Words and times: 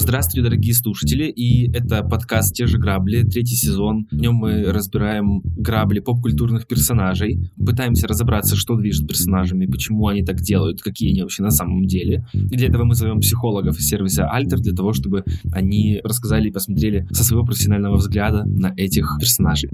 Здравствуйте, 0.00 0.42
дорогие 0.42 0.72
слушатели, 0.72 1.24
и 1.24 1.70
это 1.76 2.02
подкаст 2.02 2.54
«Те 2.54 2.66
же 2.66 2.78
грабли», 2.78 3.22
третий 3.22 3.54
сезон. 3.54 4.06
В 4.10 4.16
нем 4.16 4.34
мы 4.34 4.72
разбираем 4.72 5.42
грабли 5.44 6.00
поп-культурных 6.00 6.66
персонажей, 6.66 7.50
пытаемся 7.58 8.08
разобраться, 8.08 8.56
что 8.56 8.76
движет 8.76 9.06
персонажами, 9.06 9.66
почему 9.66 10.08
они 10.08 10.24
так 10.24 10.40
делают, 10.40 10.80
какие 10.80 11.10
они 11.10 11.20
вообще 11.20 11.42
на 11.42 11.50
самом 11.50 11.84
деле. 11.84 12.26
И 12.32 12.56
для 12.56 12.68
этого 12.68 12.84
мы 12.84 12.94
зовем 12.94 13.20
психологов 13.20 13.78
из 13.78 13.88
сервиса 13.88 14.26
Альтер, 14.26 14.60
для 14.60 14.72
того, 14.72 14.94
чтобы 14.94 15.22
они 15.52 16.00
рассказали 16.02 16.48
и 16.48 16.50
посмотрели 16.50 17.06
со 17.10 17.22
своего 17.22 17.44
профессионального 17.44 17.96
взгляда 17.96 18.44
на 18.46 18.72
этих 18.78 19.18
персонажей. 19.20 19.68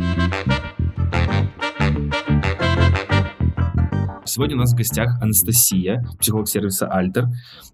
Сегодня 4.37 4.57
у 4.57 4.59
нас 4.59 4.75
в 4.75 4.77
гостях 4.77 5.18
Анастасия, 5.23 6.05
психолог 6.21 6.46
сервиса 6.46 6.87
Альтер. 6.89 7.25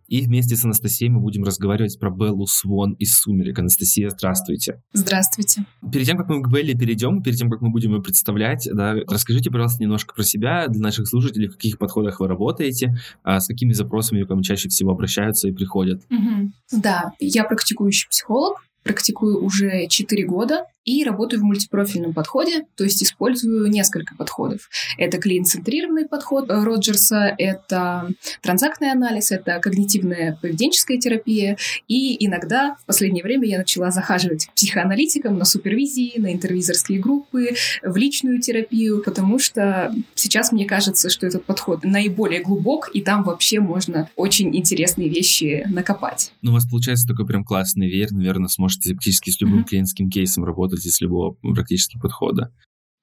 И 0.06 0.20
вместе 0.20 0.54
с 0.54 0.64
Анастасией 0.64 1.10
мы 1.10 1.18
будем 1.18 1.42
разговаривать 1.42 1.98
про 1.98 2.08
Беллу 2.08 2.46
Свон 2.46 2.92
из 3.00 3.16
«Сумерек». 3.16 3.58
Анастасия, 3.58 4.10
здравствуйте. 4.10 4.80
Здравствуйте. 4.92 5.64
Перед 5.92 6.06
тем, 6.06 6.18
как 6.18 6.28
мы 6.28 6.40
к 6.40 6.48
Белле 6.48 6.74
перейдем, 6.74 7.20
перед 7.20 7.36
тем, 7.36 7.50
как 7.50 7.62
мы 7.62 7.70
будем 7.70 7.96
ее 7.96 8.00
представлять, 8.00 8.68
да, 8.72 8.94
расскажите, 9.08 9.50
пожалуйста, 9.50 9.82
немножко 9.82 10.14
про 10.14 10.22
себя 10.22 10.68
для 10.68 10.80
наших 10.80 11.08
слушателей, 11.08 11.48
в 11.48 11.54
каких 11.54 11.78
подходах 11.78 12.20
вы 12.20 12.28
работаете, 12.28 12.96
а 13.24 13.40
с 13.40 13.48
какими 13.48 13.72
запросами 13.72 14.22
к 14.22 14.30
вам 14.30 14.42
чаще 14.42 14.68
всего 14.68 14.92
обращаются 14.92 15.48
и 15.48 15.52
приходят. 15.52 16.02
Угу. 16.10 16.80
Да, 16.80 17.10
я 17.18 17.42
практикующий 17.42 18.08
психолог, 18.08 18.64
практикую 18.84 19.42
уже 19.42 19.88
4 19.88 20.26
года 20.26 20.66
и 20.84 21.04
работаю 21.04 21.40
в 21.40 21.44
мультипрофильном 21.44 22.12
подходе, 22.12 22.66
то 22.76 22.84
есть 22.84 23.02
использую 23.02 23.68
несколько 23.70 24.14
подходов. 24.14 24.68
Это 24.98 25.18
клиент-центрированный 25.18 26.06
подход 26.06 26.50
Роджерса, 26.50 27.34
это 27.38 28.10
транзактный 28.42 28.90
анализ, 28.90 29.30
это 29.30 29.58
когнитивная 29.60 30.38
поведенческая 30.40 30.98
терапия, 30.98 31.56
и 31.88 32.24
иногда 32.24 32.76
в 32.82 32.86
последнее 32.86 33.22
время 33.22 33.48
я 33.48 33.58
начала 33.58 33.90
захаживать 33.90 34.46
к 34.46 34.54
психоаналитикам 34.54 35.38
на 35.38 35.44
супервизии, 35.44 36.18
на 36.18 36.32
интервизорские 36.32 36.98
группы, 36.98 37.54
в 37.82 37.96
личную 37.96 38.40
терапию, 38.40 39.02
потому 39.02 39.38
что 39.38 39.94
сейчас 40.14 40.52
мне 40.52 40.64
кажется, 40.64 41.10
что 41.10 41.26
этот 41.26 41.44
подход 41.44 41.84
наиболее 41.84 42.42
глубок, 42.42 42.90
и 42.92 43.02
там 43.02 43.22
вообще 43.22 43.60
можно 43.60 44.08
очень 44.16 44.54
интересные 44.56 45.08
вещи 45.08 45.64
накопать. 45.68 46.32
Ну, 46.42 46.50
у 46.50 46.54
вас 46.54 46.66
получается 46.66 47.06
такой 47.06 47.26
прям 47.26 47.44
классный 47.44 47.88
веер, 47.88 48.10
наверное, 48.12 48.48
сможете 48.48 48.94
практически 48.94 49.30
с 49.30 49.40
любым 49.40 49.60
mm-hmm. 49.60 49.64
клиентским 49.64 50.10
кейсом 50.10 50.44
работать 50.44 50.71
работать 50.72 50.86
из 50.86 51.00
любого 51.00 51.36
практически 51.54 51.98
подхода. 51.98 52.50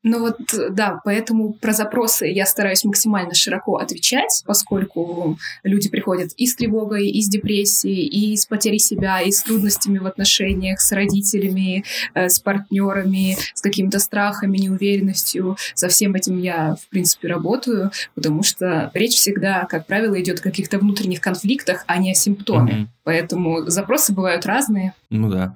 Ну 0.02 0.22
вот, 0.22 0.38
да, 0.70 1.02
поэтому 1.04 1.52
про 1.52 1.74
запросы 1.74 2.28
я 2.28 2.46
стараюсь 2.46 2.86
максимально 2.86 3.34
широко 3.34 3.80
отвечать, 3.80 4.44
поскольку 4.46 5.38
люди 5.64 5.90
приходят 5.90 6.32
и 6.38 6.48
с 6.48 6.56
тревогой, 6.56 7.10
и 7.10 7.22
с 7.22 7.28
депрессией, 7.28 8.06
и 8.06 8.38
с 8.38 8.46
потерей 8.46 8.80
себя, 8.80 9.20
и 9.20 9.30
с 9.30 9.44
трудностями 9.44 9.98
в 9.98 10.08
отношениях 10.08 10.80
с 10.80 10.94
родителями, 10.94 11.84
э, 12.14 12.30
с 12.30 12.40
партнерами, 12.40 13.36
с 13.54 13.60
какими-то 13.60 14.00
страхами, 14.00 14.58
неуверенностью. 14.58 15.58
Со 15.74 15.90
всем 15.90 16.16
этим 16.16 16.40
я, 16.40 16.76
в 16.76 16.88
принципе, 16.88 17.28
работаю, 17.28 17.92
потому 18.16 18.42
что 18.42 18.92
речь 18.94 19.16
всегда, 19.16 19.66
как 19.66 19.86
правило, 19.86 20.18
идет 20.22 20.40
о 20.40 20.44
каких-то 20.44 20.80
внутренних 20.80 21.20
конфликтах, 21.20 21.84
а 21.88 21.98
не 21.98 22.12
о 22.12 22.16
симптоме. 22.16 22.72
Mm-hmm. 22.72 22.88
Поэтому 23.04 23.66
запросы 23.66 24.14
бывают 24.14 24.46
разные. 24.46 24.94
Ну 25.10 25.30
да. 25.30 25.56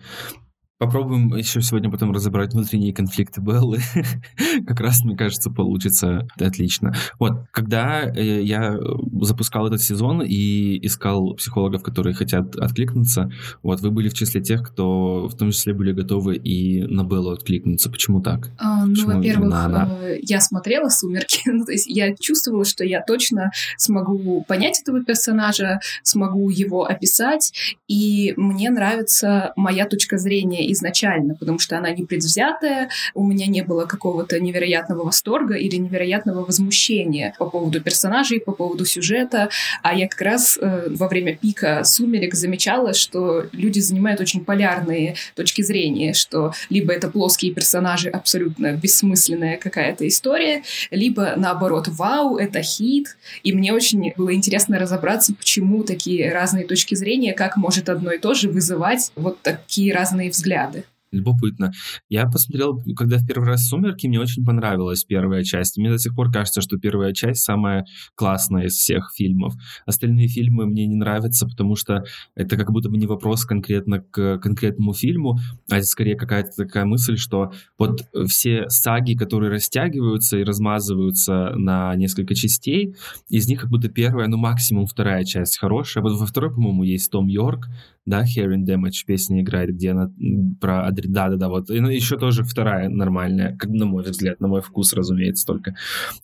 Попробуем 0.83 1.33
еще 1.33 1.61
сегодня 1.61 1.89
потом 1.89 2.11
разобрать 2.11 2.53
внутренние 2.53 2.93
конфликты 2.93 3.39
Беллы. 3.39 3.79
как 4.67 4.81
раз, 4.81 5.05
мне 5.05 5.15
кажется, 5.15 5.49
получится 5.49 6.27
отлично. 6.37 6.93
Вот, 7.19 7.45
когда 7.51 8.01
э, 8.03 8.41
я 8.41 8.77
запускал 9.21 9.67
этот 9.67 9.81
сезон 9.81 10.21
и 10.21 10.85
искал 10.85 11.35
психологов, 11.35 11.83
которые 11.83 12.13
хотят 12.13 12.57
откликнуться, 12.57 13.31
вот, 13.61 13.79
вы 13.79 13.91
были 13.91 14.09
в 14.09 14.13
числе 14.13 14.41
тех, 14.41 14.61
кто 14.61 15.29
в 15.29 15.37
том 15.37 15.51
числе 15.51 15.73
были 15.73 15.93
готовы 15.93 16.35
и 16.35 16.83
на 16.83 17.05
Беллу 17.05 17.31
откликнуться. 17.31 17.89
Почему 17.89 18.21
так? 18.21 18.49
А, 18.57 18.85
ну, 18.85 19.05
во-первых, 19.05 19.53
э, 20.01 20.19
я 20.21 20.41
смотрела 20.41 20.89
«Сумерки», 20.89 21.43
ну, 21.49 21.63
то 21.63 21.71
есть 21.71 21.87
я 21.87 22.13
чувствовала, 22.13 22.65
что 22.65 22.83
я 22.83 23.01
точно 23.01 23.51
смогу 23.77 24.43
понять 24.49 24.81
этого 24.81 25.01
персонажа, 25.01 25.79
смогу 26.03 26.49
его 26.49 26.83
описать, 26.83 27.53
и 27.87 28.33
мне 28.35 28.69
нравится 28.69 29.53
моя 29.55 29.85
точка 29.85 30.17
зрения 30.17 30.72
изначально, 30.73 31.35
потому 31.35 31.59
что 31.59 31.77
она 31.77 31.91
не 31.91 32.05
предвзятая, 32.05 32.89
у 33.13 33.23
меня 33.23 33.47
не 33.47 33.63
было 33.63 33.85
какого-то 33.85 34.39
невероятного 34.39 35.03
восторга 35.03 35.55
или 35.55 35.75
невероятного 35.75 36.45
возмущения 36.45 37.35
по 37.37 37.45
поводу 37.49 37.81
персонажей, 37.81 38.39
по 38.39 38.51
поводу 38.51 38.85
сюжета, 38.85 39.49
а 39.81 39.93
я 39.93 40.07
как 40.07 40.21
раз 40.21 40.57
э, 40.59 40.87
во 40.89 41.07
время 41.07 41.35
пика 41.35 41.83
«Сумерек» 41.83 42.33
замечала, 42.35 42.93
что 42.93 43.45
люди 43.51 43.79
занимают 43.79 44.21
очень 44.21 44.43
полярные 44.45 45.15
точки 45.35 45.61
зрения, 45.61 46.13
что 46.13 46.53
либо 46.69 46.93
это 46.93 47.09
плоские 47.09 47.53
персонажи, 47.53 48.09
абсолютно 48.09 48.73
бессмысленная 48.73 49.57
какая-то 49.57 50.07
история, 50.07 50.63
либо 50.91 51.33
наоборот, 51.37 51.87
вау, 51.87 52.37
это 52.37 52.61
хит, 52.61 53.17
и 53.43 53.53
мне 53.53 53.73
очень 53.73 54.13
было 54.17 54.33
интересно 54.33 54.79
разобраться, 54.79 55.33
почему 55.33 55.83
такие 55.83 56.31
разные 56.31 56.65
точки 56.65 56.95
зрения, 56.95 57.33
как 57.33 57.57
может 57.57 57.89
одно 57.89 58.11
и 58.11 58.17
то 58.17 58.33
же 58.33 58.49
вызывать 58.49 59.11
вот 59.15 59.41
такие 59.41 59.93
разные 59.93 60.29
взгляды 60.29 60.62
взгляды. 60.63 60.85
Любопытно. 61.11 61.71
Я 62.09 62.25
посмотрел, 62.25 62.81
когда 62.97 63.19
в 63.19 63.27
первый 63.27 63.49
раз 63.49 63.67
«Сумерки», 63.67 64.07
мне 64.07 64.19
очень 64.19 64.43
понравилась 64.43 65.03
первая 65.03 65.43
часть. 65.43 65.77
Мне 65.77 65.91
до 65.91 65.99
сих 65.99 66.15
пор 66.15 66.31
кажется, 66.31 66.59
что 66.59 66.77
первая 66.77 67.13
часть 67.13 67.43
самая 67.43 67.85
классная 68.15 68.65
из 68.65 68.73
всех 68.73 69.13
фильмов. 69.15 69.53
Остальные 69.85 70.27
фильмы 70.27 70.65
мне 70.65 70.87
не 70.87 70.95
нравятся, 70.95 71.45
потому 71.45 71.75
что 71.75 72.03
это 72.33 72.57
как 72.57 72.71
будто 72.71 72.89
бы 72.89 72.97
не 72.97 73.05
вопрос 73.05 73.45
конкретно 73.45 73.99
к 73.99 74.39
конкретному 74.39 74.95
фильму, 74.95 75.37
а 75.69 75.83
скорее 75.83 76.15
какая-то 76.15 76.49
такая 76.57 76.85
мысль, 76.85 77.17
что 77.17 77.51
вот 77.77 78.07
все 78.27 78.67
саги, 78.69 79.13
которые 79.13 79.51
растягиваются 79.51 80.39
и 80.39 80.43
размазываются 80.43 81.51
на 81.55 81.93
несколько 81.93 82.33
частей, 82.33 82.95
из 83.29 83.47
них 83.47 83.61
как 83.61 83.69
будто 83.69 83.87
первая, 83.87 84.27
ну 84.27 84.37
максимум 84.37 84.87
вторая 84.87 85.25
часть 85.25 85.59
хорошая. 85.59 86.03
Вот 86.03 86.19
во 86.19 86.25
второй, 86.25 86.49
по-моему, 86.49 86.81
есть 86.81 87.11
Том 87.11 87.27
Йорк, 87.27 87.67
да, 88.05 88.23
Hearing 88.23 88.65
Damage 88.65 89.05
песня 89.05 89.41
играет, 89.41 89.73
где 89.73 89.91
она 89.91 90.11
про. 90.59 90.89
Да-да-да, 90.91 91.47
вот. 91.47 91.69
И, 91.69 91.79
ну, 91.79 91.89
еще 91.89 92.17
тоже 92.17 92.43
вторая 92.43 92.89
нормальная, 92.89 93.57
на 93.63 93.85
мой 93.85 94.03
взгляд, 94.03 94.41
на 94.41 94.47
мой 94.47 94.61
вкус, 94.61 94.93
разумеется, 94.93 95.45
только. 95.45 95.75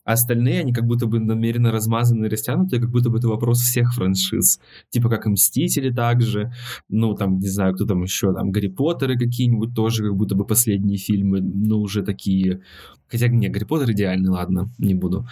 А 0.04 0.12
остальные, 0.12 0.60
они 0.60 0.72
как 0.72 0.84
будто 0.84 1.06
бы 1.06 1.20
намеренно 1.20 1.72
размазаны 1.72 2.26
и 2.26 2.28
растянуты, 2.28 2.80
как 2.80 2.90
будто 2.90 3.08
бы 3.08 3.18
это 3.18 3.28
вопрос 3.28 3.60
всех 3.60 3.94
франшиз. 3.94 4.60
Типа 4.90 5.08
как 5.08 5.26
и 5.26 5.30
Мстители 5.30 5.90
также, 5.90 6.52
ну, 6.88 7.14
там, 7.14 7.38
не 7.38 7.48
знаю, 7.48 7.74
кто 7.74 7.86
там 7.86 8.02
еще, 8.02 8.34
там, 8.34 8.50
Гарри 8.50 8.68
Поттеры 8.68 9.18
какие-нибудь 9.18 9.74
тоже, 9.74 10.04
как 10.04 10.16
будто 10.16 10.34
бы 10.34 10.44
последние 10.44 10.98
фильмы, 10.98 11.40
ну, 11.40 11.80
уже 11.80 12.02
такие... 12.02 12.60
Хотя, 13.08 13.28
не, 13.28 13.48
Гарри 13.48 13.64
Поттер 13.64 13.90
идеальный, 13.92 14.28
ладно, 14.28 14.70
не 14.78 14.94
буду. 14.94 15.26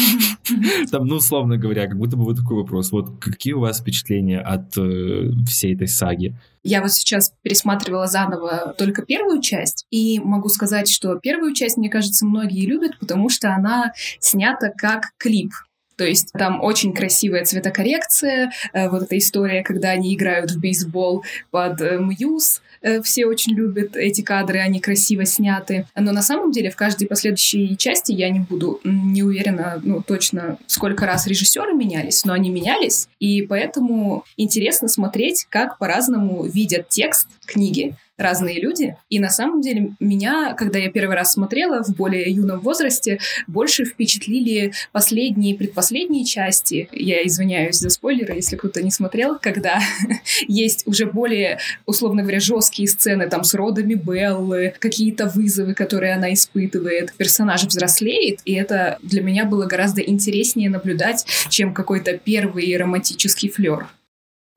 Там, 0.90 1.06
ну, 1.06 1.16
условно 1.16 1.56
говоря, 1.56 1.86
как 1.86 1.96
будто 1.96 2.16
бы 2.16 2.24
вот 2.24 2.36
такой 2.36 2.56
вопрос. 2.56 2.92
Вот 2.92 3.20
какие 3.20 3.52
у 3.52 3.60
вас 3.60 3.80
впечатления 3.80 4.40
от 4.40 4.76
э, 4.76 5.30
всей 5.46 5.74
этой 5.74 5.88
саги? 5.88 6.34
Я 6.62 6.82
вот 6.82 6.92
сейчас 6.92 7.32
пересматривала 7.42 8.06
заново 8.06 8.74
только 8.76 9.02
первую 9.02 9.40
часть, 9.40 9.86
и 9.90 10.18
могу 10.20 10.48
сказать, 10.48 10.90
что 10.90 11.14
первую 11.16 11.54
часть, 11.54 11.76
мне 11.76 11.88
кажется, 11.88 12.26
многие 12.26 12.66
любят, 12.66 12.98
потому 12.98 13.30
что 13.30 13.54
она 13.54 13.92
снята 14.18 14.70
как 14.76 15.12
клип. 15.16 15.52
То 15.96 16.04
есть 16.06 16.32
там 16.32 16.62
очень 16.62 16.94
красивая 16.94 17.44
цветокоррекция, 17.44 18.52
э, 18.72 18.88
вот 18.88 19.02
эта 19.02 19.18
история, 19.18 19.62
когда 19.62 19.90
они 19.90 20.14
играют 20.14 20.50
в 20.50 20.58
бейсбол 20.58 21.24
под 21.50 21.80
э, 21.82 21.98
Мьюз, 21.98 22.62
все 23.02 23.26
очень 23.26 23.54
любят 23.54 23.96
эти 23.96 24.22
кадры, 24.22 24.58
они 24.58 24.80
красиво 24.80 25.24
сняты. 25.24 25.86
Но 25.94 26.12
на 26.12 26.22
самом 26.22 26.52
деле 26.52 26.70
в 26.70 26.76
каждой 26.76 27.06
последующей 27.06 27.76
части 27.76 28.12
я 28.12 28.30
не 28.30 28.40
буду 28.40 28.80
не 28.84 29.22
уверена, 29.22 29.80
ну, 29.82 30.02
точно, 30.02 30.58
сколько 30.66 31.06
раз 31.06 31.26
режиссеры 31.26 31.72
менялись, 31.74 32.24
но 32.24 32.32
они 32.32 32.50
менялись, 32.50 33.08
и 33.18 33.42
поэтому 33.42 34.24
интересно 34.36 34.88
смотреть, 34.88 35.46
как 35.48 35.78
по-разному 35.78 36.44
видят 36.44 36.88
текст 36.88 37.28
книги 37.46 37.94
разные 38.20 38.60
люди. 38.60 38.96
И 39.08 39.18
на 39.18 39.30
самом 39.30 39.60
деле 39.60 39.92
меня, 40.00 40.54
когда 40.54 40.78
я 40.78 40.90
первый 40.90 41.16
раз 41.16 41.32
смотрела 41.32 41.82
в 41.82 41.94
более 41.94 42.30
юном 42.30 42.60
возрасте, 42.60 43.18
больше 43.46 43.84
впечатлили 43.84 44.72
последние, 44.92 45.56
предпоследние 45.56 46.24
части. 46.24 46.88
Я 46.92 47.26
извиняюсь 47.26 47.76
за 47.76 47.90
спойлеры, 47.90 48.34
если 48.34 48.56
кто-то 48.56 48.82
не 48.82 48.90
смотрел, 48.90 49.38
когда 49.40 49.80
есть 50.48 50.86
уже 50.86 51.06
более, 51.06 51.58
условно 51.86 52.22
говоря, 52.22 52.40
жесткие 52.40 52.88
сцены 52.88 53.28
там 53.28 53.44
с 53.44 53.54
родами 53.54 53.94
Беллы, 53.94 54.74
какие-то 54.78 55.26
вызовы, 55.26 55.74
которые 55.74 56.14
она 56.14 56.32
испытывает. 56.32 57.12
Персонаж 57.16 57.64
взрослеет, 57.64 58.40
и 58.44 58.54
это 58.54 58.98
для 59.02 59.22
меня 59.22 59.44
было 59.44 59.66
гораздо 59.66 60.00
интереснее 60.00 60.70
наблюдать, 60.70 61.26
чем 61.48 61.74
какой-то 61.74 62.18
первый 62.18 62.76
романтический 62.76 63.48
флер. 63.48 63.88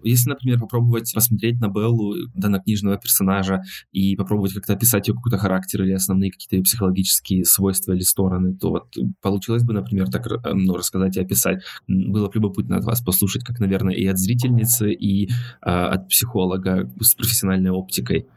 Если, 0.04 0.30
например, 0.30 0.60
попробовать 0.60 1.12
посмотреть 1.14 1.60
на 1.60 1.68
Беллу, 1.68 2.16
да, 2.34 2.50
на 2.50 2.60
книжного 2.60 2.98
персонажа, 2.98 3.62
и 3.92 4.16
попробовать 4.16 4.54
как-то 4.54 4.74
описать 4.74 5.08
ее 5.08 5.14
какой-то 5.14 5.38
характер 5.38 5.84
или 5.84 5.94
основные 5.94 6.32
какие-то 6.32 6.56
ее 6.56 6.64
психологические 6.64 7.46
свойства 7.46 7.94
или 7.94 8.02
стороны, 8.02 8.56
то 8.56 8.70
вот 8.70 8.96
получилось 9.22 9.64
бы, 9.64 9.74
например, 9.74 10.10
так 10.10 10.28
ну, 10.54 10.76
рассказать 10.76 11.18
и 11.18 11.22
описать. 11.22 11.64
Было 11.88 12.28
бы 12.28 12.32
любопытно 12.36 12.78
от 12.78 12.86
вас 12.86 13.02
послушать, 13.02 13.44
как, 13.44 13.60
наверное, 13.60 13.94
и 13.94 14.06
от 14.06 14.18
зрительницы, 14.18 14.92
и 14.92 15.28
э, 15.28 15.30
от 15.62 16.10
психолога 16.10 16.90
с 17.00 17.16
профессиональной 17.16 17.72
оптикой. 17.72 18.28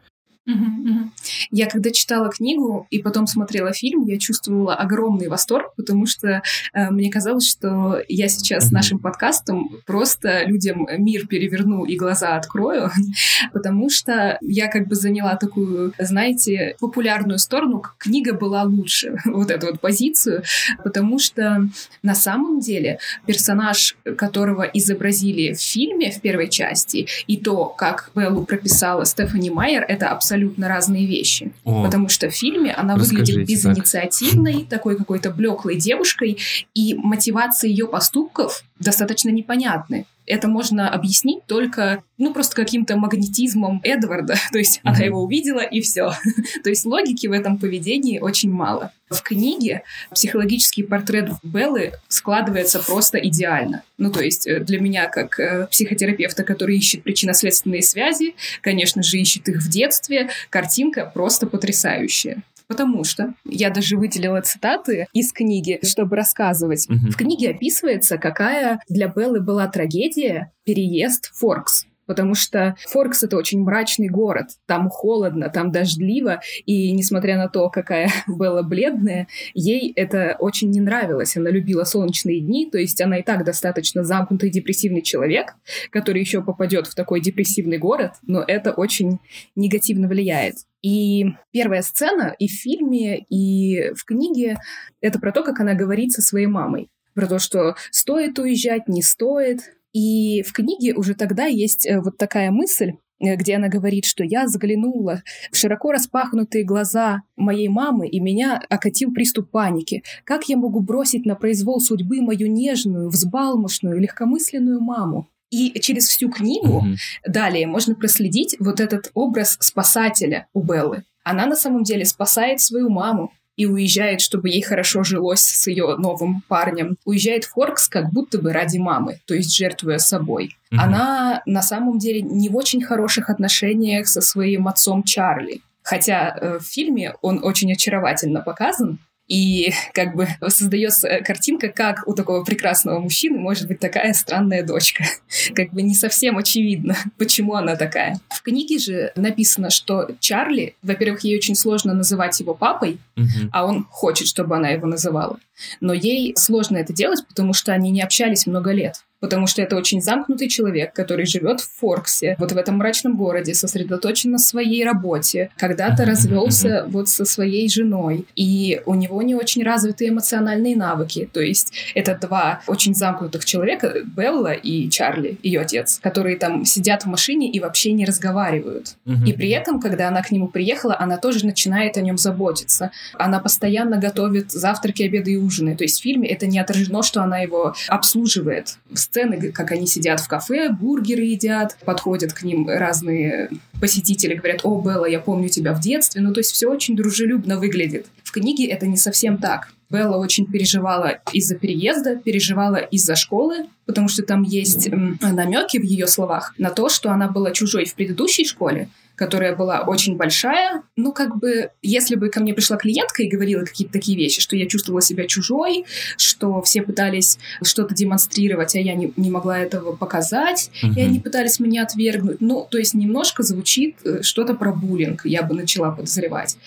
Я 1.51 1.67
когда 1.67 1.91
читала 1.91 2.31
книгу 2.31 2.87
и 2.91 3.01
потом 3.01 3.27
смотрела 3.27 3.73
фильм, 3.73 4.05
я 4.05 4.19
чувствовала 4.19 4.75
огромный 4.75 5.29
восторг, 5.29 5.73
потому 5.77 6.07
что 6.07 6.43
э, 6.73 6.91
мне 6.91 7.11
казалось, 7.11 7.51
что 7.51 8.01
я 8.09 8.29
сейчас 8.29 8.71
нашим 8.71 9.01
подкастом 9.01 9.71
просто 9.87 10.45
людям 10.45 10.87
мир 10.99 11.27
переверну 11.27 11.85
и 11.85 11.97
глаза 11.97 12.37
открою, 12.37 12.91
потому 13.53 13.91
что 13.91 14.39
я 14.41 14.69
как 14.69 14.87
бы 14.87 14.95
заняла 14.95 15.35
такую, 15.35 15.93
знаете, 15.99 16.77
популярную 16.79 17.39
сторону, 17.39 17.83
книга 17.99 18.33
была 18.33 18.63
лучше, 18.63 19.19
вот 19.25 19.51
эту 19.51 19.67
вот 19.67 19.81
позицию, 19.81 20.45
потому 20.85 21.19
что 21.19 21.69
на 22.03 22.15
самом 22.15 22.61
деле 22.61 23.01
персонаж, 23.27 23.97
которого 24.17 24.63
изобразили 24.63 25.55
в 25.55 25.61
фильме 25.61 26.13
в 26.13 26.21
первой 26.21 26.49
части, 26.49 27.09
и 27.27 27.37
то, 27.37 27.67
как 27.67 28.11
Беллу 28.15 28.45
прописала 28.45 29.05
Стефани 29.05 29.51
Майер, 29.51 29.85
это 29.87 30.11
абсолютно 30.11 30.36
абсолютно 30.37 30.69
разные 30.69 31.07
вещи. 31.07 31.53
О, 31.65 31.85
потому 31.85 32.09
что 32.09 32.29
в 32.29 32.35
фильме 32.35 32.73
она 32.73 32.97
выглядит 32.97 33.47
безинициативной, 33.47 34.61
так. 34.61 34.69
такой 34.69 34.97
какой-то 34.97 35.31
блеклой 35.31 35.77
девушкой, 35.77 36.39
и 36.75 36.95
мотивация 36.95 37.71
ее 37.71 37.87
поступков 37.87 38.63
достаточно 38.79 39.31
непонятны 39.31 40.07
это 40.27 40.49
можно 40.49 40.91
объяснить 40.91 41.45
только, 41.47 42.03
ну, 42.19 42.33
просто 42.33 42.57
каким-то 42.57 42.97
магнетизмом 42.97 43.81
Эдварда. 43.83 44.37
То 44.53 44.59
есть 44.59 44.79
mm-hmm. 44.79 44.89
она 44.89 44.99
его 44.99 45.23
увидела, 45.23 45.61
и 45.61 45.81
все. 45.81 46.13
То 46.65 46.71
есть 46.71 46.85
логики 46.85 47.27
в 47.27 47.33
этом 47.33 47.59
поведении 47.59 48.19
очень 48.19 48.53
мало. 48.53 48.93
В 49.09 49.23
книге 49.23 49.83
психологический 50.13 50.83
портрет 50.83 51.31
Беллы 51.45 51.93
складывается 52.09 52.81
просто 52.81 53.19
идеально. 53.19 53.85
Ну, 53.99 54.11
то 54.11 54.21
есть 54.21 54.49
э, 54.49 54.59
для 54.59 54.81
меня, 54.81 55.09
как 55.09 55.39
э, 55.39 55.69
психотерапевта, 55.71 56.43
который 56.43 56.77
ищет 56.77 57.05
причинно-следственные 57.05 57.83
связи, 57.83 58.35
конечно 58.63 59.05
же, 59.05 59.19
ищет 59.19 59.49
их 59.49 59.59
в 59.59 59.69
детстве, 59.69 60.31
картинка 60.51 61.11
просто 61.15 61.47
потрясающая. 61.47 62.43
Потому 62.69 63.05
что 63.05 63.35
я 63.45 63.71
даже 63.71 63.97
выделила 63.97 64.41
цитаты 64.41 65.07
из 65.13 65.33
книги, 65.33 65.79
чтобы 65.85 66.17
рассказывать. 66.17 66.89
Угу. 66.89 67.13
В 67.13 67.17
книге 67.17 67.51
описывается, 67.51 68.19
какая 68.19 68.81
для 68.89 69.09
Беллы 69.09 69.41
была 69.41 69.69
трагедия 69.69 70.53
переезд 70.65 71.31
в 71.33 71.39
Форкс 71.39 71.87
потому 72.07 72.35
что 72.35 72.77
Форкс— 72.89 73.23
это 73.25 73.37
очень 73.37 73.63
мрачный 73.63 74.09
город, 74.09 74.47
там 74.67 74.89
холодно, 74.89 75.51
там 75.51 75.73
дождливо, 75.73 76.41
и 76.65 76.93
несмотря 76.93 77.37
на 77.37 77.49
то, 77.49 77.69
какая 77.69 78.11
Белла 78.27 78.63
бледная, 78.63 79.29
ей 79.55 79.93
это 79.95 80.37
очень 80.39 80.71
не 80.71 80.81
нравилось. 80.81 81.37
Она 81.37 81.51
любила 81.51 81.85
солнечные 81.85 82.41
дни, 82.41 82.69
то 82.71 82.79
есть 82.79 83.01
она 83.01 83.19
и 83.19 83.23
так 83.23 83.45
достаточно 83.45 84.05
замкнутый 84.05 84.51
депрессивный 84.51 85.03
человек, 85.03 85.55
который 85.91 86.21
еще 86.21 86.43
попадет 86.43 86.87
в 86.87 86.95
такой 86.95 87.21
депрессивный 87.21 87.79
город, 87.79 88.13
но 88.23 88.43
это 88.47 88.73
очень 88.73 89.19
негативно 89.55 90.09
влияет. 90.09 90.57
И 90.83 91.27
первая 91.51 91.83
сцена 91.83 92.35
и 92.39 92.47
в 92.47 92.53
фильме, 92.53 93.19
и 93.19 93.93
в 93.95 94.05
книге— 94.05 94.59
это 95.01 95.19
про 95.19 95.33
то, 95.33 95.43
как 95.43 95.59
она 95.61 95.75
говорит 95.75 96.13
со 96.13 96.23
своей 96.23 96.47
мамой. 96.47 96.89
Про 97.15 97.27
то, 97.27 97.39
что 97.39 97.77
стоит 97.91 98.39
уезжать, 98.39 98.89
не 98.89 99.03
стоит. 99.03 99.76
И 99.97 100.43
в 100.43 100.53
книге 100.53 100.93
уже 100.93 101.15
тогда 101.15 101.47
есть 101.47 101.87
э, 101.87 102.01
вот 102.03 102.19
такая 102.19 102.51
мысль, 102.51 102.93
э, 103.19 103.35
где 103.37 103.57
она 103.57 103.69
говорит, 103.69 104.05
что 104.05 104.25
я 104.25 104.47
заглянула 104.47 105.23
в 105.51 105.57
широко 105.57 105.91
распахнутые 105.91 106.65
глаза 106.65 107.23
моей 107.35 107.69
мамы, 107.69 108.07
и 108.07 108.21
меня 108.21 108.61
окатил 108.69 109.15
приступ 109.15 109.51
паники. 109.51 110.03
Как 110.25 110.51
я 110.51 110.59
могу 110.59 110.81
бросить 110.81 111.25
на 111.25 111.35
произвол 111.35 111.81
судьбы 111.81 112.21
мою 112.21 112.47
нежную, 112.53 113.09
взбалмошную, 113.09 113.99
легкомысленную 113.99 114.83
маму? 114.83 115.31
И 115.49 115.73
через 115.81 116.09
всю 116.09 116.29
книгу 116.29 116.85
mm-hmm. 116.85 117.31
далее 117.33 117.67
можно 117.67 117.95
проследить 117.95 118.55
вот 118.61 118.81
этот 118.81 119.11
образ 119.15 119.57
спасателя 119.61 120.47
у 120.53 120.63
Беллы. 120.63 121.05
Она 121.25 121.47
на 121.47 121.57
самом 121.57 121.85
деле 121.85 122.05
спасает 122.05 122.61
свою 122.61 122.91
маму 122.91 123.33
и 123.57 123.67
уезжает, 123.67 124.21
чтобы 124.21 124.51
ей 124.51 124.63
хорошо 124.63 125.03
жилось 125.03 125.41
с 125.41 125.67
ее 125.67 125.97
новым 125.97 126.43
парнем. 126.47 126.97
Уезжает 127.05 127.45
в 127.45 127.53
Хоркс 127.53 127.89
как 127.89 128.11
будто 128.11 128.39
бы 128.39 128.53
ради 128.53 128.79
мамы, 128.79 129.21
то 129.25 129.35
есть 129.35 129.55
жертвуя 129.57 129.99
собой. 129.99 130.57
Mm-hmm. 130.71 130.79
Она 130.79 131.43
на 131.47 131.63
самом 131.63 131.99
деле 131.99 132.21
не 132.21 132.49
в 132.49 132.57
очень 132.57 132.83
хороших 132.83 133.31
отношениях 133.31 134.09
со 134.09 134.21
своим 134.21 134.69
отцом 134.69 135.03
Чарли. 135.03 135.63
Хотя 135.83 136.37
э, 136.37 136.59
в 136.59 136.65
фильме 136.65 137.15
он 137.23 137.45
очень 137.45 137.73
очаровательно 137.73 138.41
показан, 138.41 138.99
и 139.29 139.73
как 139.95 140.15
бы 140.15 140.29
создается 140.49 141.21
картинка, 141.25 141.69
как 141.69 142.07
у 142.07 142.15
такого 142.15 142.45
прекрасного 142.45 142.99
мужчины 142.99 143.39
может 143.39 143.67
быть 143.69 143.81
такая 143.81 144.13
странная 144.15 144.63
дочка. 144.65 145.05
Как 145.55 145.73
бы 145.73 145.83
не 145.83 145.95
совсем 145.95 146.39
очевидно, 146.39 146.97
почему 147.19 147.55
она 147.55 147.77
такая. 147.77 148.19
В 148.31 148.43
книге 148.43 148.79
же 148.79 149.13
написано, 149.17 149.71
что 149.71 150.09
Чарли, 150.21 150.77
во-первых, 150.83 151.25
ей 151.25 151.37
очень 151.37 151.55
сложно 151.55 151.95
называть 151.95 152.39
его 152.41 152.55
папой, 152.55 152.99
угу. 153.17 153.51
а 153.53 153.65
он 153.65 153.87
хочет, 153.91 154.29
чтобы 154.29 154.57
она 154.57 154.71
его 154.71 154.87
называла. 154.87 155.39
Но 155.81 155.93
ей 155.93 156.35
сложно 156.37 156.77
это 156.77 156.93
делать, 156.93 157.25
потому 157.27 157.53
что 157.53 157.73
они 157.73 157.91
не 157.91 158.03
общались 158.03 158.47
много 158.47 158.73
лет. 158.73 159.05
Потому 159.19 159.47
что 159.47 159.63
это 159.63 159.77
очень 159.77 160.03
замкнутый 160.03 160.49
человек, 160.49 160.93
который 160.93 161.25
живет 161.25 161.61
в 161.61 161.79
Форксе, 161.79 162.37
вот 162.39 162.53
в 162.53 162.57
этом 162.57 162.77
мрачном 162.77 163.17
городе, 163.17 163.55
сосредоточен 163.55 164.31
на 164.33 164.39
своей 164.39 164.85
работе, 164.85 165.51
когда-то 165.57 166.05
развелся 166.05 166.85
вот 166.89 167.09
со 167.09 167.25
своей 167.25 167.69
женой, 167.71 168.27
и 168.37 168.83
у 168.85 168.95
него 168.95 169.23
не 169.23 169.35
очень 169.35 169.65
развитые 169.65 170.11
эмоциональные 170.11 170.77
навыки, 170.77 171.29
то 171.33 171.41
есть 171.41 171.73
это 171.95 172.15
два 172.15 172.61
очень 172.67 172.95
замкнутых 172.95 173.47
человека, 173.47 173.95
Белла 174.05 174.53
и 174.53 174.91
Чарли, 174.91 175.39
ее 175.43 175.61
отец, 175.61 175.99
которые 176.03 176.37
там 176.37 176.67
сидят 176.67 177.05
в 177.05 177.07
машине 177.07 177.51
и 177.51 177.59
вообще 177.59 177.93
не 177.93 178.05
разговаривают. 178.05 178.97
И 179.27 179.33
при 179.33 179.49
этом, 179.49 179.81
когда 179.81 180.09
она 180.09 180.23
к 180.23 180.31
нему 180.31 180.49
приехала, 180.49 180.95
она 180.99 181.17
тоже 181.17 181.47
начинает 181.47 181.97
о 181.97 182.03
нем 182.03 182.19
заботиться. 182.19 182.91
Она 183.15 183.41
постоянно 183.41 183.97
готовит 183.97 184.53
завтраки, 184.53 185.03
обеды 185.05 185.33
и 185.33 185.37
ужины. 185.47 185.77
То 185.77 185.85
есть 185.85 186.01
в 186.01 186.03
фильме 186.03 186.29
это 186.29 186.47
не 186.47 186.59
отражено, 186.59 187.03
что 187.03 187.23
она 187.23 187.39
его 187.39 187.75
обслуживает 187.89 188.79
сцены, 188.95 189.53
как 189.53 189.71
они 189.71 189.87
сидят 189.87 190.21
в 190.21 190.29
кафе, 190.29 190.71
бургеры 190.71 191.23
едят, 191.23 191.77
подходят 191.85 192.33
к 192.33 192.43
ним 192.43 192.69
разные 192.69 193.51
посетители, 193.81 194.35
говорят, 194.35 194.61
о, 194.65 194.81
Белла, 194.81 195.07
я 195.07 195.21
помню 195.21 195.49
тебя 195.49 195.73
в 195.73 195.81
детстве. 195.81 196.21
Ну, 196.21 196.33
то 196.33 196.41
есть 196.41 196.53
все 196.53 196.69
очень 196.69 196.97
дружелюбно 196.97 197.59
выглядит. 197.59 198.07
В 198.25 198.33
книге 198.33 198.67
это 198.67 198.87
не 198.87 198.97
совсем 198.97 199.39
так. 199.39 199.73
Белла 199.89 200.17
очень 200.17 200.47
переживала 200.47 201.21
из-за 201.33 201.55
переезда, 201.55 202.17
переживала 202.17 202.77
из-за 202.77 203.15
школы, 203.15 203.67
потому 203.87 204.09
что 204.09 204.23
там 204.23 204.43
есть 204.43 204.89
намеки 204.91 205.79
в 205.79 205.85
ее 205.85 206.09
словах 206.09 206.55
на 206.59 206.71
то, 206.71 206.89
что 206.89 207.11
она 207.11 207.29
была 207.29 207.53
чужой 207.53 207.85
в 207.85 207.95
предыдущей 207.95 208.45
школе, 208.45 208.89
которая 209.17 209.57
была 209.57 209.81
очень 209.81 210.17
большая. 210.17 210.83
Ну, 210.95 211.13
как 211.13 211.37
бы, 211.39 211.71
если 211.83 212.15
бы 212.15 212.29
ко 212.29 212.41
мне 212.41 212.55
пришла 212.55 212.77
клиентка 212.77 213.23
и 213.23 213.29
говорила 213.29 213.65
какие-то 213.65 213.93
такие 213.93 214.17
вещи, 214.17 214.41
что 214.41 214.57
я 214.57 214.67
чувствовала 214.67 215.03
себя 215.03 215.27
чужой, 215.27 215.87
что 216.19 216.61
все 216.63 216.83
пытались 216.83 217.39
что-то 217.63 217.95
демонстрировать, 217.95 218.77
а 218.77 218.79
я 218.79 218.95
не, 218.95 219.13
не 219.17 219.31
могла 219.31 219.59
этого 219.59 219.97
показать, 219.97 220.71
uh-huh. 220.83 220.95
и 220.97 221.01
они 221.01 221.19
пытались 221.19 221.59
меня 221.59 221.85
отвергнуть. 221.85 222.41
Ну, 222.41 222.67
то 222.71 222.79
есть 222.79 222.95
немножко 222.95 223.43
звучит 223.43 223.97
э, 224.05 224.23
что-то 224.23 224.55
про 224.55 224.73
буллинг, 224.73 225.25
я 225.25 225.43
бы 225.43 225.55
начала 225.55 225.91
подозревать. 225.91 226.59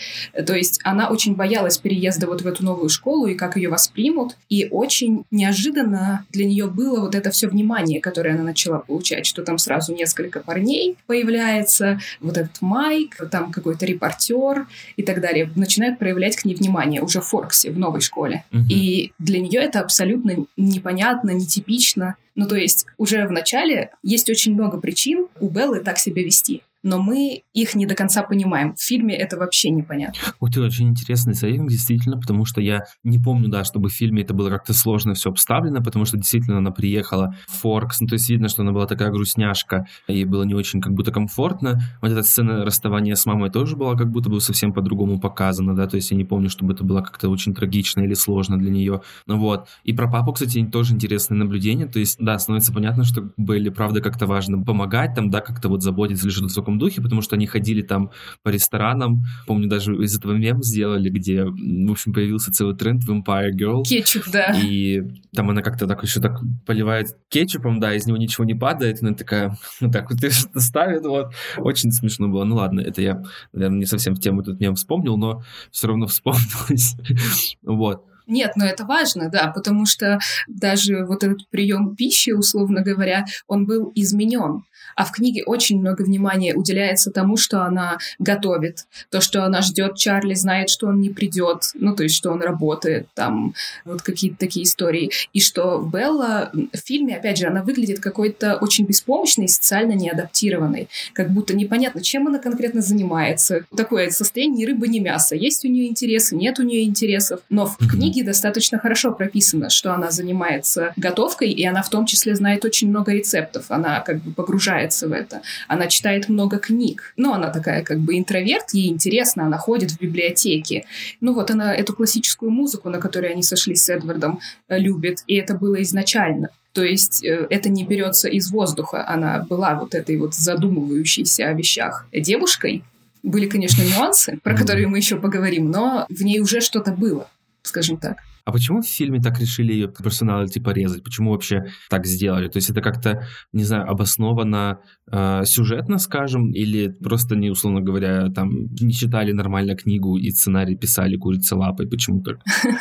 То 0.45 0.55
есть 0.55 0.79
она 0.83 1.09
очень 1.09 1.35
боялась 1.35 1.77
переезда 1.77 2.27
вот 2.27 2.41
в 2.41 2.47
эту 2.47 2.65
новую 2.65 2.89
школу 2.89 3.27
и 3.27 3.35
как 3.35 3.55
ее 3.55 3.69
воспримут, 3.69 4.35
и 4.49 4.67
очень 4.71 5.25
неожиданно 5.29 6.25
для 6.31 6.45
нее 6.45 6.67
было 6.67 6.99
вот 7.01 7.13
это 7.13 7.29
все 7.29 7.47
внимание, 7.47 8.01
которое 8.01 8.33
она 8.33 8.43
начала 8.43 8.79
получать, 8.79 9.25
что 9.25 9.43
там 9.43 9.57
сразу 9.57 9.93
несколько 9.93 10.39
парней 10.39 10.97
появляется, 11.05 11.99
вот 12.19 12.38
этот 12.39 12.61
Майк, 12.61 13.17
там 13.31 13.51
какой-то 13.51 13.85
репортер 13.85 14.67
и 14.95 15.03
так 15.03 15.21
далее, 15.21 15.51
начинают 15.55 15.99
проявлять 15.99 16.35
к 16.35 16.45
ней 16.45 16.55
внимание 16.55 17.01
уже 17.01 17.21
в 17.21 17.25
Форксе, 17.25 17.71
в 17.71 17.79
новой 17.79 18.01
школе. 18.01 18.43
Угу. 18.51 18.63
И 18.69 19.13
для 19.19 19.39
нее 19.39 19.61
это 19.61 19.79
абсолютно 19.81 20.45
непонятно, 20.57 21.31
нетипично. 21.31 22.15
Ну, 22.35 22.47
то 22.47 22.55
есть 22.55 22.85
уже 22.97 23.27
в 23.27 23.31
начале 23.31 23.91
есть 24.03 24.29
очень 24.29 24.53
много 24.53 24.79
причин 24.79 25.27
у 25.39 25.49
Беллы 25.49 25.81
так 25.81 25.97
себя 25.97 26.23
вести. 26.23 26.61
Но 26.83 27.01
мы 27.01 27.43
их 27.53 27.75
не 27.75 27.85
до 27.85 27.95
конца 27.95 28.23
понимаем. 28.23 28.75
В 28.75 28.81
фильме 28.81 29.15
это 29.15 29.37
вообще 29.37 29.69
непонятно. 29.69 30.19
Вот 30.39 30.51
это 30.51 30.61
очень 30.61 30.89
интересный 30.89 31.33
советник, 31.33 31.69
действительно, 31.69 32.17
потому 32.17 32.45
что 32.45 32.61
я 32.61 32.85
не 33.03 33.19
помню, 33.19 33.49
да, 33.49 33.63
чтобы 33.63 33.89
в 33.89 33.93
фильме 33.93 34.23
это 34.23 34.33
было 34.33 34.49
как-то 34.49 34.73
сложно 34.73 35.13
все 35.13 35.29
обставлено, 35.29 35.81
потому 35.83 36.05
что 36.05 36.17
действительно 36.17 36.57
она 36.57 36.71
приехала 36.71 37.35
в 37.47 37.59
Форкс, 37.61 38.01
ну, 38.01 38.07
то 38.07 38.13
есть 38.13 38.29
видно, 38.29 38.49
что 38.49 38.61
она 38.61 38.71
была 38.71 38.85
такая 38.85 39.09
грустняшка, 39.09 39.87
ей 40.07 40.25
было 40.25 40.43
не 40.43 40.53
очень 40.53 40.81
как 40.81 40.93
будто 40.93 41.11
комфортно. 41.11 41.81
Вот 42.01 42.11
эта 42.11 42.23
сцена 42.23 42.65
расставания 42.65 43.15
с 43.15 43.25
мамой 43.25 43.49
тоже 43.49 43.75
была 43.75 43.95
как 43.95 44.09
будто 44.09 44.29
бы 44.29 44.39
совсем 44.41 44.73
по-другому 44.73 45.19
показана, 45.19 45.75
да, 45.75 45.87
то 45.87 45.95
есть 45.95 46.11
я 46.11 46.17
не 46.17 46.25
помню, 46.25 46.49
чтобы 46.49 46.73
это 46.73 46.83
было 46.83 47.01
как-то 47.01 47.29
очень 47.29 47.53
трагично 47.53 48.01
или 48.01 48.13
сложно 48.13 48.57
для 48.57 48.71
нее. 48.71 49.01
Ну 49.27 49.37
вот. 49.37 49.67
И 49.83 49.93
про 49.93 50.09
папу, 50.09 50.33
кстати, 50.33 50.65
тоже 50.65 50.93
интересное 50.93 51.37
наблюдение, 51.37 51.87
то 51.87 51.99
есть, 51.99 52.17
да, 52.19 52.39
становится 52.39 52.73
понятно, 52.73 53.03
что 53.03 53.31
Белли, 53.37 53.69
правда, 53.69 54.01
как-то 54.01 54.25
важно 54.25 54.63
помогать 54.63 55.15
там, 55.15 55.29
да, 55.29 55.41
как-то 55.41 55.69
вот 55.69 55.83
заботиться 55.83 56.29
что-то 56.29 56.47
в 56.47 56.51
таком 56.69 56.77
духе, 56.77 57.01
потому 57.01 57.21
что 57.21 57.35
они 57.35 57.47
ходили 57.47 57.81
там 57.81 58.11
по 58.43 58.49
ресторанам. 58.49 59.23
Помню, 59.47 59.67
даже 59.67 59.95
из 59.95 60.17
этого 60.17 60.33
мем 60.33 60.61
сделали, 60.61 61.09
где, 61.09 61.45
в 61.45 61.91
общем, 61.91 62.13
появился 62.13 62.51
целый 62.51 62.75
тренд 62.75 63.03
в 63.03 63.11
Empire 63.11 63.51
Girl. 63.51 63.83
Кетчуп, 63.83 64.23
да. 64.31 64.55
И 64.55 65.01
там 65.33 65.49
она 65.49 65.61
как-то 65.61 65.87
так 65.87 66.03
еще 66.03 66.19
так 66.19 66.39
поливает 66.65 67.17
кетчупом, 67.29 67.79
да, 67.79 67.93
из 67.95 68.05
него 68.05 68.17
ничего 68.17 68.45
не 68.45 68.53
падает, 68.53 69.01
и 69.01 69.05
она 69.05 69.15
такая, 69.15 69.57
вот 69.81 69.91
так 69.91 70.09
вот 70.11 70.19
что-то 70.31 70.59
ставит, 70.59 71.03
вот. 71.03 71.33
Очень 71.57 71.91
смешно 71.91 72.27
было. 72.27 72.43
Ну 72.43 72.55
ладно, 72.55 72.81
это 72.81 73.01
я, 73.01 73.23
наверное, 73.53 73.79
не 73.79 73.85
совсем 73.85 74.15
в 74.15 74.19
тему 74.19 74.41
этот 74.41 74.59
мем 74.59 74.75
вспомнил, 74.75 75.17
но 75.17 75.43
все 75.71 75.87
равно 75.87 76.07
вспомнилось. 76.07 76.95
вот. 77.63 78.05
Нет, 78.29 78.53
но 78.55 78.65
это 78.65 78.85
важно, 78.85 79.29
да, 79.29 79.47
потому 79.47 79.85
что 79.85 80.19
даже 80.47 81.03
вот 81.05 81.23
этот 81.23 81.47
прием 81.49 81.95
пищи, 81.95 82.31
условно 82.31 82.81
говоря, 82.81 83.25
он 83.47 83.65
был 83.65 83.91
изменен. 83.95 84.63
А 84.95 85.05
в 85.05 85.11
книге 85.11 85.43
очень 85.45 85.79
много 85.79 86.01
внимания 86.01 86.53
уделяется 86.53 87.11
тому, 87.11 87.37
что 87.37 87.63
она 87.63 87.99
готовит, 88.19 88.85
то, 89.09 89.21
что 89.21 89.45
она 89.45 89.61
ждет 89.61 89.95
Чарли, 89.95 90.33
знает, 90.33 90.69
что 90.69 90.87
он 90.87 90.99
не 90.99 91.09
придет, 91.09 91.71
ну, 91.73 91.95
то 91.95 92.03
есть, 92.03 92.15
что 92.15 92.31
он 92.31 92.41
работает, 92.41 93.07
там, 93.13 93.53
вот 93.85 94.01
какие-то 94.01 94.37
такие 94.37 94.65
истории. 94.65 95.11
И 95.33 95.39
что 95.39 95.79
Белла 95.79 96.51
в 96.53 96.77
фильме, 96.77 97.15
опять 97.15 97.37
же, 97.37 97.47
она 97.47 97.63
выглядит 97.63 97.99
какой-то 97.99 98.57
очень 98.57 98.85
беспомощной, 98.85 99.47
социально 99.47 99.93
неадаптированной, 99.93 100.89
как 101.13 101.29
будто 101.29 101.55
непонятно, 101.55 102.01
чем 102.01 102.27
она 102.27 102.39
конкретно 102.39 102.81
занимается. 102.81 103.65
Такое 103.75 104.09
состояние 104.09 104.49
ни 104.49 104.65
рыба, 104.65 104.87
ни 104.87 104.99
мясо. 104.99 105.35
Есть 105.35 105.63
у 105.63 105.69
нее 105.69 105.87
интересы, 105.87 106.35
нет 106.35 106.59
у 106.59 106.63
нее 106.63 106.83
интересов. 106.83 107.39
Но 107.49 107.67
в 107.67 107.77
книге 107.77 108.18
достаточно 108.23 108.79
хорошо 108.79 109.11
прописано, 109.11 109.69
что 109.69 109.93
она 109.93 110.11
занимается 110.11 110.93
готовкой, 110.97 111.51
и 111.51 111.65
она 111.65 111.81
в 111.81 111.89
том 111.89 112.05
числе 112.05 112.35
знает 112.35 112.65
очень 112.65 112.89
много 112.89 113.13
рецептов. 113.13 113.65
Она 113.69 114.01
как 114.01 114.21
бы 114.21 114.31
погружается 114.31 115.07
в 115.07 115.11
это. 115.11 115.41
Она 115.67 115.87
читает 115.87 116.29
много 116.29 116.57
книг. 116.57 117.13
Но 117.17 117.33
она 117.33 117.49
такая 117.49 117.83
как 117.83 117.99
бы 117.99 118.17
интроверт, 118.17 118.73
ей 118.73 118.89
интересно, 118.89 119.45
она 119.45 119.57
ходит 119.57 119.91
в 119.91 119.99
библиотеки. 119.99 120.85
Ну 121.21 121.33
вот 121.33 121.51
она 121.51 121.75
эту 121.75 121.93
классическую 121.93 122.51
музыку, 122.51 122.89
на 122.89 122.99
которой 122.99 123.31
они 123.31 123.43
сошлись 123.43 123.83
с 123.83 123.89
Эдвардом, 123.89 124.39
э, 124.67 124.77
любит. 124.77 125.23
И 125.27 125.35
это 125.35 125.53
было 125.53 125.81
изначально. 125.81 126.49
То 126.73 126.83
есть 126.83 127.23
э, 127.23 127.47
это 127.49 127.69
не 127.69 127.83
берется 127.83 128.27
из 128.27 128.51
воздуха. 128.51 129.07
Она 129.07 129.45
была 129.49 129.75
вот 129.75 129.95
этой 129.95 130.17
вот 130.17 130.35
задумывающейся 130.35 131.49
о 131.49 131.53
вещах 131.53 132.05
девушкой. 132.13 132.83
Были, 133.23 133.47
конечно, 133.47 133.83
нюансы, 133.83 134.39
про 134.43 134.55
которые 134.55 134.87
мы 134.87 134.97
еще 134.97 135.17
поговорим, 135.17 135.71
но 135.71 136.05
в 136.09 136.23
ней 136.23 136.39
уже 136.39 136.61
что-то 136.61 136.91
было, 136.91 137.29
скажем 137.69 137.97
так. 137.97 138.17
А 138.49 138.51
почему 138.51 138.81
в 138.81 138.87
фильме 138.87 139.21
так 139.21 139.39
решили 139.39 139.73
ее 139.73 139.87
персоналити 139.87 140.53
типа 140.53 140.71
порезать? 140.71 141.03
Почему 141.03 141.31
вообще 141.31 141.65
так 141.87 142.07
сделали? 142.07 142.47
То 142.47 142.57
есть 142.57 142.71
это 142.71 142.81
как-то, 142.81 143.27
не 143.53 143.63
знаю, 143.63 143.87
обосновано 143.87 144.79
э, 145.11 145.43
сюжетно, 145.45 145.99
скажем, 145.99 146.51
или 146.51 146.87
просто, 146.87 147.35
не 147.35 147.51
условно 147.51 147.81
говоря, 147.81 148.29
там 148.31 148.49
не 148.81 148.91
читали 148.91 149.33
нормально 149.33 149.75
книгу 149.75 150.17
и 150.17 150.31
сценарий 150.31 150.75
писали 150.75 151.15
курица 151.15 151.57
лапой? 151.57 151.87
Почему 151.87 152.23
так? 152.23 152.37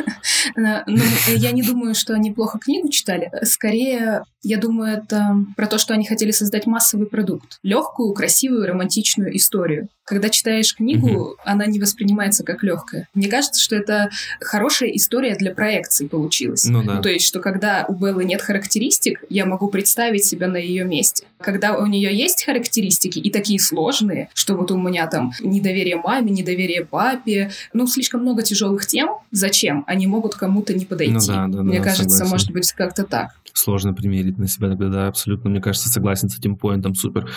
Ну, 0.57 1.03
я 1.29 1.53
не 1.53 1.63
думаю, 1.63 1.95
что 1.95 2.15
они 2.15 2.33
плохо 2.33 2.59
книгу 2.59 2.89
читали. 2.89 3.31
Скорее, 3.43 4.23
я 4.43 4.59
думаю, 4.59 4.99
это 4.99 5.37
про 5.57 5.67
то, 5.67 5.79
что 5.79 5.95
они 5.95 6.07
хотели 6.07 6.31
создать 6.31 6.67
массовый 6.67 7.07
продукт. 7.07 7.59
Легкую, 7.63 8.13
красивую, 8.13 8.67
романтичную 8.67 9.37
историю. 9.37 9.89
Когда 10.05 10.31
читаешь 10.31 10.75
книгу, 10.75 11.37
она 11.45 11.67
не 11.67 11.79
воспринимается 11.79 12.45
как 12.45 12.63
легкая. 12.63 13.09
Мне 13.15 13.29
кажется, 13.29 13.61
что 13.63 13.77
это 13.77 14.11
хорошая 14.41 14.91
история 14.91 15.37
для 15.37 15.55
проекций 15.59 16.09
получилась. 16.09 16.65
Ну, 16.65 16.83
да. 16.83 16.95
ну, 16.95 17.03
то 17.03 17.09
есть, 17.09 17.27
что 17.27 17.41
когда 17.41 17.85
у 17.89 17.95
Беллы 17.95 18.25
нет 18.25 18.41
характеристик, 18.41 19.25
я 19.29 19.45
могу 19.47 19.69
представить 19.69 20.25
себя 20.25 20.49
на 20.49 20.57
ее 20.57 20.85
месте. 20.85 21.27
Когда 21.39 21.77
у 21.77 21.87
нее 21.87 22.17
есть 22.17 22.45
характеристики 22.45 23.19
и 23.19 23.31
такие 23.31 23.61
сложные, 23.61 24.29
что 24.35 24.55
вот 24.55 24.71
у 24.71 24.77
меня 24.77 25.07
там 25.07 25.33
недоверие 25.41 25.97
маме, 25.97 26.31
недоверие 26.31 26.85
папе, 26.85 27.51
ну, 27.73 27.87
слишком 27.87 28.23
много 28.23 28.43
тяжелых 28.43 28.87
тем, 28.87 29.11
зачем? 29.31 29.85
Они 29.87 30.07
могут 30.07 30.35
кому-то 30.35 30.75
не 30.75 30.85
подойти. 30.85 31.13
Ну, 31.13 31.21
да, 31.27 31.47
да, 31.49 31.63
Мне 31.63 31.79
да, 31.79 31.85
кажется, 31.85 32.09
согласен. 32.09 32.31
может 32.31 32.51
быть, 32.53 32.73
как-то 32.73 33.05
так 33.05 33.31
сложно 33.59 33.93
примерить 33.93 34.39
на 34.39 34.49
себя 34.49 34.69
тогда, 34.69 34.89
да, 34.89 35.09
абсолютно, 35.09 35.51
мне 35.51 35.61
кажется, 35.61 35.89
согласен 35.89 36.29
с 36.29 36.39
этим 36.39 36.57
поинтом, 36.57 36.95
супер. 36.95 37.29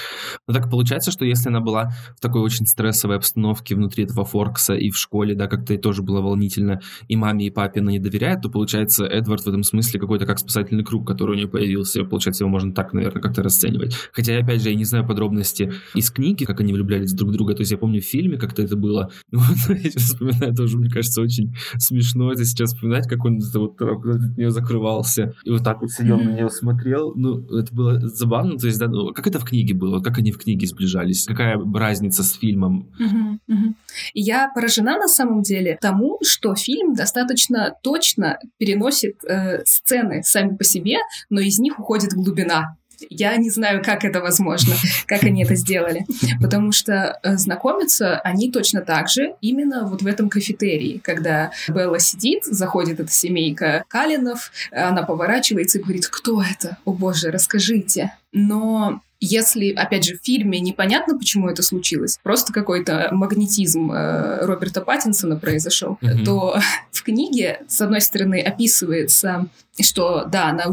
Но 0.48 0.54
так 0.54 0.70
получается, 0.70 1.12
что 1.12 1.25
если 1.25 1.50
она 1.50 1.60
была 1.60 1.92
в 2.16 2.22
такой 2.22 2.42
очень 2.42 2.66
стрессовой 2.68 3.18
обстановке 3.18 3.75
внутри 3.75 4.06
этого 4.06 4.24
Форкса 4.24 4.74
и 4.74 4.90
в 4.92 4.98
школе, 4.98 5.36
да, 5.36 5.48
как-то 5.48 5.74
и 5.74 5.78
тоже 5.78 6.04
было 6.04 6.22
волнительно, 6.22 6.82
и 7.08 7.16
маме, 7.16 7.48
и 7.48 7.50
папе 7.50 7.82
не 7.82 8.00
доверяет, 8.01 8.41
то 8.41 8.50
получается 8.50 9.05
Эдвард 9.05 9.43
в 9.43 9.48
этом 9.48 9.63
смысле 9.63 10.00
какой-то 10.00 10.25
как 10.25 10.39
спасательный 10.39 10.84
круг, 10.84 11.08
который 11.08 11.31
у 11.31 11.36
нее 11.36 11.48
появился, 11.48 12.03
получается, 12.03 12.43
его 12.43 12.51
можно 12.51 12.74
так, 12.74 12.93
наверное, 12.93 13.22
как-то 13.22 13.43
расценивать. 13.43 13.96
Хотя, 14.12 14.38
опять 14.38 14.62
же, 14.62 14.70
я 14.70 14.75
не 14.75 14.86
знаю 14.86 15.08
подробности 15.08 15.74
из 15.96 16.12
книги, 16.12 16.46
как 16.46 16.60
они 16.60 16.74
влюблялись 16.74 17.13
друг 17.13 17.29
в 17.29 17.34
друга, 17.34 17.53
то 17.53 17.62
есть 17.62 17.72
я 17.72 17.77
помню 17.77 18.01
в 18.01 18.05
фильме 18.05 18.38
как-то 18.38 18.62
это 18.62 18.75
было, 18.75 19.12
вот, 19.31 19.58
я 19.70 19.89
вспоминаю 19.91 20.55
тоже, 20.55 20.77
мне 20.77 20.89
кажется, 20.89 21.22
очень 21.22 21.53
смешно 21.77 22.31
это 22.31 22.46
сейчас 22.46 22.74
вспоминать, 22.74 23.08
как 23.08 23.24
он 23.25 23.39
вот, 23.53 23.81
от 23.81 24.38
нее 24.38 24.51
закрывался, 24.51 25.34
и 25.43 25.50
вот 25.50 25.63
так 25.63 25.81
вот 25.81 25.91
сидел 25.91 26.17
на 26.17 26.31
нее 26.31 26.50
смотрел. 26.50 27.13
Ну, 27.15 27.39
это 27.58 27.74
было 27.74 28.00
забавно. 28.08 28.58
То 28.58 28.67
есть, 28.67 28.79
да, 28.79 28.88
ну, 28.88 29.13
как 29.13 29.27
это 29.27 29.39
в 29.39 29.46
книге 29.46 29.74
было? 29.74 30.01
Как 30.01 30.17
они 30.17 30.31
в 30.31 30.38
книге 30.38 30.67
сближались? 30.67 31.25
Какая 31.25 31.60
разница 31.74 32.24
с 32.24 32.34
фильмом? 32.34 32.89
Mm-hmm. 33.00 33.39
Mm-hmm. 33.50 33.74
Я 34.13 34.50
поражена 34.53 34.98
на 34.98 35.08
самом 35.08 35.41
деле 35.41 35.77
тому, 35.81 36.20
что 36.22 36.55
фильм 36.55 36.93
достаточно 36.93 37.75
точно 37.92 38.40
переносит 38.58 39.24
э, 39.26 39.64
сцены 39.66 40.24
сами 40.24 40.56
по 40.56 40.64
себе, 40.64 40.98
но 41.30 41.42
из 41.42 41.60
них 41.60 41.78
уходит 41.78 42.14
глубина. 42.14 42.78
Я 43.10 43.36
не 43.36 43.50
знаю, 43.50 43.84
как 43.84 44.06
это 44.06 44.22
возможно, 44.22 44.76
как 45.08 45.24
они 45.24 45.44
это 45.44 45.56
сделали. 45.56 46.06
Потому 46.42 46.72
что 46.72 47.20
э, 47.22 47.36
знакомятся 47.36 48.20
они 48.20 48.50
точно 48.50 48.82
так 48.82 49.10
же 49.10 49.34
именно 49.42 49.86
вот 49.88 50.04
в 50.04 50.08
этом 50.08 50.30
кафетерии, 50.30 51.02
когда 51.04 51.52
Белла 51.68 52.00
сидит, 52.00 52.46
заходит 52.46 53.02
эта 53.02 53.12
семейка 53.12 53.84
Калинов, 53.90 54.52
она 54.72 55.04
поворачивается 55.04 55.80
и 55.80 55.82
говорит, 55.82 56.08
кто 56.08 56.42
это? 56.42 56.78
О 56.86 56.94
боже, 56.94 57.30
расскажите. 57.30 58.14
Но 58.32 59.02
если, 59.22 59.72
опять 59.72 60.04
же, 60.04 60.18
в 60.18 60.25
фильме 60.25 60.60
непонятно, 60.60 61.18
почему 61.18 61.48
это 61.48 61.62
случилось, 61.62 62.20
просто 62.24 62.51
какой-то 62.51 63.10
магнетизм 63.12 63.92
э, 63.92 64.44
Роберта 64.46 64.82
Паттинсона 64.82 65.38
произошел, 65.38 66.00
mm-hmm. 66.01 66.25
то 66.25 66.60
в 66.92 67.04
книге, 67.04 67.62
с 67.68 67.80
одной 67.80 68.01
стороны, 68.01 68.42
описывается, 68.42 69.48
что, 69.80 70.25
да, 70.25 70.50
она 70.50 70.66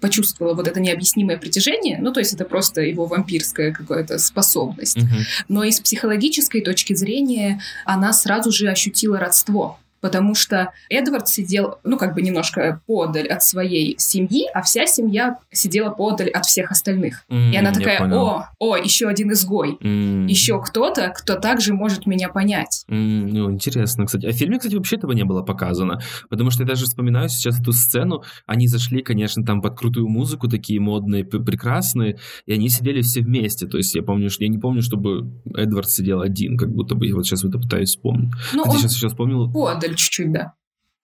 почувствовала 0.00 0.52
вот 0.52 0.68
это 0.68 0.80
необъяснимое 0.80 1.38
притяжение, 1.38 1.98
ну, 1.98 2.12
то 2.12 2.20
есть 2.20 2.34
это 2.34 2.44
просто 2.44 2.82
его 2.82 3.06
вампирская 3.06 3.72
какая-то 3.72 4.18
способность. 4.18 4.98
Угу. 4.98 5.16
Но 5.48 5.64
из 5.64 5.80
психологической 5.80 6.60
точки 6.60 6.92
зрения 6.94 7.62
она 7.86 8.12
сразу 8.12 8.52
же 8.52 8.68
ощутила 8.68 9.18
родство 9.18 9.78
потому 10.04 10.34
что 10.34 10.70
Эдвард 10.90 11.28
сидел, 11.28 11.78
ну, 11.82 11.96
как 11.96 12.14
бы 12.14 12.20
немножко 12.20 12.82
подаль 12.86 13.26
от 13.26 13.42
своей 13.42 13.94
семьи, 13.96 14.44
а 14.52 14.60
вся 14.60 14.84
семья 14.84 15.38
сидела 15.50 15.88
подаль 15.88 16.28
от 16.28 16.44
всех 16.44 16.70
остальных. 16.70 17.24
Mm, 17.30 17.52
и 17.52 17.56
она 17.56 17.72
такая, 17.72 18.06
о, 18.12 18.50
о, 18.58 18.76
еще 18.76 19.08
один 19.08 19.32
изгой, 19.32 19.78
mm. 19.80 20.28
еще 20.28 20.60
кто-то, 20.60 21.08
кто 21.16 21.36
также 21.36 21.72
может 21.72 22.04
меня 22.04 22.28
понять. 22.28 22.84
Mm, 22.90 23.28
ну, 23.32 23.50
интересно, 23.50 24.04
кстати. 24.04 24.26
А 24.26 24.32
в 24.32 24.34
фильме, 24.34 24.58
кстати, 24.58 24.74
вообще 24.74 24.96
этого 24.96 25.12
не 25.12 25.24
было 25.24 25.40
показано, 25.40 26.02
потому 26.28 26.50
что 26.50 26.64
я 26.64 26.68
даже 26.68 26.84
вспоминаю 26.84 27.30
сейчас 27.30 27.58
эту 27.58 27.72
сцену, 27.72 28.24
они 28.44 28.68
зашли, 28.68 29.02
конечно, 29.02 29.42
там 29.42 29.62
под 29.62 29.78
крутую 29.78 30.06
музыку, 30.08 30.48
такие 30.48 30.80
модные, 30.80 31.24
прекрасные, 31.24 32.18
и 32.44 32.52
они 32.52 32.68
сидели 32.68 33.00
все 33.00 33.22
вместе, 33.22 33.66
то 33.66 33.78
есть 33.78 33.94
я 33.94 34.02
помню, 34.02 34.28
что 34.28 34.44
я 34.44 34.50
не 34.50 34.58
помню, 34.58 34.82
чтобы 34.82 35.32
Эдвард 35.54 35.88
сидел 35.88 36.20
один, 36.20 36.58
как 36.58 36.70
будто 36.70 36.94
бы, 36.94 37.06
я 37.06 37.14
вот 37.14 37.24
сейчас 37.24 37.42
это 37.42 37.58
пытаюсь 37.58 37.88
вспомнить. 37.88 38.34
Ну, 38.52 38.64
он... 38.64 38.76
сейчас 38.76 38.92
сейчас 38.92 39.12
вспомнил. 39.12 39.50
Подаль 39.50 39.93
чуть-чуть, 39.94 40.32
да. 40.32 40.52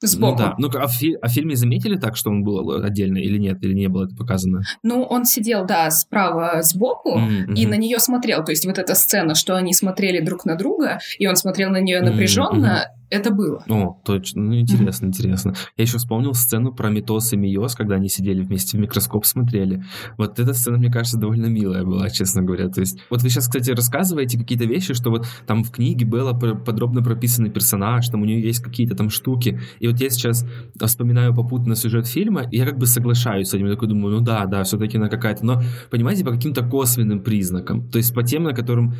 Сбоку. 0.02 0.32
Ну 0.32 0.38
да. 0.38 0.54
Ну, 0.56 0.70
а 0.80 0.86
в, 0.86 0.92
фи- 0.92 1.18
а 1.20 1.28
в 1.28 1.30
фильме 1.30 1.56
заметили 1.56 1.96
так, 1.96 2.16
что 2.16 2.30
он 2.30 2.42
был 2.42 2.82
отдельно 2.82 3.18
или 3.18 3.36
нет? 3.36 3.62
Или 3.62 3.74
не 3.74 3.88
было 3.88 4.06
это 4.06 4.16
показано? 4.16 4.62
Ну, 4.82 5.02
он 5.02 5.26
сидел, 5.26 5.66
да, 5.66 5.90
справа 5.90 6.62
сбоку 6.62 7.18
mm-hmm. 7.18 7.54
и 7.54 7.66
на 7.66 7.74
нее 7.74 7.98
смотрел. 7.98 8.42
То 8.42 8.52
есть 8.52 8.64
вот 8.64 8.78
эта 8.78 8.94
сцена, 8.94 9.34
что 9.34 9.56
они 9.56 9.74
смотрели 9.74 10.24
друг 10.24 10.46
на 10.46 10.56
друга, 10.56 11.00
и 11.18 11.26
он 11.26 11.36
смотрел 11.36 11.70
на 11.70 11.80
нее 11.80 12.00
напряженно, 12.00 12.86
mm-hmm 12.86 12.99
это 13.10 13.32
было. 13.32 13.64
О, 13.68 14.00
точно. 14.04 14.42
Ну, 14.42 14.58
интересно, 14.58 15.06
mm-hmm. 15.06 15.08
интересно. 15.08 15.54
Я 15.76 15.82
еще 15.82 15.98
вспомнил 15.98 16.32
сцену 16.34 16.72
про 16.72 16.90
Митос 16.90 17.32
и 17.32 17.36
Миос, 17.36 17.74
когда 17.74 17.96
они 17.96 18.08
сидели 18.08 18.42
вместе 18.42 18.78
в 18.78 18.80
микроскоп, 18.80 19.26
смотрели. 19.26 19.84
Вот 20.16 20.38
эта 20.38 20.54
сцена, 20.54 20.78
мне 20.78 20.90
кажется, 20.90 21.18
довольно 21.18 21.46
милая 21.46 21.84
была, 21.84 22.08
честно 22.08 22.42
говоря. 22.42 22.68
То 22.68 22.80
есть, 22.80 23.00
вот 23.10 23.22
вы 23.22 23.28
сейчас, 23.28 23.46
кстати, 23.46 23.70
рассказываете 23.72 24.38
какие-то 24.38 24.64
вещи, 24.64 24.94
что 24.94 25.10
вот 25.10 25.26
там 25.46 25.64
в 25.64 25.70
книге 25.70 26.06
было 26.06 26.32
подробно 26.32 27.02
прописанный 27.02 27.50
персонаж, 27.50 28.08
там 28.08 28.22
у 28.22 28.24
нее 28.24 28.40
есть 28.40 28.60
какие-то 28.60 28.94
там 28.94 29.10
штуки. 29.10 29.60
И 29.80 29.88
вот 29.88 30.00
я 30.00 30.08
сейчас 30.08 30.46
вспоминаю 30.80 31.34
попутно 31.34 31.74
сюжет 31.74 32.06
фильма, 32.06 32.42
и 32.50 32.58
я 32.58 32.66
как 32.66 32.78
бы 32.78 32.86
соглашаюсь 32.86 33.48
с 33.48 33.54
этим. 33.54 33.66
Я 33.66 33.72
такой 33.72 33.88
думаю, 33.88 34.16
ну 34.16 34.20
да, 34.20 34.46
да, 34.46 34.62
все-таки 34.62 34.96
она 34.98 35.08
какая-то. 35.08 35.44
Но, 35.44 35.60
понимаете, 35.90 36.24
по 36.24 36.30
каким-то 36.30 36.62
косвенным 36.62 37.22
признакам. 37.22 37.88
То 37.90 37.98
есть 37.98 38.14
по 38.14 38.22
тем, 38.22 38.44
на 38.44 38.52
которым, 38.52 38.94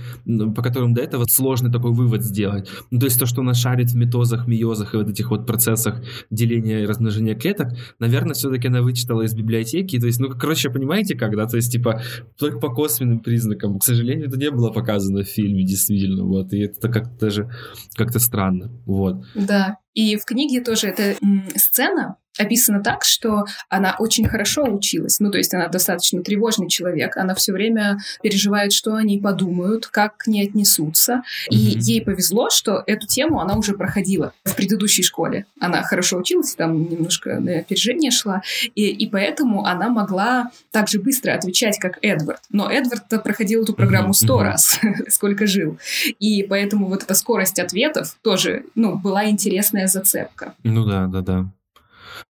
по 0.54 0.62
которым 0.62 0.94
до 0.94 1.00
этого 1.00 1.24
сложно 1.28 1.70
такой 1.70 1.92
вывод 1.92 2.24
сделать. 2.24 2.68
Ну, 2.90 2.98
то 2.98 3.06
есть 3.06 3.18
то, 3.18 3.26
что 3.26 3.42
она 3.42 3.54
шарит 3.54 3.90
в 3.90 3.99
метозах, 4.00 4.46
миозах 4.48 4.94
и 4.94 4.96
вот 4.96 5.08
этих 5.08 5.30
вот 5.30 5.46
процессах 5.46 6.02
деления 6.30 6.80
и 6.80 6.86
размножения 6.86 7.34
клеток, 7.34 7.68
наверное, 7.98 8.34
все-таки 8.34 8.68
она 8.68 8.82
вычитала 8.82 9.22
из 9.22 9.34
библиотеки. 9.34 9.98
То 10.00 10.06
есть, 10.06 10.18
ну, 10.18 10.28
короче, 10.30 10.70
понимаете 10.70 11.14
как, 11.16 11.36
да? 11.36 11.46
То 11.46 11.56
есть, 11.56 11.72
типа, 11.72 12.02
только 12.38 12.58
по 12.58 12.74
косвенным 12.74 13.20
признакам. 13.20 13.78
К 13.78 13.84
сожалению, 13.84 14.28
это 14.28 14.38
не 14.38 14.50
было 14.50 14.70
показано 14.70 15.22
в 15.22 15.28
фильме, 15.28 15.64
действительно, 15.64 16.24
вот. 16.24 16.52
И 16.52 16.60
это 16.60 16.88
как-то 16.88 17.26
даже 17.26 17.50
как-то 17.94 18.18
странно, 18.18 18.70
вот. 18.86 19.24
Да, 19.34 19.76
и 19.94 20.16
в 20.16 20.24
книге 20.24 20.60
тоже 20.60 20.88
эта 20.88 21.16
сцена 21.56 22.16
описана 22.38 22.82
так, 22.82 23.04
что 23.04 23.44
она 23.68 23.96
очень 23.98 24.26
хорошо 24.26 24.64
училась. 24.64 25.20
Ну, 25.20 25.30
то 25.30 25.38
есть 25.38 25.52
она 25.52 25.68
достаточно 25.68 26.22
тревожный 26.22 26.68
человек. 26.68 27.16
Она 27.16 27.34
все 27.34 27.52
время 27.52 27.98
переживает, 28.22 28.72
что 28.72 28.94
они 28.94 29.18
подумают, 29.18 29.86
как 29.86 30.16
к 30.16 30.26
ней 30.26 30.48
отнесутся. 30.48 31.22
Mm-hmm. 31.50 31.54
И 31.54 31.56
ей 31.56 32.02
повезло, 32.02 32.50
что 32.50 32.82
эту 32.86 33.06
тему 33.06 33.40
она 33.40 33.56
уже 33.56 33.74
проходила 33.74 34.32
в 34.44 34.54
предыдущей 34.54 35.02
школе. 35.02 35.46
Она 35.60 35.82
хорошо 35.82 36.18
училась, 36.18 36.54
там 36.54 36.88
немножко 36.88 37.40
на 37.40 37.58
опережение 37.58 38.10
шла. 38.10 38.42
И, 38.74 38.88
и 38.88 39.06
поэтому 39.08 39.66
она 39.66 39.88
могла 39.88 40.50
так 40.70 40.88
же 40.88 41.00
быстро 41.00 41.32
отвечать, 41.32 41.78
как 41.78 41.98
Эдвард. 42.02 42.40
Но 42.50 42.70
Эдвард 42.70 43.08
проходил 43.22 43.64
эту 43.64 43.74
программу 43.74 44.14
сто 44.14 44.40
mm-hmm. 44.40 44.44
раз, 44.44 44.80
сколько 45.08 45.46
жил. 45.46 45.78
И 46.18 46.42
поэтому 46.44 46.86
вот 46.86 47.02
эта 47.02 47.14
скорость 47.14 47.58
ответов 47.58 48.16
тоже, 48.22 48.64
ну, 48.74 48.96
была 48.96 49.28
интересная 49.28 49.79
зацепка. 49.86 50.54
Ну 50.62 50.84
да, 50.84 51.06
да, 51.06 51.20
да. 51.20 51.52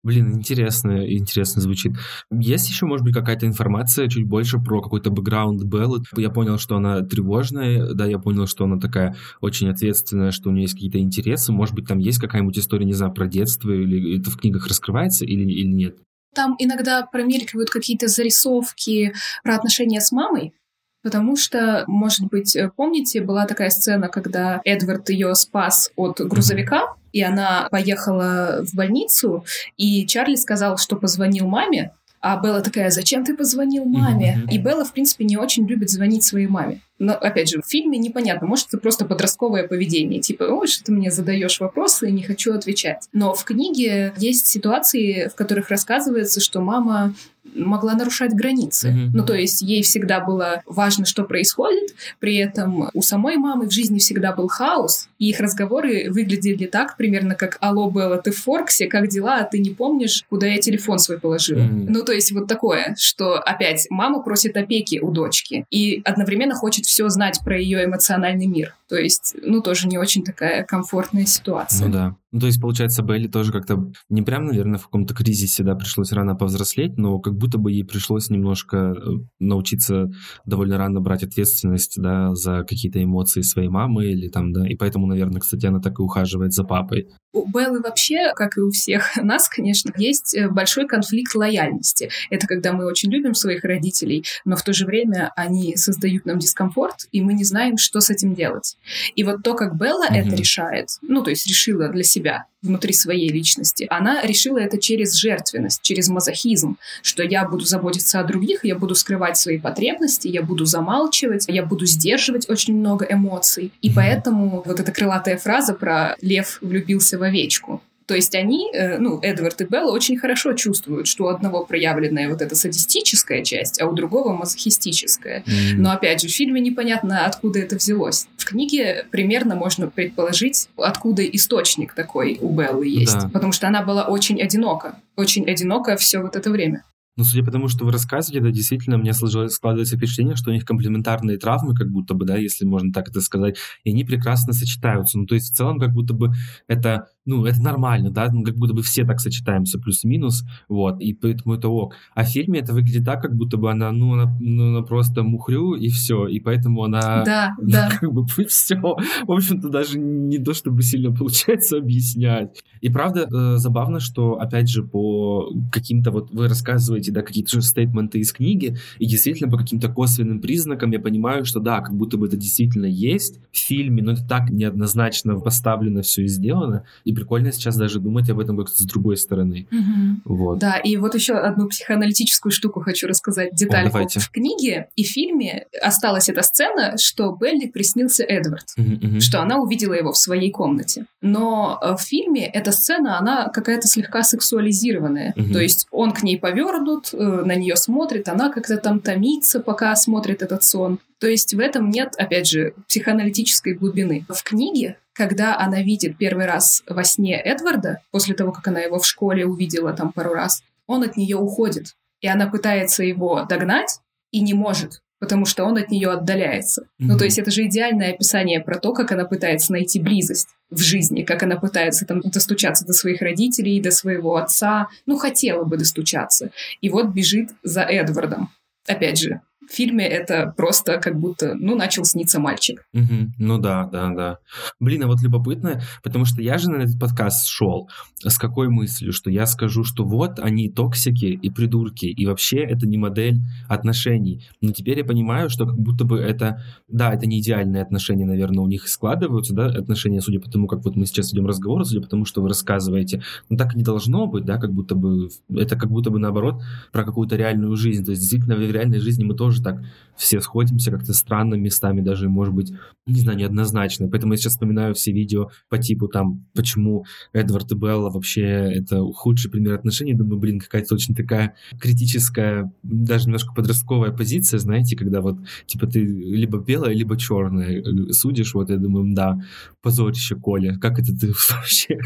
Блин, 0.04 0.34
интересно, 0.34 1.06
интересно 1.12 1.62
звучит. 1.62 1.94
Есть 2.32 2.70
еще, 2.70 2.86
может 2.86 3.04
быть, 3.04 3.14
какая-то 3.14 3.46
информация 3.46 4.08
чуть 4.08 4.28
больше 4.28 4.60
про 4.60 4.82
какой-то 4.82 5.10
бэкграунд 5.10 5.64
Беллы? 5.64 6.04
Я 6.16 6.30
понял, 6.30 6.58
что 6.58 6.78
она 6.78 7.02
тревожная, 7.02 7.94
да, 7.94 8.06
я 8.06 8.20
понял, 8.20 8.48
что 8.48 8.66
она 8.66 8.80
такая 8.80 9.16
очень 9.42 9.70
ответственная, 9.70 10.32
что 10.32 10.50
у 10.50 10.52
нее 10.52 10.64
есть 10.64 10.76
какие-то 10.76 11.00
интересы. 11.00 11.52
Может 11.52 11.76
быть, 11.76 11.88
там 11.88 11.98
есть 11.98 12.20
какая-нибудь 12.20 12.58
история, 12.58 12.86
не 12.86 12.94
знаю, 12.94 13.14
про 13.14 13.28
детство, 13.28 13.72
или 13.72 14.20
это 14.20 14.30
в 14.30 14.38
книгах 14.38 14.68
раскрывается, 14.68 15.26
или, 15.26 15.44
или 15.52 15.72
нет? 15.72 15.98
Там 16.36 16.56
иногда 16.60 17.06
промелькивают 17.06 17.70
какие-то 17.70 18.08
зарисовки 18.08 19.14
про 19.44 19.56
отношения 19.56 20.00
с 20.00 20.12
мамой, 20.12 20.54
Потому 21.02 21.38
что, 21.38 21.86
может 21.88 22.28
быть, 22.28 22.58
помните, 22.76 23.22
была 23.22 23.46
такая 23.46 23.70
сцена, 23.70 24.10
когда 24.10 24.62
Эдвард 24.66 25.10
ее 25.10 25.34
спас 25.34 25.92
от 25.96 26.20
грузовика, 26.20 26.96
и 27.12 27.22
она 27.22 27.68
поехала 27.72 28.64
в 28.64 28.76
больницу, 28.76 29.46
и 29.78 30.06
Чарли 30.06 30.36
сказал, 30.36 30.78
что 30.78 30.96
позвонил 30.96 31.48
маме, 31.48 31.92
а 32.22 32.42
Белла 32.42 32.62
такая, 32.62 32.90
зачем 32.90 33.24
ты 33.24 33.36
позвонил 33.36 33.86
маме? 33.86 34.46
И 34.52 34.58
Белла, 34.58 34.84
в 34.84 34.92
принципе, 34.92 35.24
не 35.24 35.38
очень 35.38 35.66
любит 35.66 35.90
звонить 35.90 36.24
своей 36.24 36.48
маме. 36.48 36.82
Но, 36.98 37.14
опять 37.14 37.50
же, 37.50 37.62
в 37.62 37.66
фильме 37.66 37.98
непонятно, 37.98 38.46
может, 38.46 38.68
это 38.68 38.78
просто 38.78 39.06
подростковое 39.06 39.66
поведение, 39.66 40.20
типа, 40.20 40.44
ой, 40.44 40.68
что 40.68 40.84
ты 40.84 40.92
мне 40.92 41.12
задаешь 41.12 41.62
вопросы 41.62 42.10
и 42.10 42.12
не 42.12 42.24
хочу 42.24 42.54
отвечать. 42.54 43.08
Но 43.14 43.34
в 43.34 43.46
книге 43.46 44.14
есть 44.18 44.48
ситуации, 44.48 45.30
в 45.30 45.36
которых 45.36 45.70
рассказывается, 45.70 46.42
что 46.42 46.60
мама 46.60 47.16
могла 47.56 47.94
нарушать 47.94 48.34
границы. 48.34 48.90
Mm-hmm. 48.90 49.10
Ну, 49.14 49.26
то 49.26 49.34
есть 49.34 49.62
ей 49.62 49.84
всегда 49.84 50.20
было 50.20 50.62
важно, 50.66 51.06
что 51.06 51.24
происходит, 51.24 51.96
при 52.20 52.38
этом 52.38 52.90
у 52.94 53.02
самой 53.02 53.38
мамы 53.38 53.68
в 53.68 53.72
жизни 53.72 54.00
всегда 54.00 54.34
был 54.34 54.48
хаос, 54.48 55.10
и 55.20 55.30
их 55.30 55.40
разговоры 55.40 56.10
выглядели 56.10 56.66
так, 56.66 56.98
примерно 56.98 57.36
как 57.36 57.58
«Алло, 57.62 57.90
Белла, 57.90 58.18
ты 58.18 58.32
в 58.32 58.38
Форксе? 58.38 58.88
Как 58.88 59.08
дела? 59.08 59.38
А 59.38 59.44
ты 59.44 59.60
не 59.60 59.72
помнишь, 59.72 60.24
куда 60.30 60.48
я 60.48 60.60
телефон 60.60 61.00
свой 61.00 61.20
положила?» 61.20 61.62
mm-hmm. 61.62 61.86
Ну, 61.90 62.04
то 62.04 62.12
есть 62.12 62.32
вот 62.32 62.48
такое, 62.48 62.96
что 62.98 63.36
опять 63.36 63.88
мама 63.90 64.22
просит 64.22 64.58
опеки 64.58 65.00
у 65.00 65.12
дочки 65.12 65.66
и 65.70 66.02
одновременно 66.06 66.56
хочет 66.56 66.86
все 66.86 67.10
знать 67.10 67.40
про 67.44 67.58
ее 67.60 67.86
эмоциональный 67.86 68.48
мир. 68.48 68.76
То 68.88 68.96
есть, 68.96 69.36
ну, 69.42 69.62
тоже 69.62 69.88
не 69.88 69.98
очень 69.98 70.24
такая 70.24 70.64
комфортная 70.64 71.26
ситуация. 71.26 71.88
Ну 71.88 71.94
да. 71.94 72.16
Ну, 72.32 72.40
то 72.42 72.46
есть, 72.46 72.62
получается, 72.62 73.02
Белли 73.02 73.28
тоже 73.28 73.52
как-то 73.52 73.92
не 74.10 74.22
прям, 74.22 74.46
наверное, 74.46 74.78
в 74.78 74.84
каком-то 74.84 75.16
кризисе, 75.16 75.64
да, 75.64 75.76
пришлось 75.76 76.12
рано 76.12 76.36
повзрослеть, 76.36 76.98
но 76.98 77.20
как 77.20 77.36
будто 77.36 77.58
бы 77.58 77.72
ей 77.72 77.84
пришлось 77.84 78.30
немножко 78.30 78.78
э, 78.78 78.94
научиться 79.40 80.12
довольно 80.46 80.78
рано 80.78 81.02
брать 81.02 81.24
ответственность, 81.24 82.00
да, 82.00 82.36
за 82.36 82.64
какие-то 82.64 83.04
эмоции 83.04 83.42
своей 83.42 83.70
мамы 83.70 84.06
или 84.06 84.28
там, 84.28 84.54
да, 84.54 84.68
и 84.68 84.76
поэтому, 84.76 85.08
наверное, 85.08 85.42
кстати, 85.42 85.66
она 85.66 85.80
так 85.80 86.00
и 86.00 86.04
ухаживает 86.04 86.54
за 86.54 86.64
папой. 86.64 87.08
У 87.32 87.48
Беллы 87.48 87.80
вообще, 87.80 88.34
как 88.36 88.58
и 88.58 88.62
у 88.62 88.72
всех 88.72 89.18
нас, 89.22 89.50
конечно, 89.50 89.92
есть 89.98 90.36
э, 90.36 90.50
большой 90.50 90.88
конфликт 90.88 91.34
лояльности. 91.36 92.10
Это 92.30 92.48
когда 92.48 92.74
мы 92.74 92.86
очень 92.86 93.12
любим 93.12 93.34
своих 93.34 93.64
родителей, 93.64 94.24
но 94.46 94.56
в 94.56 94.64
то 94.64 94.74
же 94.74 94.86
время 94.86 95.32
они 95.36 95.76
создают 95.78 96.26
нам 96.26 96.40
дискомфорт, 96.40 97.08
и 97.12 97.22
мы 97.22 97.34
не 97.34 97.44
знаем, 97.44 97.78
что 97.78 98.02
с 98.02 98.10
этим 98.10 98.34
делать. 98.34 98.78
И 99.16 99.24
вот 99.24 99.44
то, 99.44 99.56
как 99.56 99.78
Белла 99.78 100.08
mm-hmm. 100.10 100.28
это 100.28 100.36
решает, 100.36 100.90
ну, 101.02 101.24
то 101.24 101.30
есть 101.30 101.48
решила 101.48 101.90
для 101.90 102.04
себя 102.04 102.19
внутри 102.62 102.94
своей 102.94 103.30
личности, 103.30 103.88
она 103.90 104.22
решила 104.22 104.58
это 104.58 104.80
через 104.80 105.16
жертвенность, 105.16 105.82
через 105.82 106.10
мазохизм, 106.10 106.78
что 107.02 107.24
я 107.24 107.48
буду 107.48 107.66
заботиться 107.66 108.20
о 108.20 108.24
других, 108.24 108.66
я 108.66 108.76
буду 108.76 108.96
скрывать 108.96 109.38
свои 109.38 109.58
потребности, 109.60 110.28
я 110.28 110.42
буду 110.42 110.66
замалчивать, 110.66 111.46
я 111.48 111.64
буду 111.66 111.86
сдерживать 111.86 112.50
очень 112.50 112.76
много 112.76 113.06
эмоций. 113.10 113.72
И 113.82 113.92
поэтому 113.92 114.62
вот 114.66 114.80
эта 114.80 114.92
крылатая 114.92 115.38
фраза 115.38 115.74
про 115.74 116.16
«лев 116.22 116.60
влюбился 116.62 117.18
в 117.18 117.24
овечку», 117.24 117.82
то 118.10 118.16
есть 118.16 118.34
они, 118.34 118.72
э, 118.74 118.98
ну, 118.98 119.20
Эдвард 119.22 119.62
и 119.62 119.66
Белла 119.66 119.92
очень 119.92 120.18
хорошо 120.18 120.54
чувствуют, 120.54 121.06
что 121.06 121.26
у 121.26 121.28
одного 121.28 121.64
проявленная 121.64 122.28
вот 122.28 122.42
эта 122.42 122.56
садистическая 122.56 123.44
часть, 123.44 123.80
а 123.80 123.86
у 123.86 123.94
другого 123.94 124.34
мазохистическая. 124.34 125.44
Mm. 125.44 125.76
Но 125.76 125.92
опять 125.92 126.20
же, 126.20 126.28
в 126.28 126.32
фильме 126.32 126.60
непонятно, 126.60 127.28
откуда 127.28 127.60
это 127.60 127.76
взялось. 127.76 128.28
В 128.38 128.46
книге 128.46 129.06
примерно 129.12 129.54
можно 129.54 129.92
предположить, 129.92 130.70
откуда 130.76 131.24
источник 131.24 131.94
такой 131.94 132.40
у 132.42 132.50
Беллы 132.50 132.88
есть. 132.88 133.14
Да. 133.14 133.30
Потому 133.32 133.52
что 133.52 133.68
она 133.68 133.84
была 133.84 134.06
очень 134.06 134.42
одинока. 134.42 135.00
Очень 135.16 135.48
одинока 135.48 135.96
все 135.96 136.18
вот 136.18 136.36
это 136.36 136.50
время. 136.50 136.84
Ну, 137.20 137.26
судя 137.26 137.44
по 137.44 137.52
тому, 137.52 137.68
что 137.68 137.84
вы 137.84 137.92
рассказываете, 137.92 138.42
да, 138.42 138.50
действительно, 138.50 138.98
мне 138.98 139.12
сложилось, 139.12 139.52
складывается 139.52 139.98
впечатление, 139.98 140.38
что 140.38 140.52
у 140.52 140.54
них 140.54 140.64
комплементарные 140.64 141.38
травмы, 141.38 141.76
как 141.76 141.90
будто 141.90 142.14
бы, 142.14 142.24
да, 142.24 142.38
если 142.38 142.64
можно 142.64 142.94
так 142.94 143.10
это 143.10 143.20
сказать, 143.20 143.58
и 143.84 143.92
они 143.92 144.06
прекрасно 144.06 144.54
сочетаются. 144.54 145.20
Ну, 145.20 145.26
то 145.26 145.36
есть 145.36 145.52
в 145.52 145.56
целом 145.58 145.80
как 145.80 145.92
будто 145.92 146.14
бы 146.14 146.32
это 146.68 147.10
ну, 147.26 147.46
это 147.46 147.62
нормально, 147.62 148.10
да, 148.10 148.30
ну, 148.32 148.44
как 148.44 148.56
будто 148.56 148.74
бы 148.74 148.82
все 148.82 149.06
так 149.06 149.20
сочетаемся, 149.20 149.80
плюс-минус, 149.80 150.44
вот, 150.68 151.00
и 151.00 151.14
поэтому 151.14 151.56
это 151.56 151.68
ок. 151.68 151.94
А 152.16 152.24
в 152.24 152.28
фильме 152.28 152.60
это 152.60 152.74
выглядит 152.74 153.06
так, 153.06 153.22
как 153.22 153.36
будто 153.36 153.58
бы 153.58 153.70
она, 153.70 153.92
ну, 153.92 154.14
она, 154.14 154.36
ну, 154.40 154.70
она 154.70 154.82
просто 154.82 155.24
мухрю, 155.24 155.76
и 155.76 155.90
все, 155.90 156.28
и 156.28 156.40
поэтому 156.40 156.84
она... 156.84 157.24
Да, 157.24 157.56
да. 157.62 157.90
Как 158.00 158.12
бы 158.12 158.26
все, 158.48 158.76
в 158.78 159.32
общем-то, 159.32 159.70
даже 159.70 160.00
не 160.00 160.40
то, 160.40 160.54
чтобы 160.54 160.82
сильно 160.82 161.14
получается 161.14 161.78
объяснять. 161.80 162.64
И 162.82 162.90
правда, 162.90 163.28
э, 163.32 163.58
забавно, 163.58 164.00
что, 164.00 164.40
опять 164.40 164.70
же, 164.70 164.84
по 164.84 165.52
каким-то, 165.72 166.12
вот 166.12 166.32
вы 166.32 166.48
рассказываете, 166.48 167.12
да, 167.12 167.22
какие-то 167.22 167.52
же 167.52 167.62
стейтменты 167.62 168.20
из 168.20 168.32
книги, 168.32 168.78
и 168.98 169.06
действительно 169.06 169.52
по 169.52 169.58
каким-то 169.58 169.90
косвенным 169.90 170.42
признакам 170.42 170.92
я 170.92 171.00
понимаю, 171.00 171.46
что 171.46 171.60
да, 171.60 171.82
как 171.82 171.96
будто 171.96 172.18
бы 172.18 172.28
это 172.28 172.38
действительно 172.38 172.86
есть 172.86 173.40
в 173.52 173.58
фильме, 173.58 174.02
но 174.02 174.14
это 174.14 174.28
так 174.28 174.50
неоднозначно 174.50 175.40
поставлено 175.40 176.02
все 176.02 176.24
и 176.24 176.28
сделано, 176.28 176.86
и 177.04 177.14
прикольно 177.20 177.52
сейчас 177.52 177.76
даже 177.76 178.00
думать 178.00 178.30
об 178.30 178.40
этом 178.40 178.58
как-то 178.58 178.82
с 178.82 178.86
другой 178.86 179.18
стороны. 179.18 179.68
Угу. 179.72 180.36
Вот. 180.36 180.60
Да, 180.60 180.78
и 180.78 180.96
вот 180.98 181.16
еще 181.16 181.34
одну 181.34 181.68
психоаналитическую 181.68 182.52
штуку 182.52 182.80
хочу 182.80 183.08
рассказать, 183.08 183.54
детальку. 183.54 183.98
О, 183.98 184.08
в 184.08 184.32
книге 184.32 184.88
и 184.96 185.04
фильме 185.04 185.66
осталась 185.82 186.30
эта 186.30 186.42
сцена, 186.42 186.96
что 186.98 187.36
Белли 187.36 187.68
приснился 187.68 188.24
Эдвард, 188.24 188.66
угу, 188.78 189.08
угу. 189.08 189.22
что 189.22 189.42
она 189.42 189.58
увидела 189.58 189.94
его 189.94 190.12
в 190.12 190.18
своей 190.18 190.52
комнате. 190.52 191.06
Но 191.22 191.78
э, 191.82 191.96
в 191.96 192.02
фильме 192.02 192.48
эта 192.48 192.72
сцена, 192.72 193.20
она 193.20 193.50
какая-то 193.50 193.88
слегка 193.88 194.24
сексуализированная. 194.24 195.34
Угу. 195.36 195.54
То 195.54 195.60
есть 195.60 195.88
он 195.92 196.12
к 196.12 196.24
ней 196.24 196.40
повернут, 196.40 197.10
э, 197.14 197.18
на 197.18 197.56
нее 197.56 197.76
смотрит, 197.76 198.30
она 198.30 198.50
как-то 198.50 198.78
там 198.78 199.00
томится, 199.00 199.60
пока 199.60 199.96
смотрит 199.96 200.42
этот 200.42 200.64
сон. 200.64 201.00
То 201.20 201.28
есть 201.28 201.54
в 201.54 201.60
этом 201.60 201.90
нет, 201.90 202.14
опять 202.18 202.48
же, 202.48 202.74
психоаналитической 202.88 203.74
глубины. 203.74 204.26
В 204.30 204.42
книге 204.44 204.98
когда 205.20 205.60
она 205.60 205.82
видит 205.82 206.18
первый 206.18 206.46
раз 206.46 206.82
во 206.88 207.04
сне 207.04 207.36
Эдварда, 207.36 208.00
после 208.10 208.34
того, 208.36 208.54
как 208.54 208.70
она 208.70 208.80
его 208.80 209.00
в 209.00 209.06
школе 209.06 209.46
увидела 209.46 209.92
там 209.92 210.14
пару 210.14 210.34
раз, 210.34 210.64
он 210.88 211.04
от 211.04 211.18
нее 211.18 211.36
уходит. 211.36 211.98
И 212.22 212.28
она 212.28 212.48
пытается 212.48 213.04
его 213.04 213.44
догнать 213.44 214.00
и 214.32 214.40
не 214.40 214.54
может. 214.54 215.02
потому 215.20 215.46
что 215.46 215.66
он 215.66 215.78
от 215.78 215.90
нее 215.90 216.12
отдаляется. 216.12 216.84
Mm-hmm. 216.84 217.06
Ну, 217.06 217.18
то 217.18 217.26
есть 217.26 217.38
это 217.38 217.52
же 217.52 217.66
идеальное 217.66 218.14
описание 218.14 218.62
про 218.62 218.80
то, 218.80 218.94
как 218.94 219.12
она 219.12 219.26
пытается 219.26 219.74
найти 219.74 220.00
близость 220.00 220.48
в 220.70 220.80
жизни, 220.80 221.24
как 221.24 221.44
она 221.44 221.58
пытается 221.58 222.06
там 222.06 222.22
достучаться 222.22 222.86
до 222.86 222.94
своих 222.94 223.22
родителей, 223.22 223.82
до 223.82 223.92
своего 223.92 224.38
отца. 224.38 224.88
Ну, 225.06 225.18
хотела 225.18 225.66
бы 225.66 225.78
достучаться. 225.78 226.52
И 226.80 226.90
вот 226.90 227.08
бежит 227.08 227.50
за 227.64 227.82
Эдвардом. 227.82 228.50
Опять 228.88 229.20
же, 229.20 229.42
фильме 229.72 230.06
это 230.06 230.54
просто 230.56 230.98
как 230.98 231.20
будто, 231.20 231.56
ну, 231.56 231.76
начал 231.76 232.06
сниться 232.06 232.40
мальчик. 232.40 232.86
Угу. 232.94 233.34
Ну 233.38 233.58
да, 233.58 233.86
да, 233.92 234.10
да. 234.14 234.38
Блин, 234.80 235.04
а 235.04 235.08
вот 235.08 235.22
любопытно, 235.22 235.82
потому 236.04 236.26
что 236.26 236.42
я 236.42 236.58
же 236.58 236.70
на 236.70 236.84
этот 236.84 237.00
подкаст 237.00 237.48
шел 237.48 237.90
с 238.24 238.38
какой 238.38 238.70
мыслью, 238.70 239.14
что 239.14 239.30
я 239.30 239.46
скажу, 239.46 239.84
что 239.84 240.04
вот 240.04 240.40
они 240.40 240.70
токсики 240.70 241.26
и 241.26 241.50
придурки, 241.50 242.06
и 242.06 242.26
вообще 242.26 242.58
это 242.58 242.88
не 242.88 242.98
модель 242.98 243.40
отношений. 243.68 244.48
Но 244.62 244.72
теперь 244.72 245.00
я 245.00 245.06
понимаю, 245.06 245.50
что 245.50 245.66
как 245.66 245.78
будто 245.78 246.06
бы 246.06 246.20
это, 246.20 246.64
да, 246.88 247.14
это 247.14 247.26
не 247.28 247.40
идеальные 247.40 247.82
отношения, 247.82 248.26
наверное, 248.26 248.64
у 248.64 248.68
них 248.68 248.88
складываются, 248.88 249.54
да, 249.54 249.68
отношения, 249.68 250.22
судя 250.22 250.40
по 250.40 250.50
тому, 250.50 250.68
как 250.68 250.84
вот 250.84 250.96
мы 250.96 251.06
сейчас 251.06 251.32
ведем 251.32 251.48
разговор, 251.48 251.86
судя 251.86 252.02
по 252.02 252.08
тому, 252.08 252.26
что 252.26 252.42
вы 252.42 252.50
рассказываете. 252.50 253.24
Но 253.50 253.58
так 253.58 253.76
не 253.76 253.84
должно 253.84 254.28
быть, 254.28 254.46
да, 254.46 254.58
как 254.58 254.74
будто 254.74 254.96
бы, 254.96 255.30
это 255.50 255.76
как 255.76 255.90
будто 255.90 256.10
бы 256.10 256.20
наоборот 256.20 256.62
про 256.92 257.04
какую-то 257.04 257.36
реальную 257.36 257.76
жизнь. 257.76 258.04
То 258.04 258.12
есть 258.12 258.22
действительно 258.22 258.56
в 258.56 258.72
реальной 258.72 259.00
жизни 259.00 259.24
мы 259.24 259.36
тоже 259.36 259.59
тоже 259.60 259.64
так 259.64 259.84
все 260.20 260.42
сходимся 260.42 260.92
как-то 260.92 261.14
странно 261.14 261.56
местами, 261.56 262.02
даже, 262.02 262.28
может 262.28 262.54
быть, 262.54 262.74
не 263.08 263.22
знаю, 263.22 263.38
неоднозначно. 263.38 264.10
Поэтому 264.10 264.34
я 264.34 264.38
сейчас 264.38 264.54
вспоминаю 264.54 264.94
все 264.94 265.14
видео 265.14 265.50
по 265.70 265.78
типу 265.78 266.10
там, 266.10 266.46
почему 266.54 267.06
Эдвард 267.32 267.72
и 267.72 267.76
Белла 267.76 268.10
вообще 268.10 268.44
это 268.44 269.02
худший 269.14 269.50
пример 269.50 269.76
отношений. 269.76 270.14
Думаю, 270.14 270.38
блин, 270.40 270.60
какая-то 270.60 270.94
очень 270.94 271.16
такая 271.16 271.56
критическая, 271.80 272.70
даже 272.84 273.26
немножко 273.26 273.54
подростковая 273.54 274.12
позиция, 274.12 274.60
знаете, 274.60 274.98
когда 274.98 275.22
вот, 275.22 275.38
типа, 275.66 275.88
ты 275.88 276.06
либо 276.06 276.60
белая, 276.60 276.94
либо 276.94 277.18
черная 277.18 277.82
э, 277.82 278.12
судишь, 278.12 278.54
вот 278.54 278.70
я 278.70 278.78
думаю, 278.78 279.16
да, 279.16 279.40
позорище, 279.82 280.36
Коля, 280.36 280.78
как 280.78 281.00
это 281.00 281.16
ты 281.18 281.28
вообще 281.50 281.98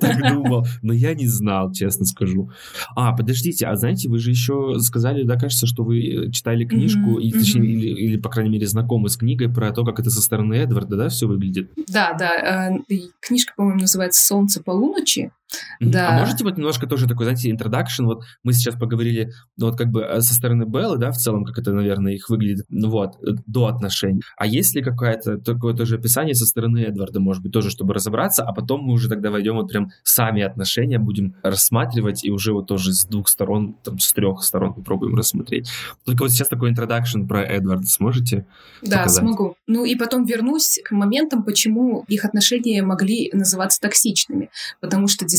так 0.00 0.32
думал? 0.32 0.66
Но 0.80 0.94
я 0.94 1.12
не 1.14 1.26
знал, 1.26 1.72
честно 1.72 2.06
скажу. 2.06 2.50
А, 2.96 3.14
подождите, 3.14 3.66
а 3.66 3.76
знаете, 3.76 4.08
вы 4.08 4.18
же 4.18 4.30
еще 4.30 4.78
сказали, 4.78 5.24
да, 5.24 5.36
кажется, 5.36 5.66
что 5.66 5.84
вы 5.84 6.30
читали 6.32 6.57
книжку, 6.64 7.18
mm-hmm. 7.18 7.22
и, 7.22 7.32
точнее, 7.32 7.62
mm-hmm. 7.62 7.66
или, 7.66 8.00
или, 8.06 8.16
по 8.16 8.28
крайней 8.28 8.50
мере, 8.50 8.66
знакомы 8.66 9.08
с 9.08 9.16
книгой 9.16 9.48
про 9.48 9.72
то, 9.72 9.84
как 9.84 10.00
это 10.00 10.10
со 10.10 10.20
стороны 10.20 10.54
Эдварда, 10.54 10.96
да, 10.96 11.08
все 11.08 11.26
выглядит? 11.26 11.70
Да, 11.88 12.14
да. 12.18 12.70
Э, 12.70 12.98
книжка, 13.20 13.52
по-моему, 13.56 13.80
называется 13.80 14.24
«Солнце 14.24 14.62
полуночи». 14.62 15.30
Да. 15.80 16.08
А 16.10 16.18
можете 16.18 16.44
вот 16.44 16.56
немножко 16.56 16.86
тоже 16.86 17.06
такой, 17.06 17.24
знаете, 17.24 17.50
introduction, 17.50 18.04
вот 18.04 18.24
мы 18.42 18.52
сейчас 18.52 18.74
поговорили, 18.74 19.32
ну, 19.56 19.66
вот 19.66 19.78
как 19.78 19.88
бы 19.88 20.02
э, 20.02 20.20
со 20.20 20.34
стороны 20.34 20.64
Беллы, 20.64 20.98
да, 20.98 21.10
в 21.10 21.16
целом, 21.16 21.44
как 21.44 21.58
это, 21.58 21.72
наверное, 21.72 22.14
их 22.14 22.28
выглядит, 22.28 22.66
ну, 22.68 22.90
вот, 22.90 23.16
э, 23.22 23.32
до 23.46 23.66
отношений. 23.66 24.22
А 24.36 24.46
есть 24.46 24.74
ли 24.74 24.82
какое-то 24.82 25.38
такое 25.38 25.74
тоже 25.74 25.96
описание 25.96 26.34
со 26.34 26.46
стороны 26.46 26.78
Эдварда, 26.78 27.20
может 27.20 27.42
быть, 27.42 27.52
тоже, 27.52 27.70
чтобы 27.70 27.94
разобраться, 27.94 28.42
а 28.44 28.52
потом 28.52 28.82
мы 28.82 28.92
уже 28.92 29.08
тогда 29.08 29.30
войдем 29.30 29.54
вот 29.56 29.68
прям 29.68 29.90
сами 30.02 30.42
отношения, 30.42 30.98
будем 30.98 31.34
рассматривать 31.42 32.24
и 32.24 32.30
уже 32.30 32.52
вот 32.52 32.66
тоже 32.66 32.92
с 32.92 33.04
двух 33.04 33.28
сторон, 33.28 33.74
там, 33.84 33.98
с 33.98 34.12
трех 34.12 34.42
сторон 34.42 34.74
попробуем 34.74 35.14
рассмотреть. 35.14 35.70
Только 36.04 36.22
вот 36.22 36.30
сейчас 36.30 36.48
такой 36.48 36.72
introduction 36.72 37.26
про 37.26 37.42
Эдварда 37.42 37.86
сможете 37.86 38.46
Да, 38.82 38.98
показать? 38.98 39.24
смогу. 39.24 39.56
Ну 39.66 39.84
и 39.84 39.94
потом 39.96 40.24
вернусь 40.24 40.80
к 40.84 40.90
моментам, 40.92 41.42
почему 41.42 42.04
их 42.08 42.24
отношения 42.24 42.82
могли 42.82 43.30
называться 43.32 43.80
токсичными. 43.80 44.50
Потому 44.80 45.06
что 45.08 45.24
действительно 45.24 45.37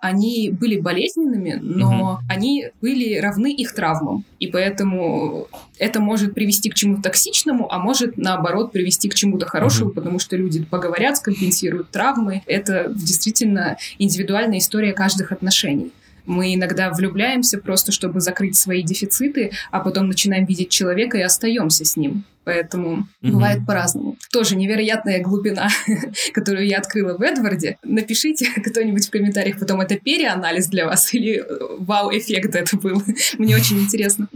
они 0.00 0.50
были 0.50 0.78
болезненными, 0.78 1.58
но 1.60 2.14
угу. 2.14 2.18
они 2.28 2.68
были 2.80 3.18
равны 3.18 3.52
их 3.52 3.74
травмам. 3.74 4.24
И 4.38 4.46
поэтому 4.46 5.48
это 5.78 6.00
может 6.00 6.34
привести 6.34 6.70
к 6.70 6.74
чему-то 6.74 7.02
токсичному, 7.02 7.72
а 7.72 7.78
может, 7.78 8.16
наоборот, 8.16 8.72
привести 8.72 9.08
к 9.08 9.14
чему-то 9.14 9.46
хорошему, 9.46 9.86
угу. 9.86 9.94
потому 9.94 10.18
что 10.18 10.36
люди 10.36 10.64
поговорят, 10.64 11.16
скомпенсируют 11.16 11.90
травмы. 11.90 12.42
Это 12.46 12.92
действительно 12.94 13.76
индивидуальная 13.98 14.58
история 14.58 14.92
каждых 14.92 15.32
отношений. 15.32 15.92
Мы 16.26 16.54
иногда 16.54 16.90
влюбляемся 16.90 17.58
просто, 17.58 17.92
чтобы 17.92 18.20
закрыть 18.20 18.56
свои 18.56 18.82
дефициты, 18.82 19.52
а 19.70 19.80
потом 19.80 20.08
начинаем 20.08 20.44
видеть 20.44 20.70
человека 20.70 21.18
и 21.18 21.22
остаемся 21.22 21.84
с 21.84 21.96
ним. 21.96 22.24
Поэтому 22.44 23.06
mm 23.22 23.30
бывает 23.32 23.66
по-разному. 23.66 24.16
Тоже 24.32 24.56
невероятная 24.56 25.22
глубина, 25.22 25.68
которую 26.32 26.66
я 26.66 26.78
открыла 26.78 27.16
в 27.16 27.22
Эдварде. 27.22 27.78
Напишите 27.84 28.46
кто-нибудь 28.60 29.06
в 29.06 29.10
комментариях 29.10 29.58
потом, 29.58 29.80
это 29.80 29.98
переанализ 29.98 30.66
для 30.68 30.86
вас 30.86 31.12
или 31.14 31.38
э, 31.38 31.44
вау-эффект 31.78 32.54
это 32.54 32.76
был. 32.76 33.02
Мне 33.38 33.56
очень 33.56 33.80
интересно. 33.80 34.28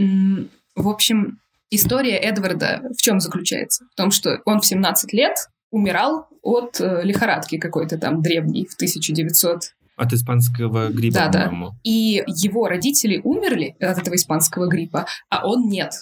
В 0.75 0.89
общем, 0.89 1.39
история 1.71 2.17
Эдварда 2.17 2.83
в 2.97 3.03
чем 3.03 3.21
заключается? 3.21 3.85
В 3.93 3.97
том, 3.97 4.11
что 4.11 4.41
он 4.45 4.61
в 4.61 4.67
17 4.67 5.13
лет 5.13 5.49
умирал 5.71 6.29
от 6.43 6.81
э, 6.81 7.01
лихорадки 7.03 7.59
какой-то 7.59 7.99
там 7.99 8.23
древней 8.23 8.67
в 8.67 8.75
1900 8.75 9.75
от 9.97 10.13
испанского 10.13 10.89
гриппа, 10.89 11.29
да, 11.33 11.47
по-моему. 11.47 11.71
Да. 11.71 11.77
И 11.83 12.23
его 12.27 12.69
родители 12.69 13.21
умерли 13.25 13.77
от 13.81 13.99
этого 13.99 14.15
испанского 14.15 14.69
гриппа, 14.69 15.07
а 15.31 15.47
он 15.47 15.69
нет, 15.69 15.93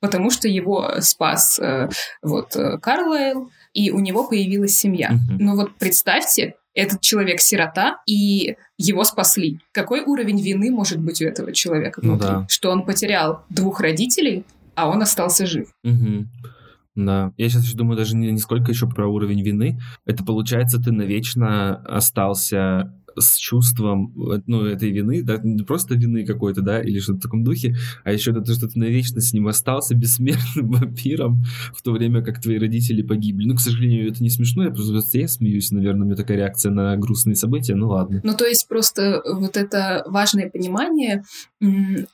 потому 0.00 0.30
что 0.30 0.48
его 0.48 1.00
спас 1.00 1.58
э, 1.58 1.88
вот 2.22 2.56
э, 2.56 2.78
Карлайл, 2.78 3.50
и 3.72 3.90
у 3.90 4.00
него 4.00 4.28
появилась 4.28 4.76
семья. 4.76 5.10
Uh-huh. 5.10 5.36
Ну 5.38 5.56
вот 5.56 5.76
представьте, 5.78 6.56
этот 6.74 7.00
человек 7.00 7.40
сирота, 7.40 7.98
и 8.06 8.56
его 8.76 9.04
спасли. 9.04 9.60
Какой 9.72 10.00
уровень 10.02 10.40
вины 10.42 10.70
может 10.70 10.98
быть 10.98 11.22
у 11.22 11.24
этого 11.24 11.52
человека 11.52 12.00
внутри? 12.00 12.28
Ну, 12.28 12.40
да. 12.40 12.46
Что 12.48 12.70
он 12.70 12.84
потерял 12.84 13.44
двух 13.48 13.80
родителей, 13.80 14.44
а 14.74 14.88
он 14.88 15.00
остался 15.00 15.46
жив. 15.46 15.68
Угу. 15.84 16.26
Да, 16.96 17.32
я 17.36 17.48
сейчас 17.48 17.64
еще 17.64 17.76
думаю 17.76 17.96
даже 17.96 18.16
не, 18.16 18.30
не 18.30 18.38
сколько 18.38 18.70
еще 18.70 18.88
про 18.88 19.08
уровень 19.08 19.42
вины. 19.42 19.80
Это 20.04 20.24
получается, 20.24 20.80
ты 20.80 20.92
навечно 20.92 21.76
остался 21.86 22.92
с 23.18 23.36
чувством 23.36 24.12
э, 24.30 24.40
ну, 24.46 24.64
этой 24.64 24.90
вины, 24.90 25.22
да, 25.22 25.38
не 25.42 25.62
просто 25.62 25.94
вины 25.94 26.24
какой-то, 26.24 26.62
да, 26.62 26.80
или 26.80 26.98
что-то 26.98 27.18
в 27.18 27.22
таком 27.22 27.44
духе, 27.44 27.76
а 28.04 28.12
еще 28.12 28.32
то, 28.32 28.52
что 28.52 28.68
ты 28.68 28.78
навечно 28.78 29.20
с 29.20 29.32
ним 29.32 29.48
остался 29.48 29.94
бессмертным 29.94 30.70
вампиром, 30.72 31.42
в 31.74 31.82
то 31.82 31.92
время 31.92 32.22
как 32.22 32.40
твои 32.40 32.58
родители 32.58 33.02
погибли. 33.02 33.46
Ну, 33.46 33.56
к 33.56 33.60
сожалению, 33.60 34.10
это 34.10 34.22
не 34.22 34.30
смешно, 34.30 34.64
я 34.64 34.70
просто 34.70 35.18
я 35.18 35.28
смеюсь, 35.28 35.70
наверное, 35.70 36.02
у 36.02 36.06
меня 36.06 36.16
такая 36.16 36.38
реакция 36.38 36.72
на 36.72 36.96
грустные 36.96 37.36
события, 37.36 37.74
ну 37.74 37.88
ладно. 37.88 38.20
Ну, 38.22 38.34
то 38.34 38.46
есть 38.46 38.68
просто 38.68 39.22
вот 39.24 39.56
это 39.56 40.04
важное 40.06 40.50
понимание, 40.50 41.24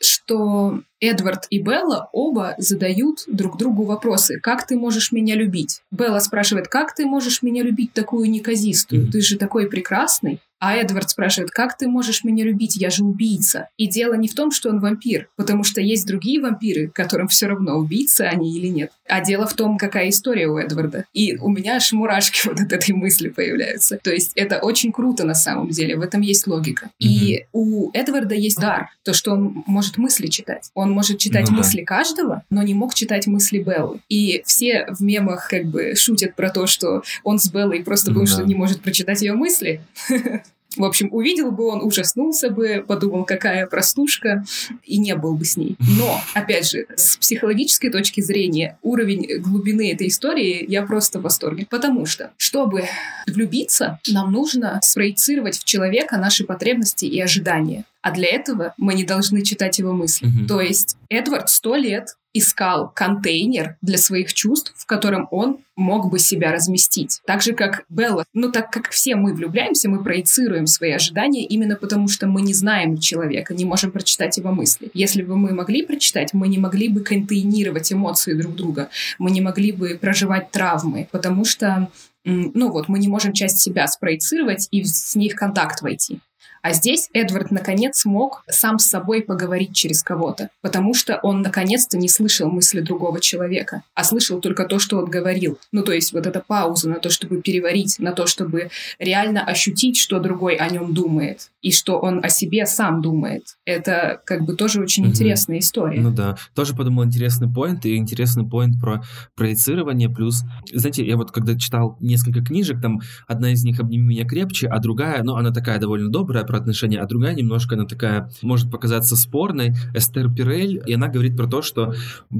что 0.01 0.81
Эдвард 1.01 1.47
и 1.51 1.61
Белла 1.61 2.09
оба 2.13 2.55
задают 2.59 3.25
друг 3.27 3.57
другу 3.59 3.85
вопросы. 3.85 4.39
Как 4.41 4.67
ты 4.67 4.77
можешь 4.77 5.13
меня 5.13 5.35
любить? 5.35 5.83
Белла 5.91 6.19
спрашивает, 6.19 6.69
как 6.69 6.95
ты 6.95 7.07
можешь 7.07 7.43
меня 7.43 7.63
любить 7.63 7.93
такую 7.93 8.31
неказистую? 8.31 9.07
Mm-hmm. 9.07 9.11
Ты 9.11 9.21
же 9.23 9.39
такой 9.39 9.69
прекрасный. 9.69 10.41
А 10.61 10.77
Эдвард 10.77 11.09
спрашивает, 11.09 11.51
как 11.51 11.79
ты 11.79 11.89
можешь 11.89 12.23
меня 12.23 12.45
любить, 12.45 12.77
я 12.77 12.91
же 12.91 13.03
убийца. 13.03 13.71
И 13.79 13.89
дело 13.89 14.13
не 14.13 14.29
в 14.29 14.35
том, 14.35 14.51
что 14.51 14.69
он 14.69 14.79
вампир, 14.79 15.31
потому 15.37 15.65
что 15.65 15.81
есть 15.81 16.07
другие 16.07 16.39
вампиры, 16.39 16.89
которым 16.89 17.29
все 17.29 17.47
равно, 17.47 17.77
убийцы 17.77 18.23
они 18.23 18.55
или 18.55 18.67
нет. 18.67 18.93
А 19.11 19.21
дело 19.21 19.47
в 19.47 19.55
том, 19.55 19.77
какая 19.77 20.09
история 20.09 20.47
у 20.47 20.57
Эдварда. 20.57 21.05
И 21.13 21.37
у 21.37 21.49
меня 21.49 21.77
аж 21.77 21.93
мурашки 21.93 22.41
вот 22.47 22.61
от 22.61 22.73
этой 22.73 22.93
мысли 22.93 23.29
появляются. 23.29 23.99
То 24.03 24.13
есть 24.13 24.33
это 24.35 24.59
очень 24.59 24.93
круто 24.93 25.25
на 25.25 25.35
самом 25.35 25.69
деле, 25.71 25.97
в 25.97 26.03
этом 26.03 26.21
есть 26.21 26.47
логика. 26.47 26.87
Mm-hmm. 26.87 27.07
И 27.07 27.47
у 27.53 27.91
Эдварда 27.93 28.35
есть 28.35 28.59
дар, 28.59 28.91
то, 29.03 29.13
что 29.13 29.33
он 29.33 29.63
может 29.67 29.99
мысли 29.99 30.29
читать. 30.29 30.71
Он 30.75 30.91
может 30.91 31.19
читать 31.19 31.49
ну, 31.51 31.59
мысли 31.59 31.83
каждого, 31.83 32.45
но 32.51 32.63
не 32.63 32.75
мог 32.75 32.95
читать 32.95 33.27
мысли 33.27 33.59
Беллы. 33.59 34.01
И 34.09 34.43
все 34.47 34.87
в 34.91 35.03
мемах 35.03 35.49
как 35.49 35.67
бы 35.67 35.95
шутят 35.97 36.35
про 36.35 36.51
то, 36.51 36.67
что 36.67 37.03
он 37.25 37.39
с 37.39 37.51
Беллой 37.51 37.83
просто 37.83 38.11
потому, 38.11 38.27
да. 38.27 38.33
что 38.33 38.43
не 38.45 38.55
может 38.55 38.81
прочитать 38.81 39.23
ее 39.23 39.33
мысли. 39.33 39.81
В 40.77 40.85
общем, 40.85 41.09
увидел 41.11 41.51
бы 41.51 41.67
он, 41.67 41.83
ужаснулся 41.83 42.49
бы, 42.49 42.85
подумал, 42.87 43.25
какая 43.25 43.67
простушка, 43.67 44.45
и 44.85 44.99
не 44.99 45.17
был 45.17 45.35
бы 45.35 45.45
с 45.45 45.57
ней. 45.57 45.77
Но, 45.99 46.21
опять 46.35 46.71
же, 46.71 46.87
с 46.95 47.17
психологической 47.17 47.91
точки 47.91 48.21
зрения, 48.21 48.79
уровень 48.83 49.41
глубины 49.41 49.93
этой 49.93 50.09
истории 50.09 50.65
я 50.69 50.83
просто 50.83 51.19
в 51.19 51.23
восторге. 51.23 51.67
Потому 51.69 52.07
что, 52.07 52.31
чтобы 52.37 52.85
влюбиться, 53.27 53.99
нам 54.09 54.33
нужно 54.33 54.79
спроецировать 54.83 55.59
в 55.59 55.65
человека 55.65 56.17
наши 56.17 56.45
потребности 56.45 57.05
и 57.05 57.21
ожидания. 57.21 57.85
А 58.03 58.13
для 58.13 58.29
этого 58.29 58.75
мы 58.77 58.95
не 58.95 59.05
должны 59.05 59.43
читать 59.43 59.79
его 59.79 59.93
мысли. 59.93 60.29
Mm-hmm. 60.29 60.47
То 60.47 60.61
есть 60.61 60.97
Эдвард 61.09 61.51
сто 61.51 61.75
лет 61.75 62.17
искал 62.33 62.91
контейнер 62.95 63.77
для 63.83 63.99
своих 63.99 64.33
чувств, 64.33 64.73
в 64.77 64.87
котором 64.87 65.27
он 65.31 65.59
мог 65.77 66.11
бы 66.11 66.19
себя 66.19 66.53
разместить. 66.53 67.21
Так 67.27 67.43
же, 67.43 67.53
как 67.53 67.85
Белла. 67.89 68.25
Ну, 68.33 68.53
так 68.53 68.71
как 68.71 68.91
все 68.91 69.17
мы 69.17 69.35
влюбляемся, 69.35 69.89
мы 69.89 70.03
проецируем 70.03 70.67
свои 70.67 70.93
ожидания 70.93 71.45
именно 71.45 71.75
потому, 71.75 72.09
что 72.09 72.27
мы 72.27 72.43
не 72.43 72.55
знаем 72.55 72.99
человека, 72.99 73.55
не 73.55 73.65
можем 73.65 73.91
прочитать 73.91 74.37
его 74.37 74.53
мысли. 74.53 74.91
Если 74.95 75.23
бы 75.23 75.37
мы 75.37 75.53
могли 75.53 75.85
прочитать, 75.85 76.33
мы 76.33 76.49
не 76.49 76.59
могли 76.59 76.89
бы 76.89 77.01
контейнировать 77.01 77.93
эмоции 77.93 78.35
друг 78.35 78.55
друга, 78.55 78.91
мы 79.19 79.31
не 79.31 79.41
могли 79.41 79.73
бы 79.73 79.99
проживать 80.01 80.51
травмы, 80.51 81.09
потому 81.11 81.45
что 81.45 81.91
ну 82.25 82.71
вот, 82.71 82.89
мы 82.89 82.99
не 82.99 83.09
можем 83.09 83.33
часть 83.33 83.59
себя 83.61 83.87
спроецировать 83.87 84.69
и 84.71 84.85
с 84.85 85.17
ней 85.17 85.31
в 85.31 85.37
контакт 85.37 85.81
войти. 85.81 86.21
А 86.63 86.73
здесь 86.73 87.09
Эдвард 87.13 87.51
наконец 87.51 88.01
смог 88.01 88.43
сам 88.49 88.79
с 88.79 88.87
собой 88.87 89.23
поговорить 89.23 89.75
через 89.75 90.03
кого-то, 90.03 90.51
потому 90.61 90.95
что 90.95 91.19
он 91.23 91.43
наконец-то 91.43 91.97
не 91.97 92.09
слышал 92.09 92.51
мысли 92.51 92.81
другого 92.81 93.21
человека, 93.21 93.83
а 93.95 94.05
слышал 94.05 94.41
только 94.41 94.65
то, 94.65 94.79
что 94.79 94.99
он 94.99 95.07
говорил. 95.07 95.59
Ну, 95.73 95.83
то 95.83 95.93
есть 95.93 96.13
вот 96.13 96.27
эта 96.27 96.41
пауза 96.47 96.89
на 96.89 96.97
то, 96.97 97.11
чтобы 97.11 97.41
переварить, 97.41 97.99
на 97.99 98.13
то, 98.13 98.27
чтобы 98.27 98.71
реально 98.99 99.43
ощутить, 99.43 99.97
что 99.97 100.21
другой 100.21 100.57
о 100.57 100.69
нем 100.69 100.93
думает, 100.93 101.51
и 101.63 101.73
что 101.73 101.99
он 101.99 102.25
о 102.25 102.29
себе 102.29 102.67
сам 102.67 103.03
думает. 103.03 103.57
Это 103.65 104.21
как 104.25 104.43
бы 104.43 104.55
тоже 104.55 104.83
очень 104.83 105.05
угу. 105.05 105.13
интересная 105.13 105.59
история. 105.59 106.01
Ну 106.01 106.11
да. 106.11 106.37
Тоже 106.55 106.75
подумал 106.75 107.05
интересный 107.05 107.53
поинт, 107.53 107.87
и 107.87 107.97
интересный 107.97 108.47
поинт 108.47 108.81
про 108.81 109.03
проецирование, 109.35 110.09
плюс, 110.09 110.43
знаете, 110.73 111.07
я 111.07 111.17
вот 111.17 111.31
когда 111.31 111.59
читал 111.59 111.97
несколько 112.01 112.43
книжек, 112.43 112.81
там 112.81 113.01
одна 113.27 113.53
из 113.53 113.65
них 113.65 113.81
«Обними 113.81 114.05
меня 114.05 114.27
крепче», 114.27 114.69
а 114.69 114.79
другая, 114.79 115.23
ну, 115.23 115.37
она 115.37 115.53
такая 115.53 115.79
довольно 115.79 116.11
добрая 116.11 116.45
про 116.51 116.59
отношения, 116.59 116.99
а 116.99 117.07
другая 117.07 117.35
немножко, 117.35 117.77
она 117.77 117.87
такая, 117.87 118.31
может 118.43 118.71
показаться 118.71 119.17
спорной, 119.17 119.75
Эстер 119.95 120.33
Пирель, 120.33 120.83
и 120.85 120.95
она 120.95 121.07
говорит 121.07 121.37
про 121.37 121.47
то, 121.47 121.63
что 121.63 121.95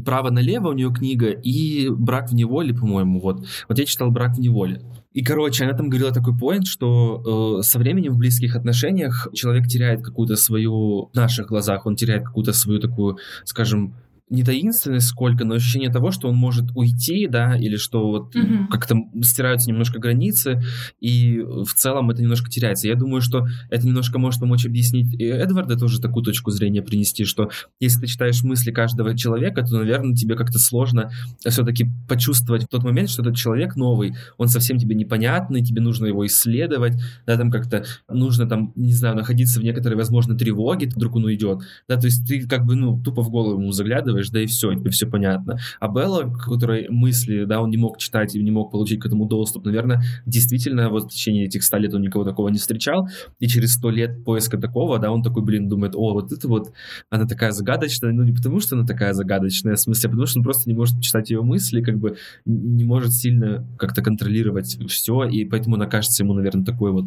право 0.05 0.31
налево 0.31 0.69
у 0.69 0.73
нее 0.73 0.93
книга 0.93 1.31
и 1.31 1.89
брак 1.89 2.31
в 2.31 2.35
неволе, 2.35 2.75
по-моему, 2.75 3.21
вот. 3.21 3.47
Вот 3.69 3.79
я 3.79 3.87
читал 3.87 4.11
брак 4.11 4.37
в 4.37 4.41
неволе. 4.41 4.83
И, 5.13 5.25
короче, 5.25 5.65
она 5.65 5.77
там 5.77 5.89
говорила 5.89 6.13
такой 6.13 6.37
поинт, 6.37 6.67
что 6.67 7.59
э, 7.61 7.63
со 7.63 7.79
временем 7.79 8.13
в 8.13 8.19
близких 8.19 8.57
отношениях 8.57 9.29
человек 9.33 9.67
теряет 9.67 10.03
какую-то 10.03 10.37
свою, 10.37 11.11
в 11.13 11.15
наших 11.15 11.47
глазах, 11.49 11.87
он 11.87 11.97
теряет 11.97 12.25
какую-то 12.25 12.53
свою 12.53 12.81
такую, 12.81 13.19
скажем, 13.45 13.95
не 14.31 14.45
таинственность 14.45 15.09
сколько, 15.09 15.45
но 15.45 15.57
ощущение 15.57 15.91
того, 15.91 16.13
что 16.13 16.29
он 16.29 16.37
может 16.37 16.71
уйти, 16.75 17.27
да, 17.27 17.57
или 17.57 17.77
что 17.77 18.09
вот 18.09 18.35
mm-hmm. 18.35 18.69
как-то 18.71 18.97
стираются 19.23 19.69
немножко 19.69 19.99
границы, 19.99 20.63
и 21.01 21.41
в 21.41 21.75
целом 21.75 22.11
это 22.11 22.23
немножко 22.23 22.49
теряется. 22.49 22.89
Я 22.89 22.95
думаю, 22.95 23.21
что 23.21 23.47
это 23.71 23.87
немножко 23.87 24.19
может 24.19 24.41
помочь 24.41 24.65
объяснить 24.65 25.13
и 25.21 25.25
Эдварда 25.25 25.77
тоже 25.77 26.01
такую 26.01 26.23
точку 26.25 26.51
зрения 26.51 26.83
принести, 26.83 27.25
что 27.25 27.51
если 27.81 28.01
ты 28.01 28.07
читаешь 28.07 28.43
мысли 28.43 28.71
каждого 28.71 29.17
человека, 29.17 29.63
то, 29.65 29.79
наверное, 29.79 30.15
тебе 30.15 30.37
как-то 30.37 30.59
сложно 30.59 31.11
все-таки 31.45 31.87
почувствовать 32.09 32.65
в 32.65 32.69
тот 32.69 32.85
момент, 32.85 33.11
что 33.11 33.23
этот 33.23 33.37
человек 33.37 33.77
новый, 33.77 34.15
он 34.39 34.49
совсем 34.49 34.79
тебе 34.79 34.95
непонятный, 34.95 35.63
тебе 35.63 35.81
нужно 35.81 36.07
его 36.07 36.25
исследовать, 36.27 36.95
да, 37.27 37.37
там 37.37 37.51
как-то 37.51 37.85
нужно 38.09 38.49
там, 38.49 38.73
не 38.77 38.93
знаю, 38.93 39.17
находиться 39.17 39.61
в 39.61 39.65
некоторой, 39.65 39.97
возможно, 39.97 40.37
тревоге, 40.37 40.87
вдруг 40.87 41.17
он 41.17 41.25
уйдет, 41.25 41.63
да, 41.89 41.97
то 41.97 42.07
есть 42.07 42.27
ты 42.27 42.47
как 42.47 42.65
бы, 42.65 42.77
ну, 42.77 43.03
тупо 43.03 43.23
в 43.23 43.31
голову 43.31 43.61
ему 43.61 43.73
заглядываешь, 43.73 44.20
читаешь, 44.23 44.31
да 44.31 44.41
и 44.41 44.47
все, 44.47 44.73
тебе 44.75 44.91
все 44.91 45.07
понятно. 45.07 45.59
А 45.81 45.89
Белла, 45.89 46.33
которой 46.33 46.89
мысли, 46.89 47.45
да, 47.45 47.61
он 47.61 47.71
не 47.71 47.77
мог 47.77 47.99
читать 47.99 48.35
и 48.35 48.43
не 48.43 48.51
мог 48.51 48.71
получить 48.71 49.01
к 49.01 49.07
этому 49.07 49.27
доступ, 49.27 49.65
наверное, 49.67 50.03
действительно, 50.27 50.91
вот 50.91 51.05
в 51.05 51.09
течение 51.09 51.47
этих 51.47 51.63
ста 51.63 51.79
лет 51.79 51.95
он 51.95 52.03
никого 52.03 52.25
такого 52.25 52.49
не 52.49 52.59
встречал, 52.59 53.09
и 53.39 53.47
через 53.47 53.75
сто 53.75 53.91
лет 53.91 54.25
поиска 54.25 54.59
такого, 54.59 54.99
да, 54.99 55.11
он 55.11 55.23
такой, 55.23 55.43
блин, 55.43 55.69
думает, 55.69 55.95
о, 55.95 56.13
вот 56.13 56.33
это 56.33 56.49
вот, 56.49 56.73
она 57.11 57.27
такая 57.27 57.53
загадочная, 57.53 58.13
ну 58.13 58.25
не 58.25 58.33
потому, 58.33 58.61
что 58.61 58.77
она 58.77 58.87
такая 58.87 59.13
загадочная, 59.13 59.75
в 59.75 59.81
смысле, 59.81 60.09
а 60.09 60.11
потому 60.11 60.27
что 60.27 60.39
он 60.39 60.45
просто 60.45 60.69
не 60.69 60.77
может 60.77 61.01
читать 61.01 61.31
ее 61.31 61.43
мысли, 61.43 61.83
как 61.83 61.99
бы 61.99 62.17
не 62.45 62.85
может 62.85 63.13
сильно 63.13 63.67
как-то 63.79 64.03
контролировать 64.03 64.79
все, 64.89 65.25
и 65.25 65.45
поэтому 65.45 65.77
она 65.77 65.87
кажется 65.87 66.23
ему, 66.23 66.35
наверное, 66.35 66.65
такой 66.65 66.93
вот, 66.93 67.07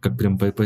как 0.00 0.16
прям 0.18 0.38
по, 0.38 0.50
по 0.52 0.64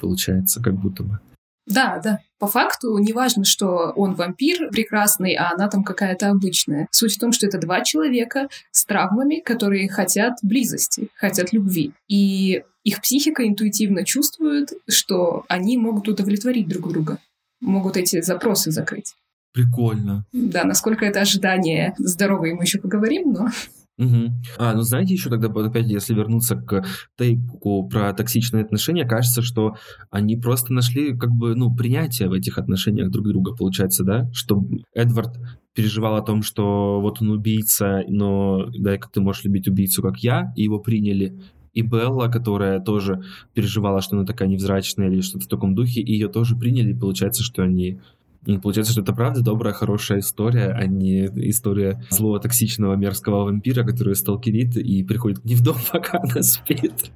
получается, 0.00 0.62
как 0.62 0.74
будто 0.74 1.02
бы. 1.02 1.20
Да, 1.66 2.00
да. 2.02 2.20
По 2.38 2.46
факту 2.46 2.98
не 2.98 3.12
важно, 3.12 3.44
что 3.44 3.92
он 3.96 4.14
вампир 4.14 4.68
прекрасный, 4.70 5.34
а 5.34 5.52
она 5.54 5.68
там 5.68 5.82
какая-то 5.82 6.28
обычная. 6.28 6.88
Суть 6.90 7.16
в 7.16 7.20
том, 7.20 7.32
что 7.32 7.46
это 7.46 7.58
два 7.58 7.82
человека 7.82 8.48
с 8.70 8.84
травмами, 8.84 9.40
которые 9.40 9.88
хотят 9.88 10.34
близости, 10.42 11.08
хотят 11.14 11.52
любви. 11.52 11.92
И 12.08 12.62
их 12.82 13.00
психика 13.00 13.46
интуитивно 13.46 14.04
чувствует, 14.04 14.72
что 14.88 15.44
они 15.48 15.78
могут 15.78 16.06
удовлетворить 16.08 16.68
друг 16.68 16.92
друга, 16.92 17.18
могут 17.60 17.96
эти 17.96 18.20
запросы 18.20 18.70
закрыть. 18.70 19.14
Прикольно. 19.54 20.26
Да, 20.32 20.64
насколько 20.64 21.06
это 21.06 21.20
ожидание 21.20 21.94
здоровое, 21.98 22.54
мы 22.54 22.64
еще 22.64 22.78
поговорим, 22.78 23.32
но... 23.32 23.48
Угу. 23.96 24.32
А, 24.58 24.74
ну 24.74 24.80
знаете, 24.82 25.14
еще 25.14 25.30
тогда, 25.30 25.48
опять, 25.48 25.86
если 25.86 26.14
вернуться 26.14 26.56
к 26.56 26.84
тейку 27.16 27.88
про 27.88 28.12
токсичные 28.12 28.64
отношения, 28.64 29.06
кажется, 29.06 29.40
что 29.40 29.76
они 30.10 30.36
просто 30.36 30.72
нашли, 30.72 31.16
как 31.16 31.30
бы, 31.30 31.54
ну, 31.54 31.74
принятие 31.74 32.28
в 32.28 32.32
этих 32.32 32.58
отношениях 32.58 33.10
друг 33.10 33.28
друга, 33.28 33.54
получается, 33.54 34.02
да? 34.02 34.28
Что 34.32 34.64
Эдвард 34.94 35.36
переживал 35.74 36.16
о 36.16 36.22
том, 36.22 36.42
что 36.42 37.00
вот 37.00 37.20
он 37.20 37.30
убийца, 37.30 38.02
но 38.08 38.66
да, 38.76 38.96
как 38.98 39.12
ты 39.12 39.20
можешь 39.20 39.44
любить 39.44 39.68
убийцу, 39.68 40.02
как 40.02 40.18
я, 40.18 40.52
и 40.56 40.62
его 40.62 40.80
приняли. 40.80 41.40
И 41.72 41.82
Белла, 41.82 42.28
которая 42.28 42.80
тоже 42.80 43.22
переживала, 43.52 44.00
что 44.00 44.16
она 44.16 44.24
такая 44.24 44.48
невзрачная 44.48 45.08
или 45.08 45.20
что-то 45.20 45.44
в 45.44 45.48
таком 45.48 45.74
духе, 45.74 46.00
ее 46.00 46.28
тоже 46.28 46.56
приняли, 46.56 46.92
и 46.92 46.98
получается, 46.98 47.42
что 47.42 47.62
они 47.62 48.00
и 48.46 48.58
получается, 48.58 48.92
что 48.92 49.02
это 49.02 49.12
правда 49.12 49.40
добрая, 49.42 49.72
хорошая 49.72 50.20
история, 50.20 50.74
а 50.76 50.86
не 50.86 51.26
история 51.50 52.02
злого, 52.10 52.40
токсичного, 52.40 52.94
мерзкого 52.94 53.44
вампира, 53.44 53.84
который 53.84 54.14
сталкерит 54.14 54.76
и 54.76 55.02
приходит 55.02 55.40
к 55.40 55.44
ней 55.44 55.54
в 55.54 55.62
дом, 55.62 55.76
пока 55.92 56.18
она 56.18 56.42
спит. 56.42 57.10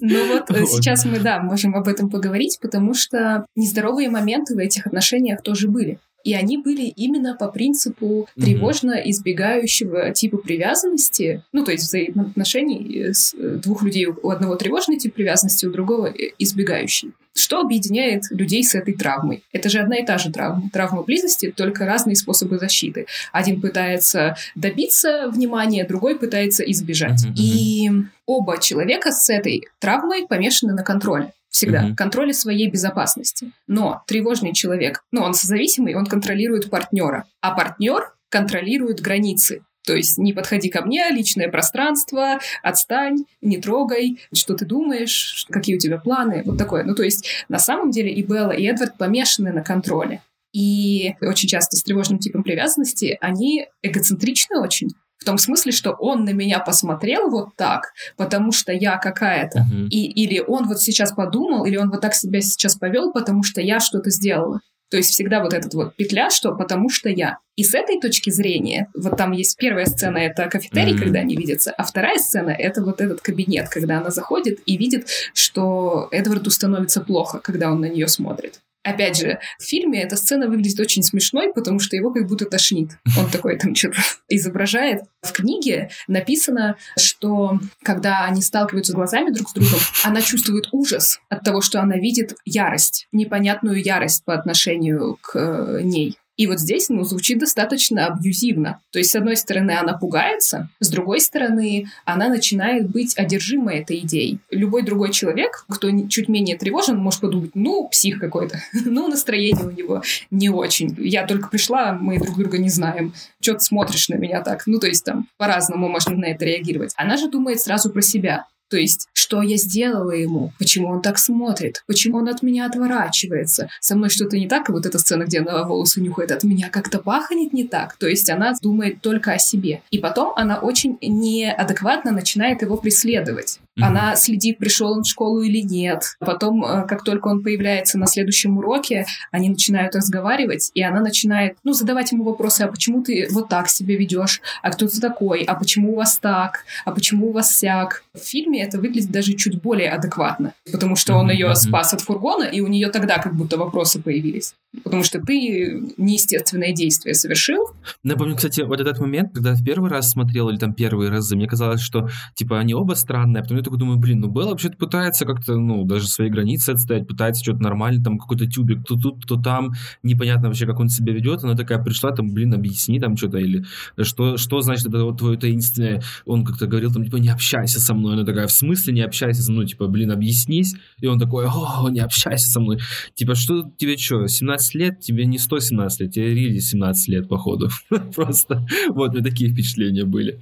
Ну 0.00 0.28
вот 0.28 0.50
э, 0.50 0.64
сейчас 0.66 1.04
мы, 1.04 1.20
да, 1.20 1.40
можем 1.40 1.74
об 1.74 1.88
этом 1.88 2.10
поговорить, 2.10 2.58
потому 2.60 2.94
что 2.94 3.46
нездоровые 3.56 4.10
моменты 4.10 4.54
в 4.54 4.58
этих 4.58 4.86
отношениях 4.86 5.42
тоже 5.42 5.68
были. 5.68 5.98
И 6.24 6.34
они 6.34 6.58
были 6.58 6.86
именно 6.86 7.36
по 7.36 7.48
принципу 7.48 8.28
тревожно 8.34 8.92
избегающего 8.92 10.10
типа 10.10 10.38
привязанности, 10.38 11.42
ну, 11.52 11.64
то 11.64 11.70
есть 11.70 11.84
взаимоотношений 11.84 13.12
с 13.12 13.34
э, 13.34 13.58
двух 13.62 13.82
людей. 13.82 14.06
У 14.06 14.30
одного 14.30 14.56
тревожный 14.56 14.96
тип 14.96 15.14
привязанности, 15.14 15.66
у 15.66 15.70
другого 15.70 16.06
э, 16.06 16.30
избегающий. 16.38 17.12
Что 17.36 17.60
объединяет 17.60 18.22
людей 18.30 18.62
с 18.62 18.74
этой 18.74 18.94
травмой? 18.94 19.42
Это 19.52 19.68
же 19.68 19.80
одна 19.80 19.96
и 19.96 20.06
та 20.06 20.18
же 20.18 20.30
травма. 20.30 20.70
Травма 20.72 21.02
близости, 21.02 21.52
только 21.54 21.84
разные 21.84 22.16
способы 22.16 22.58
защиты. 22.58 23.06
Один 23.32 23.60
пытается 23.60 24.36
добиться 24.54 25.28
внимания, 25.28 25.84
другой 25.84 26.16
пытается 26.16 26.62
избежать. 26.62 27.24
Uh-huh, 27.24 27.30
uh-huh. 27.30 27.42
И 27.42 27.90
оба 28.26 28.60
человека 28.60 29.10
с 29.10 29.28
этой 29.30 29.66
травмой 29.80 30.26
помешаны 30.28 30.74
на 30.74 30.84
контроле 30.84 31.32
всегда, 31.54 31.84
угу. 31.84 31.94
контроле 31.94 32.34
своей 32.34 32.68
безопасности. 32.68 33.52
Но 33.68 34.02
тревожный 34.08 34.52
человек, 34.52 35.04
ну, 35.12 35.22
он 35.22 35.34
созависимый, 35.34 35.94
он 35.94 36.04
контролирует 36.04 36.68
партнера, 36.68 37.26
а 37.40 37.52
партнер 37.52 38.12
контролирует 38.28 39.00
границы. 39.00 39.62
То 39.86 39.94
есть 39.94 40.18
не 40.18 40.32
подходи 40.32 40.68
ко 40.68 40.82
мне, 40.82 41.08
личное 41.10 41.48
пространство, 41.48 42.40
отстань, 42.62 43.24
не 43.40 43.58
трогай, 43.58 44.18
что 44.32 44.54
ты 44.54 44.64
думаешь, 44.64 45.46
какие 45.48 45.76
у 45.76 45.78
тебя 45.78 45.98
планы, 45.98 46.42
вот 46.44 46.58
такое. 46.58 46.82
Ну, 46.82 46.96
то 46.96 47.04
есть 47.04 47.28
на 47.48 47.58
самом 47.58 47.92
деле 47.92 48.12
и 48.12 48.22
Белла, 48.22 48.50
и 48.50 48.64
Эдвард 48.64 48.98
помешаны 48.98 49.52
на 49.52 49.62
контроле. 49.62 50.22
И 50.52 51.14
очень 51.20 51.48
часто 51.48 51.76
с 51.76 51.82
тревожным 51.84 52.18
типом 52.18 52.42
привязанности 52.42 53.16
они 53.20 53.68
эгоцентричны 53.82 54.58
очень. 54.58 54.90
В 55.18 55.24
том 55.24 55.38
смысле, 55.38 55.72
что 55.72 55.92
он 55.92 56.24
на 56.24 56.30
меня 56.30 56.58
посмотрел 56.58 57.30
вот 57.30 57.56
так, 57.56 57.92
потому 58.16 58.52
что 58.52 58.72
я 58.72 58.98
какая-то. 58.98 59.60
Uh-huh. 59.60 59.88
И, 59.88 60.24
или 60.24 60.40
он 60.40 60.66
вот 60.66 60.80
сейчас 60.80 61.12
подумал, 61.12 61.64
или 61.64 61.76
он 61.76 61.90
вот 61.90 62.00
так 62.00 62.14
себя 62.14 62.40
сейчас 62.40 62.76
повел, 62.76 63.12
потому 63.12 63.42
что 63.42 63.60
я 63.60 63.80
что-то 63.80 64.10
сделала. 64.10 64.60
То 64.90 64.98
есть 64.98 65.10
всегда 65.10 65.42
вот 65.42 65.52
эта 65.54 65.74
вот 65.76 65.96
петля, 65.96 66.30
что 66.30 66.54
потому 66.54 66.88
что 66.88 67.08
я. 67.08 67.38
И 67.56 67.64
с 67.64 67.74
этой 67.74 68.00
точки 68.00 68.30
зрения, 68.30 68.88
вот 68.94 69.16
там 69.16 69.32
есть 69.32 69.56
первая 69.56 69.86
сцена, 69.86 70.18
это 70.18 70.46
кафетерий, 70.48 70.94
mm-hmm. 70.94 70.98
когда 70.98 71.20
они 71.20 71.36
видятся, 71.36 71.72
а 71.72 71.84
вторая 71.84 72.18
сцена, 72.18 72.50
это 72.50 72.84
вот 72.84 73.00
этот 73.00 73.20
кабинет, 73.20 73.68
когда 73.68 73.98
она 73.98 74.10
заходит 74.10 74.60
и 74.66 74.76
видит, 74.76 75.08
что 75.32 76.08
Эдварду 76.10 76.50
становится 76.50 77.00
плохо, 77.00 77.38
когда 77.38 77.72
он 77.72 77.80
на 77.80 77.86
нее 77.86 78.08
смотрит. 78.08 78.60
Опять 78.84 79.18
же, 79.18 79.38
в 79.58 79.64
фильме 79.64 80.02
эта 80.02 80.16
сцена 80.16 80.46
выглядит 80.46 80.78
очень 80.78 81.02
смешной, 81.02 81.52
потому 81.54 81.80
что 81.80 81.96
его 81.96 82.12
как 82.12 82.28
будто 82.28 82.44
тошнит. 82.44 82.90
Он 83.18 83.30
такой 83.30 83.58
там 83.58 83.74
что-то 83.74 83.98
изображает. 84.28 85.02
В 85.22 85.32
книге 85.32 85.88
написано, 86.06 86.76
что 86.98 87.58
когда 87.82 88.26
они 88.26 88.42
сталкиваются 88.42 88.92
глазами 88.92 89.30
друг 89.30 89.48
с 89.48 89.54
другом, 89.54 89.78
она 90.04 90.20
чувствует 90.20 90.68
ужас 90.72 91.18
от 91.30 91.42
того, 91.42 91.62
что 91.62 91.80
она 91.80 91.96
видит 91.96 92.36
ярость, 92.44 93.08
непонятную 93.10 93.82
ярость 93.82 94.24
по 94.24 94.34
отношению 94.34 95.18
к 95.22 95.34
э, 95.34 95.80
ней. 95.82 96.18
И 96.36 96.46
вот 96.46 96.58
здесь, 96.58 96.88
ну, 96.88 97.04
звучит 97.04 97.38
достаточно 97.38 98.06
абьюзивно. 98.06 98.80
То 98.90 98.98
есть, 98.98 99.10
с 99.10 99.16
одной 99.16 99.36
стороны, 99.36 99.72
она 99.72 99.96
пугается, 99.96 100.68
с 100.80 100.88
другой 100.88 101.20
стороны, 101.20 101.86
она 102.04 102.28
начинает 102.28 102.90
быть 102.90 103.16
одержимой 103.16 103.78
этой 103.78 104.00
идеей. 104.00 104.40
Любой 104.50 104.82
другой 104.82 105.12
человек, 105.12 105.64
кто 105.68 105.90
чуть 106.08 106.28
менее 106.28 106.56
тревожен, 106.56 106.96
может 106.96 107.20
подумать, 107.20 107.52
ну, 107.54 107.88
псих 107.88 108.18
какой-то, 108.18 108.60
ну, 108.72 109.08
настроение 109.08 109.64
у 109.64 109.70
него 109.70 110.02
не 110.30 110.48
очень. 110.48 110.96
Я 110.98 111.26
только 111.26 111.48
пришла, 111.48 111.92
мы 111.92 112.18
друг 112.18 112.36
друга 112.36 112.58
не 112.58 112.68
знаем. 112.68 113.14
Что 113.40 113.54
ты 113.54 113.60
смотришь 113.60 114.08
на 114.08 114.14
меня 114.14 114.42
так? 114.42 114.64
Ну, 114.66 114.80
то 114.80 114.86
есть, 114.86 115.04
там, 115.04 115.28
по-разному 115.36 115.88
можно 115.88 116.16
на 116.16 116.26
это 116.26 116.44
реагировать. 116.44 116.92
Она 116.96 117.16
же 117.16 117.28
думает 117.28 117.60
сразу 117.60 117.90
про 117.90 118.02
себя. 118.02 118.46
То 118.74 118.80
есть, 118.80 119.08
что 119.12 119.40
я 119.40 119.56
сделала 119.56 120.10
ему? 120.10 120.52
Почему 120.58 120.88
он 120.88 121.00
так 121.00 121.16
смотрит? 121.18 121.84
Почему 121.86 122.18
он 122.18 122.28
от 122.28 122.42
меня 122.42 122.66
отворачивается? 122.66 123.68
Со 123.78 123.94
мной 123.94 124.10
что-то 124.10 124.36
не 124.36 124.48
так, 124.48 124.68
и 124.68 124.72
вот 124.72 124.84
эта 124.84 124.98
сцена, 124.98 125.26
где 125.26 125.38
она 125.38 125.62
волосы 125.62 126.00
нюхает, 126.00 126.32
от 126.32 126.42
меня 126.42 126.70
как-то 126.70 126.98
пахнет 126.98 127.52
не 127.52 127.68
так. 127.68 127.96
То 127.98 128.08
есть, 128.08 128.28
она 128.30 128.52
думает 128.60 129.00
только 129.00 129.30
о 129.30 129.38
себе. 129.38 129.82
И 129.92 129.98
потом 129.98 130.32
она 130.34 130.58
очень 130.58 130.98
неадекватно 131.00 132.10
начинает 132.10 132.62
его 132.62 132.76
преследовать. 132.76 133.60
Mm-hmm. 133.78 133.84
Она 133.84 134.16
следит, 134.16 134.58
пришел 134.58 134.92
он 134.92 135.02
в 135.02 135.08
школу 135.08 135.40
или 135.40 135.60
нет. 135.60 136.16
Потом, 136.20 136.64
э, 136.64 136.86
как 136.86 137.02
только 137.02 137.28
он 137.28 137.42
появляется 137.42 137.98
на 137.98 138.06
следующем 138.06 138.58
уроке, 138.58 139.04
они 139.32 139.48
начинают 139.48 139.96
разговаривать, 139.96 140.70
и 140.74 140.82
она 140.82 141.00
начинает, 141.00 141.56
ну, 141.64 141.72
задавать 141.72 142.12
ему 142.12 142.22
вопросы, 142.22 142.62
а 142.62 142.68
почему 142.68 143.02
ты 143.02 143.26
вот 143.32 143.48
так 143.48 143.68
себя 143.68 143.96
ведешь, 143.96 144.40
а 144.62 144.70
кто 144.70 144.86
ты 144.86 145.00
такой, 145.00 145.42
а 145.42 145.54
почему 145.54 145.92
у 145.92 145.96
вас 145.96 146.18
так, 146.18 146.64
а 146.84 146.92
почему 146.92 147.30
у 147.30 147.32
вас 147.32 147.56
сяк. 147.56 148.04
В 148.14 148.18
фильме 148.18 148.62
это 148.62 148.78
выглядит 148.78 149.10
даже 149.10 149.32
чуть 149.32 149.60
более 149.60 149.90
адекватно, 149.90 150.54
потому 150.70 150.94
что 150.94 151.14
он 151.14 151.30
ее 151.30 151.54
спас 151.56 151.92
от 151.92 152.00
фургона, 152.00 152.44
и 152.44 152.60
у 152.60 152.68
нее 152.68 152.90
тогда 152.90 153.18
как 153.18 153.34
будто 153.34 153.56
вопросы 153.56 154.00
появились. 154.00 154.54
Потому 154.82 155.04
что 155.04 155.20
ты 155.20 155.92
неестественное 155.96 156.72
действие 156.72 157.14
совершил. 157.14 157.68
Ну, 158.02 158.12
я 158.12 158.16
помню, 158.16 158.34
кстати, 158.34 158.62
вот 158.62 158.80
этот 158.80 158.98
момент, 158.98 159.32
когда 159.32 159.54
в 159.54 159.64
первый 159.64 159.90
раз 159.90 160.10
смотрел, 160.10 160.48
или 160.48 160.56
там 160.56 160.74
первые 160.74 161.10
разы, 161.10 161.36
мне 161.36 161.46
казалось, 161.46 161.80
что, 161.80 162.08
типа, 162.34 162.58
они 162.58 162.74
оба 162.74 162.94
странные, 162.94 163.40
а 163.40 163.42
потом 163.42 163.58
я 163.58 163.62
такой 163.62 163.78
думаю, 163.78 163.98
блин, 163.98 164.20
ну, 164.20 164.28
Белла 164.28 164.50
вообще-то 164.50 164.76
пытается 164.76 165.24
как-то, 165.26 165.56
ну, 165.56 165.84
даже 165.84 166.08
свои 166.08 166.28
границы 166.28 166.70
отстоять, 166.70 167.06
пытается 167.06 167.42
что-то 167.42 167.62
нормально, 167.62 168.02
там, 168.02 168.18
какой-то 168.18 168.46
тюбик 168.46 168.84
то 168.84 168.96
тут, 168.96 169.26
то 169.26 169.36
там, 169.36 169.72
непонятно 170.02 170.48
вообще, 170.48 170.66
как 170.66 170.80
он 170.80 170.88
себя 170.88 171.12
ведет, 171.12 171.44
она 171.44 171.54
такая 171.54 171.82
пришла, 171.82 172.10
там, 172.10 172.32
блин, 172.32 172.54
объясни 172.54 172.98
там 172.98 173.16
что-то, 173.16 173.38
или 173.38 173.64
что, 174.02 174.36
что 174.36 174.60
значит 174.60 174.86
это 174.86 175.04
вот 175.04 175.18
твое 175.18 175.38
таинственное, 175.38 176.02
он 176.24 176.44
как-то 176.44 176.66
говорил, 176.66 176.92
там, 176.92 177.04
типа, 177.04 177.16
не 177.16 177.28
общайся 177.28 177.80
со 177.80 177.94
мной, 177.94 178.14
она 178.14 178.24
такая, 178.24 178.46
в 178.46 178.52
смысле 178.52 178.94
не 178.94 179.02
общайся 179.02 179.42
со 179.42 179.52
мной, 179.52 179.66
типа, 179.66 179.86
блин, 179.86 180.10
объяснись, 180.10 180.74
и 181.00 181.06
он 181.06 181.18
такой, 181.18 181.46
о, 181.46 181.88
не 181.90 182.00
общайся 182.00 182.50
со 182.50 182.60
мной, 182.60 182.78
типа, 183.14 183.34
что 183.34 183.70
тебе 183.76 183.96
что, 183.96 184.26
17 184.26 184.63
лет, 184.72 185.00
тебе 185.00 185.26
не 185.26 185.38
117 185.38 186.00
лет, 186.00 186.12
тебе 186.12 186.34
рили 186.34 186.58
17 186.58 187.08
лет, 187.08 187.28
походу, 187.28 187.68
просто, 188.14 188.66
вот, 188.88 189.12
мне 189.12 189.22
такие 189.22 189.50
впечатления 189.50 190.04
были. 190.04 190.40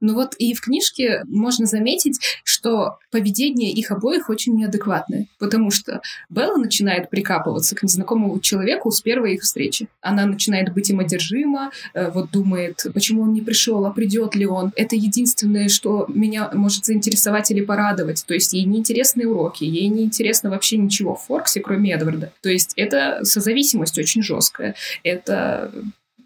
Ну 0.00 0.14
вот 0.14 0.34
и 0.38 0.54
в 0.54 0.60
книжке 0.60 1.22
можно 1.26 1.66
заметить, 1.66 2.18
что 2.44 2.98
поведение 3.10 3.72
их 3.72 3.90
обоих 3.90 4.30
очень 4.30 4.54
неадекватное, 4.54 5.26
потому 5.38 5.70
что 5.70 6.00
Белла 6.30 6.56
начинает 6.56 7.10
прикапываться 7.10 7.74
к 7.74 7.82
незнакомому 7.82 8.40
человеку 8.40 8.90
с 8.90 9.00
первой 9.00 9.34
их 9.34 9.42
встречи. 9.42 9.88
Она 10.00 10.26
начинает 10.26 10.72
быть 10.72 10.90
им 10.90 11.00
одержима, 11.00 11.70
э, 11.94 12.10
вот 12.10 12.30
думает, 12.30 12.86
почему 12.94 13.22
он 13.22 13.32
не 13.32 13.40
пришел, 13.40 13.84
а 13.86 13.90
придет 13.90 14.34
ли 14.34 14.46
он. 14.46 14.72
Это 14.76 14.96
единственное, 14.96 15.68
что 15.68 16.06
меня 16.08 16.50
может 16.52 16.84
заинтересовать 16.84 17.50
или 17.50 17.60
порадовать. 17.60 18.24
То 18.26 18.34
есть 18.34 18.52
ей 18.52 18.64
не 18.64 18.78
интересны 18.78 19.26
уроки, 19.26 19.64
ей 19.64 19.88
не 19.88 20.04
интересно 20.04 20.50
вообще 20.50 20.76
ничего 20.76 21.14
в 21.14 21.22
Форксе, 21.26 21.60
кроме 21.60 21.92
Эдварда. 21.92 22.32
То 22.42 22.50
есть 22.50 22.72
это 22.78 23.24
созависимость 23.24 23.98
очень 23.98 24.22
жесткая. 24.22 24.74
Это 25.02 25.70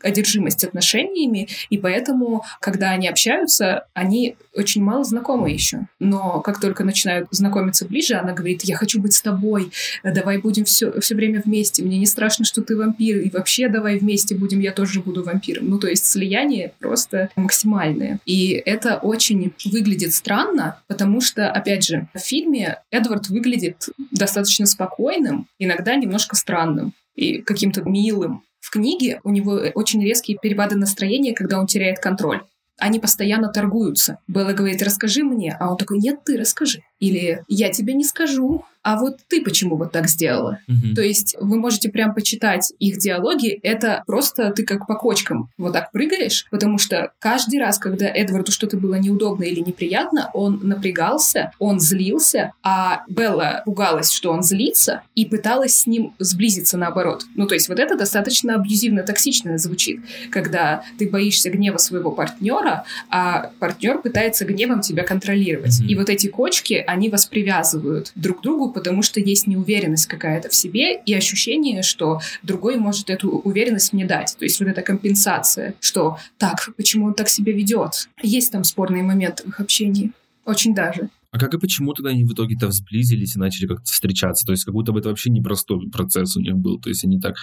одержимость 0.03 0.65
отношениями, 0.65 1.49
и 1.71 1.79
поэтому, 1.79 2.45
когда 2.61 2.91
они 2.91 3.09
общаются, 3.09 3.87
они 3.95 4.37
очень 4.55 4.83
мало 4.83 5.05
знакомы 5.05 5.51
еще. 5.51 5.87
Но 5.99 6.41
как 6.41 6.61
только 6.61 6.85
начинают 6.85 7.29
знакомиться 7.31 7.87
ближе, 7.87 8.15
она 8.15 8.33
говорит, 8.33 8.62
я 8.65 8.77
хочу 8.77 9.01
быть 9.01 9.15
с 9.15 9.23
тобой, 9.23 9.73
давай 10.05 10.38
будем 10.38 10.65
все, 10.65 11.01
все 11.01 11.15
время 11.15 11.43
вместе, 11.45 11.83
мне 11.83 11.99
не 11.99 12.07
страшно, 12.07 12.45
что 12.45 12.62
ты 12.62 12.77
вампир, 12.77 13.19
и 13.19 13.31
вообще 13.31 13.69
давай 13.69 13.99
вместе 13.99 14.35
будем, 14.35 14.61
я 14.61 14.73
тоже 14.73 15.01
буду 15.01 15.23
вампиром. 15.23 15.69
Ну, 15.69 15.79
то 15.79 15.88
есть 15.88 16.05
слияние 16.05 16.73
просто 16.79 17.31
максимальное. 17.37 18.19
И 18.27 18.51
это 18.53 18.97
очень 18.97 19.53
выглядит 19.65 20.12
странно, 20.12 20.81
потому 20.87 21.21
что, 21.21 21.51
опять 21.51 21.85
же, 21.85 22.09
в 22.15 22.19
фильме 22.19 22.79
Эдвард 22.91 23.29
выглядит 23.29 23.88
достаточно 24.11 24.67
спокойным, 24.67 25.47
иногда 25.59 25.97
немножко 25.97 26.37
странным 26.37 26.93
и 27.15 27.38
каким-то 27.38 27.83
милым. 27.83 28.43
В 28.62 28.70
книге 28.70 29.20
у 29.25 29.31
него 29.31 29.61
очень 29.75 30.03
резкие 30.05 30.38
перепады 30.40 30.77
настроения, 30.77 31.35
когда 31.35 31.59
он 31.59 31.66
теряет 31.66 31.98
контроль. 31.98 32.42
Они 32.79 33.01
постоянно 33.01 33.48
торгуются. 33.48 34.18
Белла 34.29 34.53
говорит, 34.53 34.81
расскажи 34.83 35.25
мне, 35.25 35.57
а 35.59 35.72
он 35.72 35.77
такой, 35.77 35.98
нет, 35.98 36.20
ты 36.25 36.38
расскажи. 36.38 36.85
Или 37.03 37.43
я 37.49 37.69
тебе 37.71 37.95
не 37.95 38.05
скажу, 38.05 38.65
а 38.83 38.97
вот 38.99 39.19
ты 39.29 39.43
почему 39.43 39.77
вот 39.77 39.93
так 39.93 40.09
сделала? 40.09 40.59
Угу. 40.69 40.95
То 40.95 41.03
есть 41.03 41.37
вы 41.41 41.59
можете 41.59 41.88
прям 41.88 42.15
почитать 42.15 42.73
их 42.79 42.99
диалоги, 42.99 43.59
это 43.62 44.03
просто 44.07 44.51
ты 44.51 44.65
как 44.65 44.87
по 44.87 44.95
кочкам 44.95 45.51
вот 45.57 45.73
так 45.73 45.93
прыгаешь, 45.93 46.47
потому 46.51 46.79
что 46.79 47.12
каждый 47.19 47.61
раз, 47.61 47.79
когда 47.79 48.07
Эдварду 48.07 48.51
что-то 48.51 48.77
было 48.77 48.97
неудобно 48.97 49.45
или 49.45 49.61
неприятно, 49.61 50.31
он 50.35 50.61
напрягался, 50.62 51.53
он 51.59 51.79
злился, 51.81 52.53
а 52.62 53.05
Белла 53.09 53.62
пугалась, 53.65 54.11
что 54.11 54.33
он 54.33 54.43
злится, 54.43 55.03
и 55.15 55.27
пыталась 55.27 55.77
с 55.77 55.87
ним 55.87 56.15
сблизиться 56.19 56.77
наоборот. 56.77 57.25
Ну, 57.37 57.47
то 57.47 57.55
есть 57.55 57.69
вот 57.69 57.79
это 57.79 57.97
достаточно 57.97 58.57
абьюзивно, 58.57 59.03
токсично 59.03 59.59
звучит, 59.59 60.01
когда 60.31 60.83
ты 60.99 61.09
боишься 61.09 61.51
гнева 61.51 61.79
своего 61.79 62.11
партнера, 62.11 62.85
а 63.11 63.51
партнер 63.61 63.99
пытается 63.99 64.45
гневом 64.45 64.81
тебя 64.81 65.05
контролировать. 65.05 65.81
Угу. 65.81 65.88
И 65.88 65.95
вот 65.95 66.09
эти 66.09 66.27
кочки, 66.27 66.83
они 66.93 67.09
вас 67.09 67.27
привязывают 67.27 68.13
друг 68.15 68.41
к 68.41 68.43
другу, 68.43 68.71
потому 68.71 69.03
что 69.03 69.21
есть 69.21 69.47
неуверенность 69.47 70.07
какая-то 70.07 70.49
в 70.49 70.55
себе 70.55 71.01
и 71.05 71.15
ощущение, 71.15 71.83
что 71.83 72.21
другой 72.43 72.77
может 72.77 73.11
эту 73.11 73.31
уверенность 73.31 73.93
мне 73.93 74.05
дать. 74.05 74.37
То 74.39 74.45
есть 74.45 74.61
вот 74.61 74.69
эта 74.69 74.83
компенсация, 74.83 75.75
что 75.81 76.19
так, 76.39 76.71
почему 76.77 77.07
он 77.07 77.15
так 77.15 77.29
себя 77.29 77.53
ведет. 77.53 78.09
Есть 78.23 78.53
там 78.53 78.65
спорные 78.65 79.03
моменты 79.03 79.43
в 79.45 79.49
их 79.49 79.61
общении. 79.61 80.13
Очень 80.45 80.75
даже. 80.75 81.09
А 81.33 81.38
как 81.38 81.55
и 81.55 81.59
почему 81.59 81.95
тогда 81.95 82.11
они 82.11 82.25
в 82.25 82.33
итоге-то 82.35 82.71
сблизились 82.71 83.37
и 83.37 83.38
начали 83.38 83.66
как-то 83.66 83.90
встречаться? 83.90 84.45
То 84.45 84.53
есть 84.53 84.64
как 84.64 84.75
будто 84.75 84.92
бы 84.92 84.99
это 84.99 85.09
вообще 85.09 85.31
непростой 85.31 85.88
процесс 85.90 86.37
у 86.37 86.40
них 86.40 86.57
был. 86.57 86.79
То 86.79 86.90
есть 86.90 87.05
они 87.05 87.18
так 87.21 87.37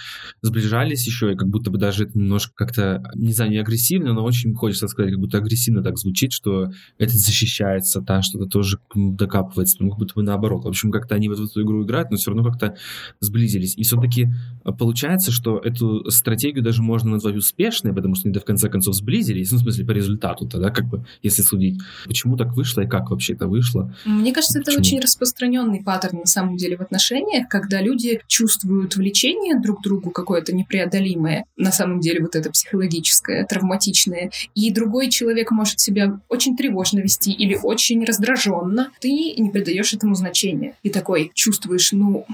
сближались 0.43 1.07
еще, 1.07 1.33
и 1.33 1.35
как 1.35 1.49
будто 1.49 1.71
бы 1.71 1.79
даже 1.79 2.03
это 2.03 2.17
немножко 2.17 2.53
как-то, 2.55 3.01
не 3.15 3.33
знаю, 3.33 3.49
не 3.49 3.57
агрессивно, 3.57 4.13
но 4.13 4.23
очень 4.23 4.53
хочется 4.53 4.87
сказать, 4.87 5.11
как 5.11 5.19
будто 5.19 5.39
агрессивно 5.39 5.81
так 5.81 5.97
звучит, 5.97 6.33
что 6.33 6.69
этот 6.99 7.15
защищается, 7.15 8.01
та 8.01 8.21
что-то 8.21 8.45
тоже 8.45 8.77
докапывается. 8.93 9.77
Ну, 9.79 9.89
как 9.89 9.99
будто 9.99 10.13
бы 10.13 10.21
наоборот. 10.21 10.65
В 10.65 10.67
общем, 10.67 10.91
как-то 10.91 11.15
они 11.15 11.27
в 11.27 11.31
эту 11.31 11.63
игру 11.63 11.83
играют, 11.83 12.11
но 12.11 12.17
все 12.17 12.29
равно 12.29 12.47
как-то 12.47 12.75
сблизились. 13.21 13.75
И 13.75 13.81
все-таки 13.81 14.27
получается, 14.71 15.31
что 15.31 15.59
эту 15.59 16.09
стратегию 16.11 16.63
даже 16.63 16.81
можно 16.81 17.11
назвать 17.11 17.35
успешной, 17.35 17.93
потому 17.93 18.15
что 18.15 18.29
они 18.29 18.37
в 18.37 18.43
конце 18.43 18.69
концов 18.69 18.95
сблизились, 18.95 19.51
ну, 19.51 19.57
в 19.57 19.61
смысле, 19.61 19.85
по 19.85 19.91
результату 19.91 20.47
тогда, 20.47 20.69
как 20.69 20.85
бы, 20.85 21.05
если 21.21 21.41
судить. 21.41 21.79
Почему 22.05 22.37
так 22.37 22.55
вышло 22.55 22.81
и 22.81 22.87
как 22.87 23.09
вообще 23.09 23.33
это 23.33 23.47
вышло? 23.47 23.93
Мне 24.05 24.33
кажется, 24.33 24.59
это 24.59 24.71
очень 24.77 24.99
распространенный 24.99 25.81
паттерн 25.83 26.19
на 26.19 26.25
самом 26.25 26.57
деле 26.57 26.77
в 26.77 26.81
отношениях, 26.81 27.47
когда 27.49 27.81
люди 27.81 28.21
чувствуют 28.27 28.95
влечение 28.95 29.59
друг 29.59 29.79
к 29.79 29.83
другу 29.83 30.11
какое-то 30.11 30.53
непреодолимое, 30.53 31.45
на 31.57 31.71
самом 31.71 31.99
деле 31.99 32.21
вот 32.21 32.35
это 32.35 32.49
психологическое, 32.51 33.45
травматичное, 33.45 34.31
и 34.55 34.71
другой 34.71 35.09
человек 35.09 35.51
может 35.51 35.79
себя 35.79 36.19
очень 36.29 36.55
тревожно 36.55 36.99
вести 36.99 37.31
или 37.31 37.57
очень 37.61 38.03
раздраженно, 38.03 38.91
ты 38.99 39.09
не 39.09 39.49
придаешь 39.49 39.93
этому 39.93 40.15
значения. 40.15 40.73
И 40.83 40.89
такой 40.89 41.31
чувствуешь, 41.33 41.91
ну, 41.91 42.25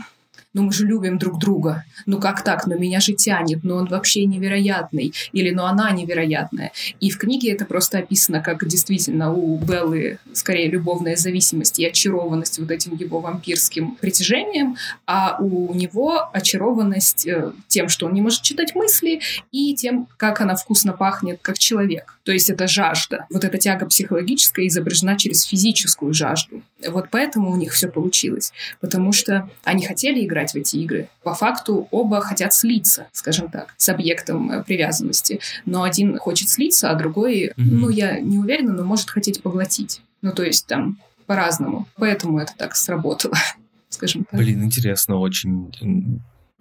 ну 0.55 0.63
мы 0.63 0.71
же 0.71 0.87
любим 0.87 1.19
друг 1.19 1.37
друга, 1.37 1.83
ну 2.07 2.19
как 2.19 2.43
так, 2.43 2.65
ну 2.65 2.79
меня 2.79 2.99
же 2.99 3.13
тянет, 3.13 3.63
ну 3.63 3.75
он 3.75 3.85
вообще 3.85 4.25
невероятный, 4.25 5.13
или 5.33 5.51
ну 5.51 5.65
она 5.65 5.91
невероятная. 5.91 6.71
И 6.99 7.11
в 7.11 7.17
книге 7.17 7.51
это 7.51 7.65
просто 7.65 7.99
описано, 7.99 8.41
как 8.41 8.65
действительно 8.67 9.33
у 9.33 9.57
Беллы 9.57 10.17
скорее 10.33 10.69
любовная 10.69 11.17
зависимость 11.17 11.79
и 11.79 11.85
очарованность 11.85 12.57
вот 12.57 12.71
этим 12.71 12.95
его 12.95 13.19
вампирским 13.19 13.97
притяжением, 13.97 14.77
а 15.05 15.37
у 15.39 15.73
него 15.73 16.29
очарованность 16.33 17.27
э, 17.27 17.51
тем, 17.67 17.89
что 17.89 18.05
он 18.05 18.13
не 18.13 18.21
может 18.21 18.41
читать 18.41 18.75
мысли, 18.75 19.19
и 19.51 19.75
тем, 19.75 20.07
как 20.17 20.39
она 20.39 20.55
вкусно 20.55 20.93
пахнет, 20.93 21.39
как 21.41 21.57
человек. 21.59 22.15
То 22.23 22.31
есть 22.31 22.49
это 22.49 22.67
жажда. 22.67 23.25
Вот 23.29 23.43
эта 23.43 23.57
тяга 23.57 23.85
психологическая 23.85 24.67
изображена 24.67 25.17
через 25.17 25.43
физическую 25.43 26.13
жажду. 26.13 26.63
Вот 26.87 27.09
поэтому 27.11 27.51
у 27.51 27.55
них 27.55 27.73
все 27.73 27.87
получилось. 27.87 28.51
Потому 28.79 29.11
что 29.11 29.49
они 29.63 29.85
хотели 29.85 30.25
играть 30.25 30.44
в 30.51 30.55
эти 30.55 30.77
игры. 30.77 31.09
По 31.23 31.33
факту 31.33 31.87
оба 31.91 32.21
хотят 32.21 32.53
слиться, 32.53 33.07
скажем 33.11 33.49
так, 33.49 33.73
с 33.77 33.89
объектом 33.89 34.51
э, 34.51 34.63
привязанности. 34.63 35.39
Но 35.65 35.83
один 35.83 36.17
хочет 36.17 36.49
слиться, 36.49 36.89
а 36.89 36.95
другой, 36.95 37.47
mm-hmm. 37.47 37.53
ну, 37.57 37.89
я 37.89 38.19
не 38.19 38.37
уверена, 38.37 38.73
но 38.73 38.83
может 38.83 39.09
хотеть 39.09 39.41
поглотить. 39.41 40.01
Ну, 40.21 40.31
то 40.31 40.43
есть 40.43 40.67
там 40.67 40.97
по-разному. 41.25 41.87
Поэтому 41.97 42.39
это 42.39 42.53
так 42.57 42.75
сработало, 42.75 43.35
скажем 43.89 44.25
так. 44.25 44.39
Блин, 44.39 44.63
интересно 44.63 45.17
очень 45.17 45.71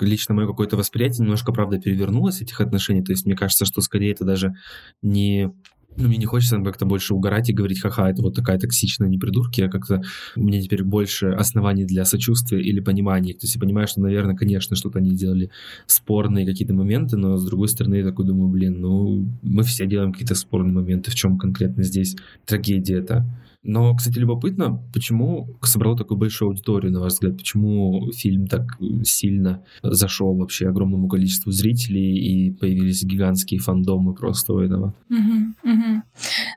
лично 0.01 0.35
мое 0.35 0.47
какое-то 0.47 0.77
восприятие 0.77 1.23
немножко, 1.23 1.53
правда, 1.53 1.79
перевернулось 1.79 2.41
этих 2.41 2.61
отношений. 2.61 3.03
То 3.03 3.13
есть 3.13 3.27
мне 3.27 3.37
кажется, 3.37 3.65
что 3.65 3.81
скорее 3.81 4.13
это 4.13 4.25
даже 4.25 4.55
не 5.03 5.53
ну, 5.97 6.09
мне 6.09 6.17
не 6.17 6.27
хочется 6.27 6.61
как-то 6.61 6.87
больше 6.87 7.15
угорать 7.15 7.51
и 7.51 7.53
говорить, 7.53 7.81
ха-ха, 7.81 8.11
это 8.11 8.23
вот 8.23 8.35
такая 8.35 8.59
токсичная 8.59 9.09
непридурки, 9.09 9.61
а 9.61 9.69
как-то 9.69 10.03
мне 10.37 10.61
теперь 10.61 10.83
больше 10.83 11.29
оснований 11.29 11.85
для 11.85 12.05
сочувствия 12.05 12.61
или 12.61 12.81
понимания. 12.81 13.33
То 13.33 13.41
есть 13.43 13.55
я 13.55 13.61
понимаю, 13.61 13.87
что, 13.87 14.01
наверное, 14.01 14.37
конечно, 14.37 14.77
что-то 14.77 14.99
они 14.99 15.15
делали 15.15 15.51
спорные 15.87 16.47
какие-то 16.47 16.75
моменты, 16.75 17.17
но 17.17 17.37
с 17.37 17.45
другой 17.45 17.69
стороны 17.69 17.97
я 17.97 18.05
такой 18.05 18.27
думаю, 18.27 18.49
блин, 18.49 18.81
ну, 18.81 19.29
мы 19.43 19.63
все 19.63 19.87
делаем 19.87 20.13
какие-то 20.13 20.35
спорные 20.35 20.73
моменты, 20.73 21.11
в 21.11 21.15
чем 21.15 21.39
конкретно 21.39 21.83
здесь 21.83 22.17
трагедия-то. 22.45 23.25
Но, 23.65 23.95
кстати, 23.97 24.19
любопытно, 24.19 24.83
почему 24.93 25.49
собрал 25.63 25.97
такую 25.97 26.19
большую 26.19 26.51
аудиторию, 26.51 26.93
на 26.93 27.01
ваш 27.01 27.15
взгляд? 27.15 27.37
Почему 27.37 28.13
фильм 28.13 28.47
так 28.47 28.63
сильно 29.05 29.65
зашел 29.83 30.37
вообще 30.37 30.69
огромному 30.69 31.09
количеству 31.09 31.51
зрителей 31.51 32.17
и 32.17 32.51
появились 32.51 33.03
гигантские 33.03 33.61
фандомы 33.61 34.15
просто 34.15 34.53
у 34.53 34.61
этого? 34.61 34.95
Угу, 35.09 35.71
угу. 35.71 36.03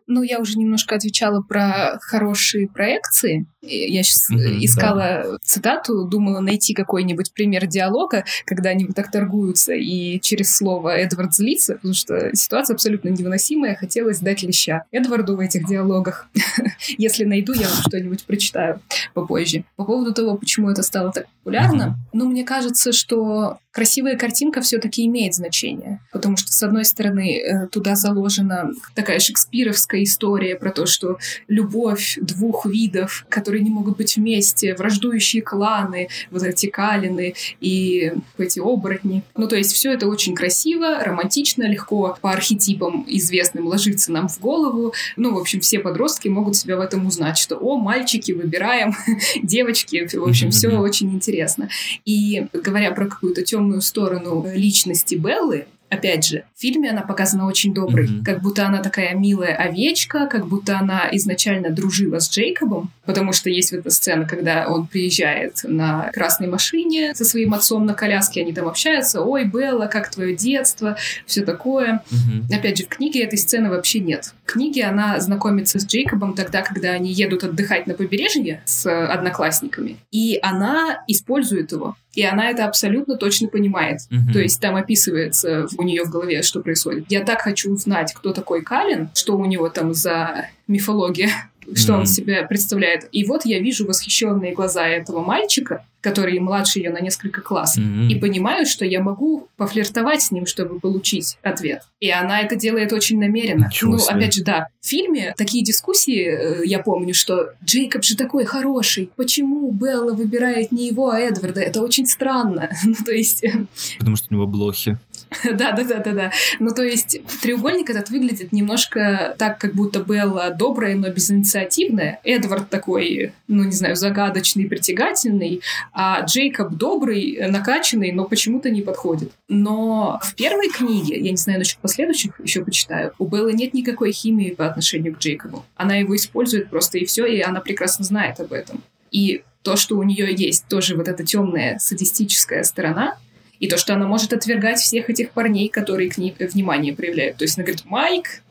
Ну, 0.07 0.21
я 0.21 0.39
уже 0.39 0.57
немножко 0.57 0.95
отвечала 0.95 1.41
про 1.41 1.97
хорошие 2.01 2.67
проекции. 2.67 3.47
Я 3.61 4.03
сейчас 4.03 4.31
mm-hmm, 4.31 4.59
искала 4.59 4.97
да. 5.23 5.37
цитату, 5.41 6.05
думала 6.05 6.39
найти 6.39 6.73
какой-нибудь 6.73 7.33
пример 7.33 7.67
диалога, 7.67 8.23
когда 8.45 8.69
они 8.69 8.85
вот 8.85 8.95
так 8.95 9.11
торгуются, 9.11 9.73
и 9.73 10.19
через 10.21 10.55
слово 10.55 10.97
Эдвард 10.97 11.33
злится, 11.33 11.75
потому 11.75 11.93
что 11.93 12.33
ситуация 12.33 12.75
абсолютно 12.75 13.09
невыносимая, 13.09 13.75
хотелось 13.75 14.19
дать 14.19 14.43
леща 14.43 14.83
Эдварду 14.91 15.35
в 15.35 15.39
этих 15.39 15.67
диалогах. 15.67 16.29
Если 16.97 17.23
найду, 17.23 17.53
я 17.53 17.67
вам 17.67 17.77
что-нибудь 17.87 18.25
прочитаю 18.25 18.81
попозже. 19.13 19.63
По 19.75 19.85
поводу 19.85 20.13
того, 20.13 20.37
почему 20.37 20.69
это 20.69 20.83
стало 20.83 21.11
так 21.11 21.27
популярно, 21.43 21.97
ну, 22.11 22.27
мне 22.27 22.43
кажется, 22.43 22.91
что 22.91 23.59
красивая 23.71 24.17
картинка 24.17 24.59
все-таки 24.61 25.05
имеет 25.05 25.33
значение, 25.35 26.01
потому 26.11 26.35
что, 26.35 26.51
с 26.51 26.63
одной 26.63 26.83
стороны, 26.83 27.39
э, 27.39 27.67
туда 27.67 27.95
заложена 27.95 28.71
такая 28.95 29.19
шекспировская 29.19 30.03
история 30.03 30.55
про 30.55 30.71
то, 30.71 30.87
что 30.87 31.19
любовь 31.47 32.17
двух 32.19 32.65
видов, 32.65 33.25
которые 33.29 33.63
не 33.63 33.69
могут 33.69 33.97
быть 33.97 34.17
вместе, 34.17 34.73
враждующие 34.73 35.43
кланы, 35.43 36.09
вот 36.31 36.43
эти 36.43 36.65
калины 36.65 37.35
и 37.61 38.13
эти 38.37 38.59
оборотни. 38.59 39.23
Ну, 39.35 39.47
то 39.47 39.55
есть 39.55 39.73
все 39.73 39.93
это 39.93 40.07
очень 40.07 40.33
красиво, 40.35 41.03
романтично, 41.03 41.63
легко 41.63 42.17
по 42.19 42.31
архетипам 42.31 43.05
известным 43.07 43.67
ложится 43.67 44.11
нам 44.11 44.27
в 44.27 44.39
голову. 44.39 44.93
Ну, 45.15 45.35
в 45.35 45.37
общем, 45.37 45.61
все 45.61 45.79
подростки 45.79 46.27
могут 46.27 46.55
себя 46.55 46.77
в 46.77 46.81
этом 46.87 47.05
узнать, 47.05 47.37
что, 47.37 47.57
о, 47.57 47.77
мальчики, 47.77 48.31
выбираем, 48.31 48.95
девочки, 49.43 50.07
в 50.11 50.23
общем, 50.23 50.51
все 50.51 50.69
очень 50.69 51.13
интересно. 51.13 51.69
И 52.05 52.47
говоря 52.53 52.91
про 52.91 53.05
какую-то 53.05 53.43
темную 53.43 53.67
темную 53.67 53.81
сторону 53.81 54.45
личности 54.53 55.15
Беллы, 55.15 55.65
Опять 55.89 56.27
же, 56.27 56.43
в 56.53 56.59
фильме 56.59 56.89
она 56.89 57.01
показана 57.01 57.47
очень 57.47 57.73
доброй, 57.73 58.07
mm-hmm. 58.07 58.25
как 58.25 58.41
будто 58.41 58.65
она 58.65 58.83
такая 58.83 59.15
милая 59.15 59.55
овечка, 59.55 60.27
как 60.27 60.45
будто 60.45 60.77
она 60.77 61.07
изначально 61.13 61.69
дружила 61.69 62.19
с 62.19 62.29
Джейкобом, 62.29 62.91
потому 63.05 63.31
что 63.31 63.49
есть 63.49 63.71
вот 63.71 63.79
эта 63.79 63.89
сцена, 63.89 64.25
когда 64.27 64.67
он 64.67 64.87
приезжает 64.87 65.61
на 65.63 66.11
красной 66.11 66.49
машине 66.49 67.15
со 67.15 67.23
своим 67.23 67.53
отцом 67.53 67.85
на 67.85 67.93
коляске, 67.93 68.41
они 68.41 68.51
там 68.51 68.67
общаются, 68.67 69.21
ой, 69.21 69.45
Белла, 69.45 69.85
как 69.85 70.11
твое 70.11 70.35
детство, 70.35 70.97
все 71.25 71.45
такое. 71.45 72.03
Mm-hmm. 72.11 72.57
Опять 72.57 72.77
же, 72.79 72.83
в 72.83 72.89
книге 72.89 73.23
этой 73.23 73.37
сцены 73.37 73.69
вообще 73.69 74.01
нет. 74.01 74.33
Книге 74.47 74.85
она 74.85 75.19
знакомится 75.19 75.79
с 75.79 75.85
Джейкобом 75.85 76.33
тогда, 76.33 76.61
когда 76.61 76.91
они 76.91 77.11
едут 77.11 77.43
отдыхать 77.43 77.85
на 77.85 77.93
побережье 77.93 78.61
с 78.65 78.89
одноклассниками, 78.89 79.97
и 80.11 80.39
она 80.41 81.03
использует 81.07 81.71
его 81.71 81.95
и 82.17 82.23
она 82.23 82.49
это 82.49 82.65
абсолютно 82.65 83.15
точно 83.15 83.47
понимает. 83.47 83.99
Mm-hmm. 84.09 84.33
То 84.33 84.39
есть 84.39 84.59
там 84.59 84.75
описывается 84.75 85.67
у 85.77 85.83
нее 85.83 86.03
в 86.03 86.09
голове, 86.09 86.41
что 86.41 86.61
происходит. 86.61 87.05
Я 87.09 87.23
так 87.23 87.41
хочу 87.41 87.71
узнать, 87.71 88.11
кто 88.11 88.33
такой 88.33 88.63
Калин, 88.63 89.09
что 89.13 89.37
у 89.37 89.45
него 89.45 89.69
там 89.69 89.93
за 89.93 90.49
мифология 90.67 91.29
что 91.75 91.93
mm-hmm. 91.93 91.99
он 91.99 92.05
себя 92.05 92.43
представляет. 92.43 93.07
И 93.11 93.25
вот 93.25 93.45
я 93.45 93.59
вижу 93.59 93.85
восхищенные 93.85 94.53
глаза 94.53 94.87
этого 94.87 95.23
мальчика, 95.23 95.85
который 96.01 96.39
младше 96.39 96.79
ее 96.79 96.89
на 96.89 97.01
несколько 97.01 97.41
классов, 97.41 97.83
mm-hmm. 97.83 98.07
и 98.07 98.19
понимаю, 98.19 98.65
что 98.65 98.85
я 98.85 99.01
могу 99.01 99.47
пофлиртовать 99.57 100.21
с 100.21 100.31
ним, 100.31 100.45
чтобы 100.45 100.79
получить 100.79 101.37
ответ. 101.41 101.81
И 101.99 102.09
она 102.09 102.41
это 102.41 102.55
делает 102.55 102.93
очень 102.93 103.19
намеренно. 103.19 103.65
Ничего 103.65 103.93
ну, 103.93 103.97
себе. 103.99 104.15
опять 104.15 104.33
же, 104.33 104.43
да, 104.43 104.67
в 104.79 104.87
фильме 104.87 105.33
такие 105.37 105.63
дискуссии, 105.63 106.61
э, 106.61 106.65
я 106.65 106.79
помню, 106.79 107.13
что 107.13 107.49
Джейкоб 107.65 108.03
же 108.03 108.15
такой 108.15 108.45
хороший, 108.45 109.09
почему 109.15 109.71
Белла 109.71 110.13
выбирает 110.13 110.71
не 110.71 110.87
его, 110.87 111.09
а 111.09 111.19
Эдварда? 111.19 111.61
Это 111.61 111.81
очень 111.81 112.05
странно. 112.05 112.69
ну, 112.85 112.95
то 113.03 113.11
есть... 113.11 113.43
Э, 113.43 113.65
Потому 113.97 114.15
что 114.15 114.27
у 114.29 114.33
него 114.35 114.47
блохи. 114.47 114.97
Да, 115.57 115.71
да, 115.71 115.83
да, 115.83 115.99
да, 115.99 116.11
да. 116.11 116.31
Ну, 116.59 116.71
то 116.73 116.83
есть, 116.83 117.19
треугольник 117.41 117.89
этот 117.89 118.09
выглядит 118.09 118.51
немножко 118.51 119.35
так, 119.37 119.57
как 119.57 119.73
будто 119.73 119.99
Белла 119.99 120.51
добрая, 120.51 120.95
но 120.95 121.09
безинициативная. 121.09 122.19
Эдвард 122.23 122.69
такой, 122.69 123.33
ну, 123.47 123.63
не 123.63 123.71
знаю, 123.71 123.95
загадочный, 123.95 124.67
притягательный, 124.67 125.61
а 125.93 126.21
Джейкоб 126.21 126.73
добрый, 126.73 127.39
накачанный, 127.47 128.11
но 128.11 128.25
почему-то 128.25 128.69
не 128.69 128.81
подходит. 128.81 129.31
Но 129.47 130.19
в 130.23 130.35
первой 130.35 130.69
книге, 130.69 131.19
я 131.19 131.31
не 131.31 131.37
знаю 131.37 131.59
насчет 131.59 131.79
последующих, 131.79 132.39
еще 132.43 132.63
почитаю, 132.63 133.13
у 133.17 133.25
Беллы 133.25 133.53
нет 133.53 133.73
никакой 133.73 134.11
химии 134.11 134.51
по 134.51 134.67
отношению 134.67 135.15
к 135.15 135.19
Джейкобу. 135.19 135.65
Она 135.75 135.95
его 135.95 136.15
использует 136.15 136.69
просто 136.69 136.97
и 136.97 137.05
все, 137.05 137.25
и 137.25 137.41
она 137.41 137.61
прекрасно 137.61 138.05
знает 138.05 138.39
об 138.39 138.53
этом. 138.53 138.83
И 139.11 139.43
то, 139.63 139.75
что 139.75 139.97
у 139.97 140.03
нее 140.03 140.33
есть 140.33 140.67
тоже 140.67 140.95
вот 140.95 141.07
эта 141.07 141.25
темная 141.25 141.77
садистическая 141.79 142.63
сторона, 142.63 143.17
и 143.59 143.67
то, 143.67 143.77
что 143.77 143.93
она 143.93 144.07
может 144.07 144.33
отвергать 144.33 144.79
всех 144.79 145.09
этих 145.09 145.31
парней, 145.31 145.69
которые 145.69 146.09
к 146.09 146.17
ней 146.17 146.35
внимание 146.39 146.95
проявляют. 146.95 147.37
То 147.37 147.43
есть 147.43 147.57
она 147.57 147.65
говорит, 147.65 147.85
Майк, 147.85 148.41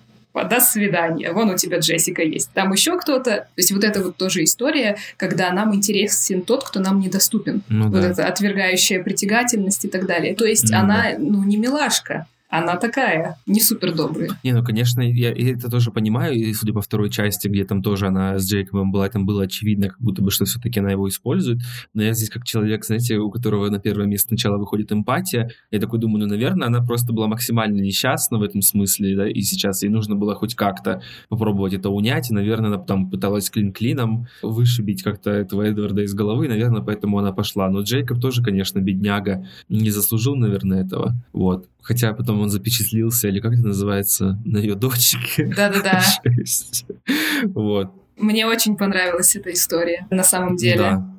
до 0.45 0.61
свидания, 0.61 1.33
вон 1.33 1.51
у 1.51 1.57
тебя 1.57 1.79
Джессика 1.79 2.23
есть. 2.23 2.51
Там 2.53 2.73
еще 2.73 2.99
кто-то. 2.99 3.31
То 3.31 3.49
есть 3.57 3.73
вот 3.73 3.85
это 3.85 4.03
вот 4.03 4.17
тоже 4.17 4.45
история, 4.45 4.97
когда 5.17 5.51
нам 5.51 5.75
интересен 5.75 6.43
тот, 6.43 6.65
кто 6.65 6.81
нам 6.81 7.01
недоступен. 7.01 7.63
Ну, 7.69 7.89
вот 7.89 8.03
да. 8.03 8.11
это 8.11 8.27
отвергающая 8.27 9.03
притягательность 9.03 9.85
и 9.85 9.89
так 9.89 10.07
далее. 10.07 10.35
То 10.35 10.45
есть 10.45 10.71
ну, 10.71 10.79
она, 10.79 11.13
да. 11.13 11.17
ну, 11.19 11.43
не 11.45 11.57
милашка 11.57 12.27
она 12.49 12.77
такая, 12.77 13.37
не 13.47 13.61
супер 13.61 13.95
добрая. 13.95 14.31
Не, 14.45 14.53
ну, 14.53 14.65
конечно, 14.65 15.01
я 15.01 15.33
это 15.33 15.71
тоже 15.71 15.91
понимаю, 15.91 16.35
и 16.35 16.53
судя 16.55 16.73
по 16.73 16.81
второй 16.81 17.11
части, 17.11 17.49
где 17.49 17.65
там 17.65 17.83
тоже 17.83 18.07
она 18.07 18.39
с 18.39 18.49
Джейкобом 18.49 18.93
была, 18.93 19.09
там 19.09 19.27
было 19.27 19.45
очевидно, 19.45 19.89
как 19.89 20.01
будто 20.01 20.23
бы, 20.23 20.31
что 20.31 20.45
все-таки 20.45 20.81
она 20.81 20.91
его 20.91 21.09
использует, 21.09 21.61
но 21.95 22.03
я 22.03 22.13
здесь 22.13 22.31
как 22.31 22.45
человек, 22.45 22.85
знаете, 22.85 23.19
у 23.19 23.31
которого 23.31 23.69
на 23.69 23.81
первое 23.81 24.07
место 24.07 24.29
сначала 24.29 24.59
выходит 24.59 24.93
эмпатия, 24.93 25.51
я 25.71 25.81
такой 25.81 25.99
думаю, 25.99 26.25
ну, 26.25 26.27
наверное, 26.29 26.69
она 26.69 26.83
просто 26.83 27.13
была 27.13 27.27
максимально 27.27 27.81
несчастна 27.81 28.39
в 28.39 28.43
этом 28.43 28.63
смысле, 28.63 29.17
да, 29.17 29.29
и 29.29 29.41
сейчас 29.43 29.83
ей 29.83 29.89
нужно 29.89 30.15
было 30.15 30.35
хоть 30.35 30.55
как-то 30.55 31.03
попробовать 31.29 31.75
это 31.75 31.91
унять, 31.91 32.31
и, 32.31 32.35
наверное, 32.35 32.69
она 32.69 32.79
там 32.79 33.11
пыталась 33.11 33.51
клин-клином 33.51 34.27
вышибить 34.43 35.03
как-то 35.03 35.31
этого 35.31 35.63
Эдварда 35.63 36.03
из 36.03 36.15
головы, 36.15 36.49
наверное, 36.49 36.83
поэтому 36.83 37.19
она 37.19 37.33
пошла. 37.33 37.69
Но 37.69 37.81
Джейкоб 37.81 38.21
тоже, 38.21 38.43
конечно, 38.43 38.79
бедняга, 38.79 39.47
не 39.69 39.91
заслужил, 39.91 40.37
наверное, 40.37 40.85
этого, 40.85 41.15
вот. 41.33 41.69
Хотя 41.87 42.13
потом 42.15 42.41
он 42.41 42.51
запечатлился, 42.51 43.29
или 43.29 43.39
как 43.39 43.53
это 43.53 43.69
называется, 43.69 44.41
на 44.45 44.59
ее 44.59 44.75
дочке. 44.75 45.47
Да-да-да. 45.57 46.03
Вот. 47.55 47.93
Мне 48.17 48.45
очень 48.47 48.77
понравилась 48.77 49.37
эта 49.37 49.53
история, 49.53 50.05
на 50.11 50.25
самом 50.25 50.57
деле. 50.57 50.79
Да. 50.79 51.17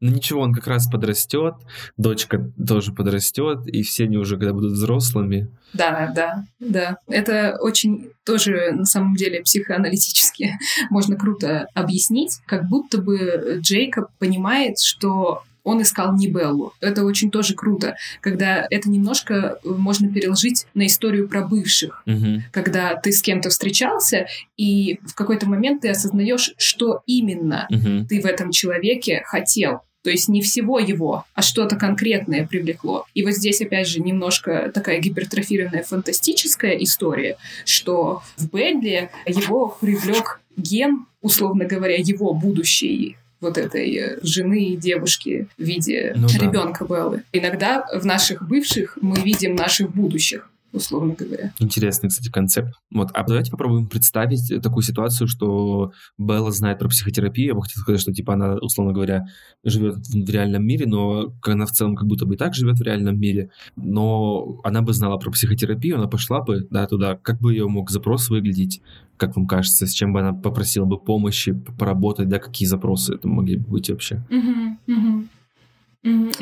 Ну 0.00 0.10
ничего, 0.10 0.40
он 0.40 0.54
как 0.54 0.68
раз 0.68 0.88
подрастет, 0.88 1.54
дочка 1.98 2.50
тоже 2.66 2.92
подрастет, 2.94 3.66
и 3.66 3.82
все 3.82 4.04
они 4.04 4.16
уже 4.16 4.36
когда 4.36 4.54
будут 4.54 4.72
взрослыми. 4.72 5.50
Да, 5.74 6.10
да, 6.14 6.44
да. 6.60 6.96
Это 7.06 7.58
очень 7.60 8.12
тоже 8.24 8.70
на 8.72 8.86
самом 8.86 9.16
деле 9.16 9.42
психоаналитически 9.42 10.56
можно 10.90 11.16
круто 11.16 11.66
объяснить, 11.74 12.38
как 12.46 12.68
будто 12.68 13.02
бы 13.02 13.58
Джейкоб 13.60 14.06
понимает, 14.18 14.78
что 14.80 15.42
он 15.68 15.82
искал 15.82 16.16
не 16.16 16.28
Беллу. 16.28 16.72
Это 16.80 17.04
очень 17.04 17.30
тоже 17.30 17.54
круто, 17.54 17.96
когда 18.20 18.66
это 18.70 18.88
немножко 18.88 19.58
э, 19.62 19.68
можно 19.68 20.08
переложить 20.10 20.66
на 20.74 20.86
историю 20.86 21.28
про 21.28 21.42
бывших, 21.46 22.02
угу. 22.06 22.42
когда 22.52 22.94
ты 22.94 23.12
с 23.12 23.20
кем-то 23.20 23.50
встречался, 23.50 24.26
и 24.56 24.98
в 25.06 25.14
какой-то 25.14 25.46
момент 25.46 25.82
ты 25.82 25.90
осознаешь, 25.90 26.54
что 26.56 27.02
именно 27.06 27.66
угу. 27.70 28.06
ты 28.08 28.20
в 28.20 28.24
этом 28.24 28.50
человеке 28.50 29.22
хотел. 29.26 29.82
То 30.02 30.10
есть 30.10 30.28
не 30.28 30.40
всего 30.40 30.78
его, 30.78 31.24
а 31.34 31.42
что-то 31.42 31.76
конкретное 31.76 32.46
привлекло. 32.46 33.04
И 33.12 33.22
вот 33.22 33.32
здесь, 33.32 33.60
опять 33.60 33.88
же, 33.88 34.00
немножко 34.00 34.70
такая 34.72 35.00
гипертрофированная 35.00 35.82
фантастическая 35.82 36.72
история, 36.76 37.36
что 37.66 38.22
в 38.36 38.48
Бэдли 38.48 39.10
его 39.26 39.76
привлек 39.80 40.40
ген, 40.56 41.06
условно 41.20 41.66
говоря, 41.66 41.96
его 41.96 42.32
будущий 42.32 43.16
вот 43.40 43.58
этой 43.58 43.94
э, 43.94 44.18
жены 44.22 44.70
и 44.70 44.76
девушки 44.76 45.48
в 45.56 45.62
виде 45.62 46.12
ну, 46.16 46.28
ребенка 46.28 46.84
да. 46.84 46.94
Беллы. 46.94 47.22
Иногда 47.32 47.86
в 47.92 48.04
наших 48.04 48.46
бывших 48.46 48.98
мы 49.00 49.20
видим 49.20 49.54
наших 49.54 49.90
будущих 49.90 50.50
условно 50.72 51.14
говоря. 51.14 51.52
Интересный, 51.58 52.08
кстати, 52.08 52.30
концепт. 52.30 52.74
Вот, 52.90 53.10
а 53.14 53.24
давайте 53.24 53.50
попробуем 53.50 53.86
представить 53.86 54.62
такую 54.62 54.82
ситуацию, 54.82 55.28
что 55.28 55.92
Белла 56.18 56.50
знает 56.50 56.78
про 56.78 56.88
психотерапию. 56.88 57.48
Я 57.48 57.54
бы 57.54 57.62
хотел 57.62 57.82
сказать, 57.82 58.00
что, 58.00 58.12
типа, 58.12 58.34
она, 58.34 58.54
условно 58.56 58.92
говоря, 58.92 59.26
живет 59.64 59.96
в 60.06 60.30
реальном 60.30 60.66
мире, 60.66 60.86
но 60.86 61.32
она 61.42 61.66
в 61.66 61.72
целом 61.72 61.96
как 61.96 62.06
будто 62.06 62.26
бы 62.26 62.34
и 62.34 62.38
так 62.38 62.54
живет 62.54 62.78
в 62.78 62.82
реальном 62.82 63.18
мире. 63.18 63.50
Но 63.76 64.60
она 64.64 64.82
бы 64.82 64.92
знала 64.92 65.16
про 65.18 65.30
психотерапию, 65.30 65.96
она 65.96 66.06
пошла 66.06 66.42
бы, 66.42 66.66
да, 66.70 66.86
туда. 66.86 67.16
Как 67.16 67.40
бы 67.40 67.52
ее 67.52 67.66
мог 67.68 67.90
запрос 67.90 68.28
выглядеть? 68.28 68.82
Как 69.16 69.36
вам 69.36 69.46
кажется, 69.46 69.86
с 69.86 69.92
чем 69.92 70.12
бы 70.12 70.20
она 70.20 70.32
попросила 70.32 70.84
бы 70.84 70.98
помощи 70.98 71.52
поработать, 71.52 72.28
да, 72.28 72.38
какие 72.38 72.68
запросы 72.68 73.14
это 73.14 73.26
могли 73.26 73.56
бы 73.56 73.68
быть 73.68 73.90
вообще? 73.90 74.24
Угу. 74.30 74.67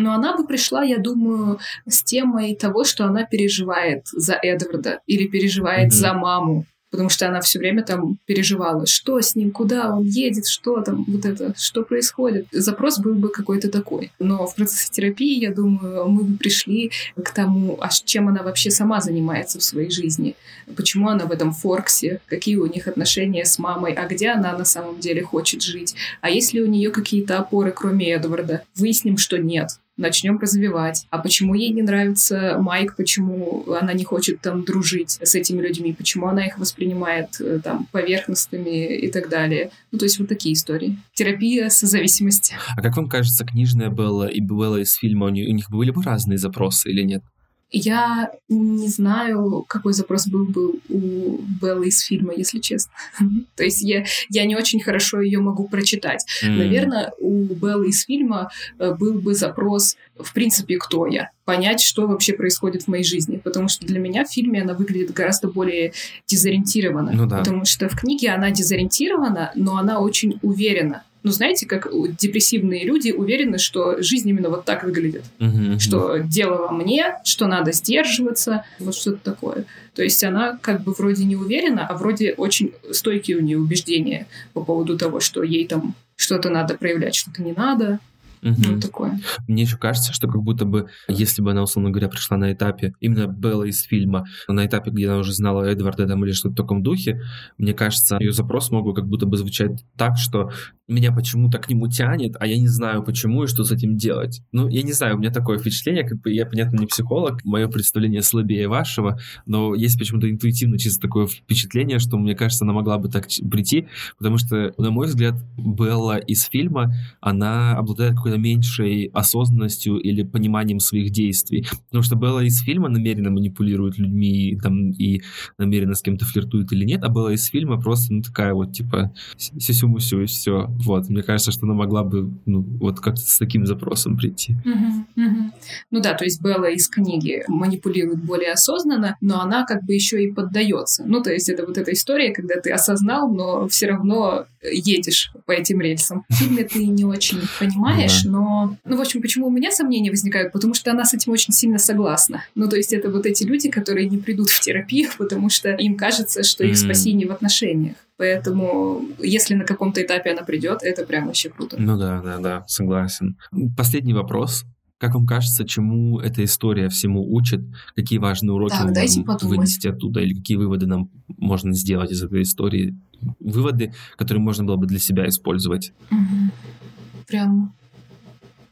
Но 0.06 0.12
она 0.12 0.36
бы 0.36 0.46
пришла, 0.46 0.84
я 0.84 0.98
думаю, 0.98 1.58
с 1.84 2.00
темой 2.00 2.54
того, 2.54 2.84
что 2.84 3.06
она 3.06 3.24
переживает 3.24 4.06
за 4.06 4.34
Эдварда 4.34 5.00
или 5.08 5.26
переживает 5.26 5.88
mm-hmm. 5.88 5.96
за 5.96 6.14
маму 6.14 6.64
потому 6.90 7.10
что 7.10 7.28
она 7.28 7.40
все 7.40 7.58
время 7.58 7.82
там 7.82 8.18
переживала, 8.24 8.86
что 8.86 9.20
с 9.20 9.34
ним, 9.34 9.50
куда 9.50 9.94
он 9.94 10.04
едет, 10.04 10.46
что 10.46 10.80
там, 10.80 11.04
вот 11.06 11.26
это, 11.26 11.52
что 11.58 11.82
происходит. 11.82 12.46
Запрос 12.52 12.98
был 12.98 13.14
бы 13.14 13.28
какой-то 13.28 13.68
такой. 13.68 14.12
Но 14.18 14.46
в 14.46 14.54
процессе 14.54 14.90
терапии, 14.90 15.38
я 15.38 15.52
думаю, 15.52 16.08
мы 16.08 16.22
бы 16.22 16.38
пришли 16.38 16.90
к 17.22 17.30
тому, 17.34 17.76
а 17.80 17.88
чем 17.90 18.28
она 18.28 18.42
вообще 18.42 18.70
сама 18.70 19.00
занимается 19.00 19.58
в 19.58 19.62
своей 19.62 19.90
жизни, 19.90 20.36
почему 20.74 21.08
она 21.08 21.26
в 21.26 21.32
этом 21.32 21.52
форксе, 21.52 22.20
какие 22.26 22.56
у 22.56 22.66
них 22.66 22.88
отношения 22.88 23.44
с 23.44 23.58
мамой, 23.58 23.92
а 23.92 24.06
где 24.06 24.30
она 24.30 24.56
на 24.56 24.64
самом 24.64 24.98
деле 24.98 25.22
хочет 25.22 25.62
жить, 25.62 25.94
а 26.22 26.30
есть 26.30 26.54
ли 26.54 26.62
у 26.62 26.66
нее 26.66 26.90
какие-то 26.90 27.38
опоры, 27.38 27.72
кроме 27.72 28.12
Эдварда. 28.12 28.62
Выясним, 28.74 29.18
что 29.18 29.36
нет 29.38 29.70
начнем 29.96 30.38
развивать. 30.38 31.06
А 31.10 31.18
почему 31.18 31.54
ей 31.54 31.70
не 31.70 31.82
нравится 31.82 32.58
Майк, 32.60 32.96
почему 32.96 33.64
она 33.72 33.92
не 33.92 34.04
хочет 34.04 34.40
там 34.40 34.64
дружить 34.64 35.18
с 35.22 35.34
этими 35.34 35.60
людьми, 35.60 35.92
почему 35.92 36.26
она 36.28 36.46
их 36.46 36.58
воспринимает 36.58 37.40
э, 37.40 37.60
там 37.62 37.86
поверхностными 37.92 38.96
и 38.96 39.10
так 39.10 39.28
далее. 39.28 39.70
Ну, 39.92 39.98
то 39.98 40.04
есть 40.04 40.18
вот 40.18 40.28
такие 40.28 40.54
истории. 40.54 40.98
Терапия 41.14 41.68
с 41.68 41.80
зависимости. 41.80 42.54
А 42.76 42.82
как 42.82 42.96
вам 42.96 43.08
кажется, 43.08 43.44
книжная 43.44 43.88
Белла 43.88 44.26
и 44.26 44.40
Белла 44.40 44.78
из 44.78 44.94
фильма, 44.94 45.26
у 45.26 45.30
них 45.30 45.70
были 45.70 45.90
бы 45.90 46.02
разные 46.02 46.38
запросы 46.38 46.90
или 46.90 47.02
нет? 47.02 47.22
Я 47.70 48.30
не 48.48 48.88
знаю, 48.88 49.64
какой 49.66 49.92
запрос 49.92 50.28
был 50.28 50.46
бы 50.46 50.74
у 50.88 51.40
Беллы 51.60 51.88
из 51.88 52.00
фильма, 52.00 52.32
если 52.34 52.60
честно. 52.60 52.92
То 53.56 53.64
есть 53.64 53.82
я, 53.82 54.04
я 54.30 54.44
не 54.44 54.56
очень 54.56 54.80
хорошо 54.80 55.20
ее 55.20 55.40
могу 55.40 55.68
прочитать. 55.68 56.24
Mm. 56.44 56.56
Наверное, 56.56 57.12
у 57.18 57.44
Беллы 57.54 57.88
из 57.88 58.04
фильма 58.04 58.50
э, 58.78 58.94
был 58.94 59.14
бы 59.14 59.34
запрос, 59.34 59.96
в 60.18 60.32
принципе, 60.32 60.76
кто 60.76 61.06
я. 61.06 61.30
Понять, 61.44 61.82
что 61.82 62.06
вообще 62.06 62.34
происходит 62.34 62.84
в 62.84 62.88
моей 62.88 63.04
жизни. 63.04 63.36
Потому 63.36 63.68
что 63.68 63.84
для 63.86 63.98
меня 63.98 64.24
в 64.24 64.30
фильме 64.30 64.62
она 64.62 64.74
выглядит 64.74 65.12
гораздо 65.12 65.48
более 65.48 65.92
дезориентированно. 66.26 67.12
Ну, 67.12 67.26
да. 67.26 67.38
Потому 67.38 67.64
что 67.64 67.88
в 67.88 67.96
книге 67.96 68.30
она 68.30 68.50
дезориентирована, 68.50 69.50
но 69.54 69.76
она 69.76 70.00
очень 70.00 70.38
уверена 70.42 71.02
ну, 71.26 71.32
знаете, 71.32 71.66
как 71.66 71.88
депрессивные 72.16 72.84
люди 72.84 73.10
уверены, 73.10 73.58
что 73.58 74.00
жизнь 74.00 74.28
именно 74.28 74.48
вот 74.48 74.64
так 74.64 74.84
выглядит. 74.84 75.24
Uh-huh, 75.40 75.76
Что 75.80 76.18
дело 76.18 76.68
во 76.68 76.70
мне, 76.70 77.16
что 77.24 77.48
надо 77.48 77.72
сдерживаться, 77.72 78.64
вот 78.78 78.94
что-то 78.94 79.18
такое. 79.24 79.64
То 79.96 80.04
есть 80.04 80.22
она 80.22 80.56
как 80.62 80.84
бы 80.84 80.92
вроде 80.92 81.24
не 81.24 81.34
уверена, 81.34 81.84
а 81.84 81.96
вроде 81.96 82.34
очень 82.34 82.74
стойкие 82.92 83.38
у 83.38 83.40
нее 83.40 83.58
убеждения 83.58 84.28
по 84.52 84.62
поводу 84.62 84.96
того, 84.96 85.18
что 85.18 85.42
ей 85.42 85.66
там 85.66 85.96
что-то 86.14 86.48
надо 86.48 86.76
проявлять, 86.76 87.16
что-то 87.16 87.42
не 87.42 87.52
надо. 87.52 87.98
Угу. 88.42 88.54
Вот 88.72 88.82
такое. 88.82 89.20
Мне 89.48 89.62
еще 89.62 89.76
кажется, 89.76 90.12
что 90.12 90.28
как 90.28 90.42
будто 90.42 90.64
бы, 90.64 90.88
если 91.08 91.42
бы 91.42 91.50
она, 91.50 91.62
условно 91.62 91.90
говоря, 91.90 92.08
пришла 92.08 92.36
на 92.36 92.52
этапе, 92.52 92.94
именно 93.00 93.26
Белла 93.26 93.64
из 93.64 93.82
фильма, 93.82 94.24
на 94.48 94.66
этапе, 94.66 94.90
где 94.90 95.08
она 95.08 95.18
уже 95.18 95.32
знала 95.32 95.64
Эдварда 95.64 96.06
там 96.06 96.24
или 96.24 96.32
что-то 96.32 96.52
в 96.52 96.56
таком 96.56 96.82
духе, 96.82 97.20
мне 97.58 97.74
кажется, 97.74 98.16
ее 98.20 98.32
запрос 98.32 98.70
мог 98.70 98.84
бы 98.84 98.94
как 98.94 99.06
будто 99.06 99.26
бы 99.26 99.36
звучать 99.36 99.84
так, 99.96 100.16
что 100.16 100.50
меня 100.88 101.12
почему-то 101.12 101.58
к 101.58 101.68
нему 101.68 101.88
тянет, 101.88 102.36
а 102.38 102.46
я 102.46 102.56
не 102.58 102.68
знаю 102.68 103.02
почему 103.02 103.44
и 103.44 103.46
что 103.46 103.64
с 103.64 103.72
этим 103.72 103.96
делать. 103.96 104.42
Ну, 104.52 104.68
я 104.68 104.82
не 104.82 104.92
знаю, 104.92 105.16
у 105.16 105.18
меня 105.18 105.32
такое 105.32 105.58
впечатление, 105.58 106.06
как 106.06 106.20
бы 106.20 106.32
я, 106.32 106.46
понятно, 106.46 106.78
не 106.78 106.86
психолог, 106.86 107.44
мое 107.44 107.66
представление 107.68 108.22
слабее 108.22 108.68
вашего, 108.68 109.18
но 109.46 109.74
есть 109.74 109.98
почему-то 109.98 110.30
интуитивно 110.30 110.78
чисто 110.78 111.00
такое 111.00 111.26
впечатление, 111.26 111.98
что, 111.98 112.18
мне 112.18 112.34
кажется, 112.34 112.64
она 112.64 112.72
могла 112.72 112.98
бы 112.98 113.08
так 113.08 113.26
прийти, 113.50 113.88
потому 114.18 114.38
что, 114.38 114.74
на 114.78 114.90
мой 114.90 115.06
взгляд, 115.06 115.34
Белла 115.56 116.18
из 116.18 116.44
фильма, 116.44 116.94
она 117.20 117.76
обладает 117.76 118.16
какой-то 118.26 118.38
меньшей 118.38 119.10
осознанностью 119.14 119.98
или 119.98 120.22
пониманием 120.22 120.80
своих 120.80 121.10
действий. 121.10 121.66
Потому 121.86 122.02
что 122.02 122.16
Белла 122.16 122.40
из 122.40 122.60
фильма 122.60 122.88
намеренно 122.88 123.30
манипулирует 123.30 123.98
людьми 123.98 124.58
там, 124.62 124.90
и 124.90 125.22
намеренно 125.58 125.94
с 125.94 126.02
кем-то 126.02 126.24
флиртует 126.24 126.72
или 126.72 126.84
нет, 126.84 127.04
а 127.04 127.08
Белла 127.08 127.32
из 127.32 127.46
фильма 127.46 127.80
просто 127.80 128.12
ну, 128.12 128.22
такая 128.22 128.54
вот, 128.54 128.72
типа, 128.72 129.12
сюсю-мусю 129.36 130.22
и 130.22 130.26
все 130.26 130.66
вот, 130.84 131.08
мне 131.08 131.22
кажется, 131.22 131.52
что 131.52 131.66
она 131.66 131.74
могла 131.74 132.02
бы, 132.02 132.30
ну, 132.46 132.60
вот 132.80 133.00
как-то 133.00 133.20
с 133.20 133.38
таким 133.38 133.66
запросом 133.66 134.16
прийти. 134.16 134.54
Угу, 134.64 135.24
угу. 135.24 135.52
Ну 135.90 136.00
да, 136.00 136.14
то 136.14 136.24
есть 136.24 136.42
Белла 136.42 136.70
из 136.70 136.88
книги 136.88 137.44
манипулирует 137.48 138.24
более 138.24 138.52
осознанно, 138.52 139.16
но 139.20 139.40
она 139.40 139.64
как 139.64 139.84
бы 139.84 139.94
еще 139.94 140.22
и 140.22 140.32
поддается. 140.32 141.04
Ну, 141.06 141.22
то 141.22 141.32
есть 141.32 141.48
это 141.48 141.64
вот 141.64 141.78
эта 141.78 141.92
история, 141.92 142.32
когда 142.32 142.60
ты 142.60 142.70
осознал, 142.70 143.32
но 143.32 143.68
все 143.68 143.86
равно 143.86 144.46
едешь 144.62 145.32
по 145.46 145.52
этим 145.52 145.80
рельсам. 145.80 146.24
В 146.28 146.34
фильме 146.34 146.64
ты 146.64 146.86
не 146.86 147.04
очень 147.04 147.40
понимаешь, 147.58 148.15
да. 148.24 148.30
но... 148.30 148.76
Ну, 148.84 148.96
в 148.96 149.00
общем, 149.00 149.22
почему 149.22 149.46
у 149.46 149.50
меня 149.50 149.70
сомнения 149.70 150.10
возникают? 150.10 150.52
Потому 150.52 150.74
что 150.74 150.90
она 150.90 151.04
с 151.04 151.14
этим 151.14 151.32
очень 151.32 151.52
сильно 151.52 151.78
согласна. 151.78 152.44
Ну, 152.54 152.68
то 152.68 152.76
есть 152.76 152.92
это 152.92 153.10
вот 153.10 153.26
эти 153.26 153.44
люди, 153.44 153.70
которые 153.70 154.08
не 154.08 154.18
придут 154.18 154.50
в 154.50 154.60
терапию, 154.60 155.10
потому 155.18 155.48
что 155.50 155.70
им 155.70 155.96
кажется, 155.96 156.42
что 156.42 156.64
их 156.64 156.76
спасение 156.76 157.26
в 157.26 157.32
отношениях. 157.32 157.96
Поэтому, 158.18 159.02
если 159.18 159.54
на 159.54 159.64
каком-то 159.64 160.02
этапе 160.02 160.30
она 160.30 160.42
придет, 160.42 160.78
это 160.82 161.04
прям 161.04 161.26
вообще 161.26 161.50
круто. 161.50 161.76
Ну 161.78 161.98
да, 161.98 162.22
да, 162.22 162.38
да, 162.38 162.64
согласен. 162.66 163.36
Последний 163.76 164.14
вопрос. 164.14 164.64
Как 164.98 165.14
вам 165.14 165.26
кажется, 165.26 165.66
чему 165.66 166.20
эта 166.20 166.42
история 166.42 166.88
всему 166.88 167.30
учит? 167.34 167.60
Какие 167.94 168.18
важные 168.18 168.54
уроки 168.54 168.72
так, 168.72 168.86
мы 168.86 168.94
можем 168.94 169.48
вынести 169.48 169.88
оттуда? 169.88 170.20
Или 170.20 170.32
какие 170.32 170.56
выводы 170.56 170.86
нам 170.86 171.10
можно 171.28 171.74
сделать 171.74 172.10
из 172.10 172.22
этой 172.22 172.42
истории? 172.42 172.96
Выводы, 173.38 173.92
которые 174.16 174.42
можно 174.42 174.64
было 174.64 174.76
бы 174.76 174.86
для 174.86 174.98
себя 174.98 175.28
использовать? 175.28 175.92
Угу. 176.10 177.24
Прям 177.26 177.74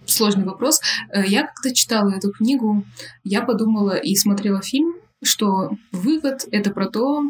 сложный 0.06 0.44
вопрос. 0.44 0.80
Э, 1.12 1.24
я 1.26 1.46
когда 1.46 1.74
читала 1.74 2.10
эту 2.10 2.32
книгу, 2.32 2.84
я 3.22 3.42
подумала 3.42 3.96
и 3.96 4.14
смотрела 4.16 4.60
фильм, 4.62 4.94
что 5.22 5.70
вывод— 5.92 6.46
это 6.50 6.70
про 6.70 6.86
то, 6.86 7.22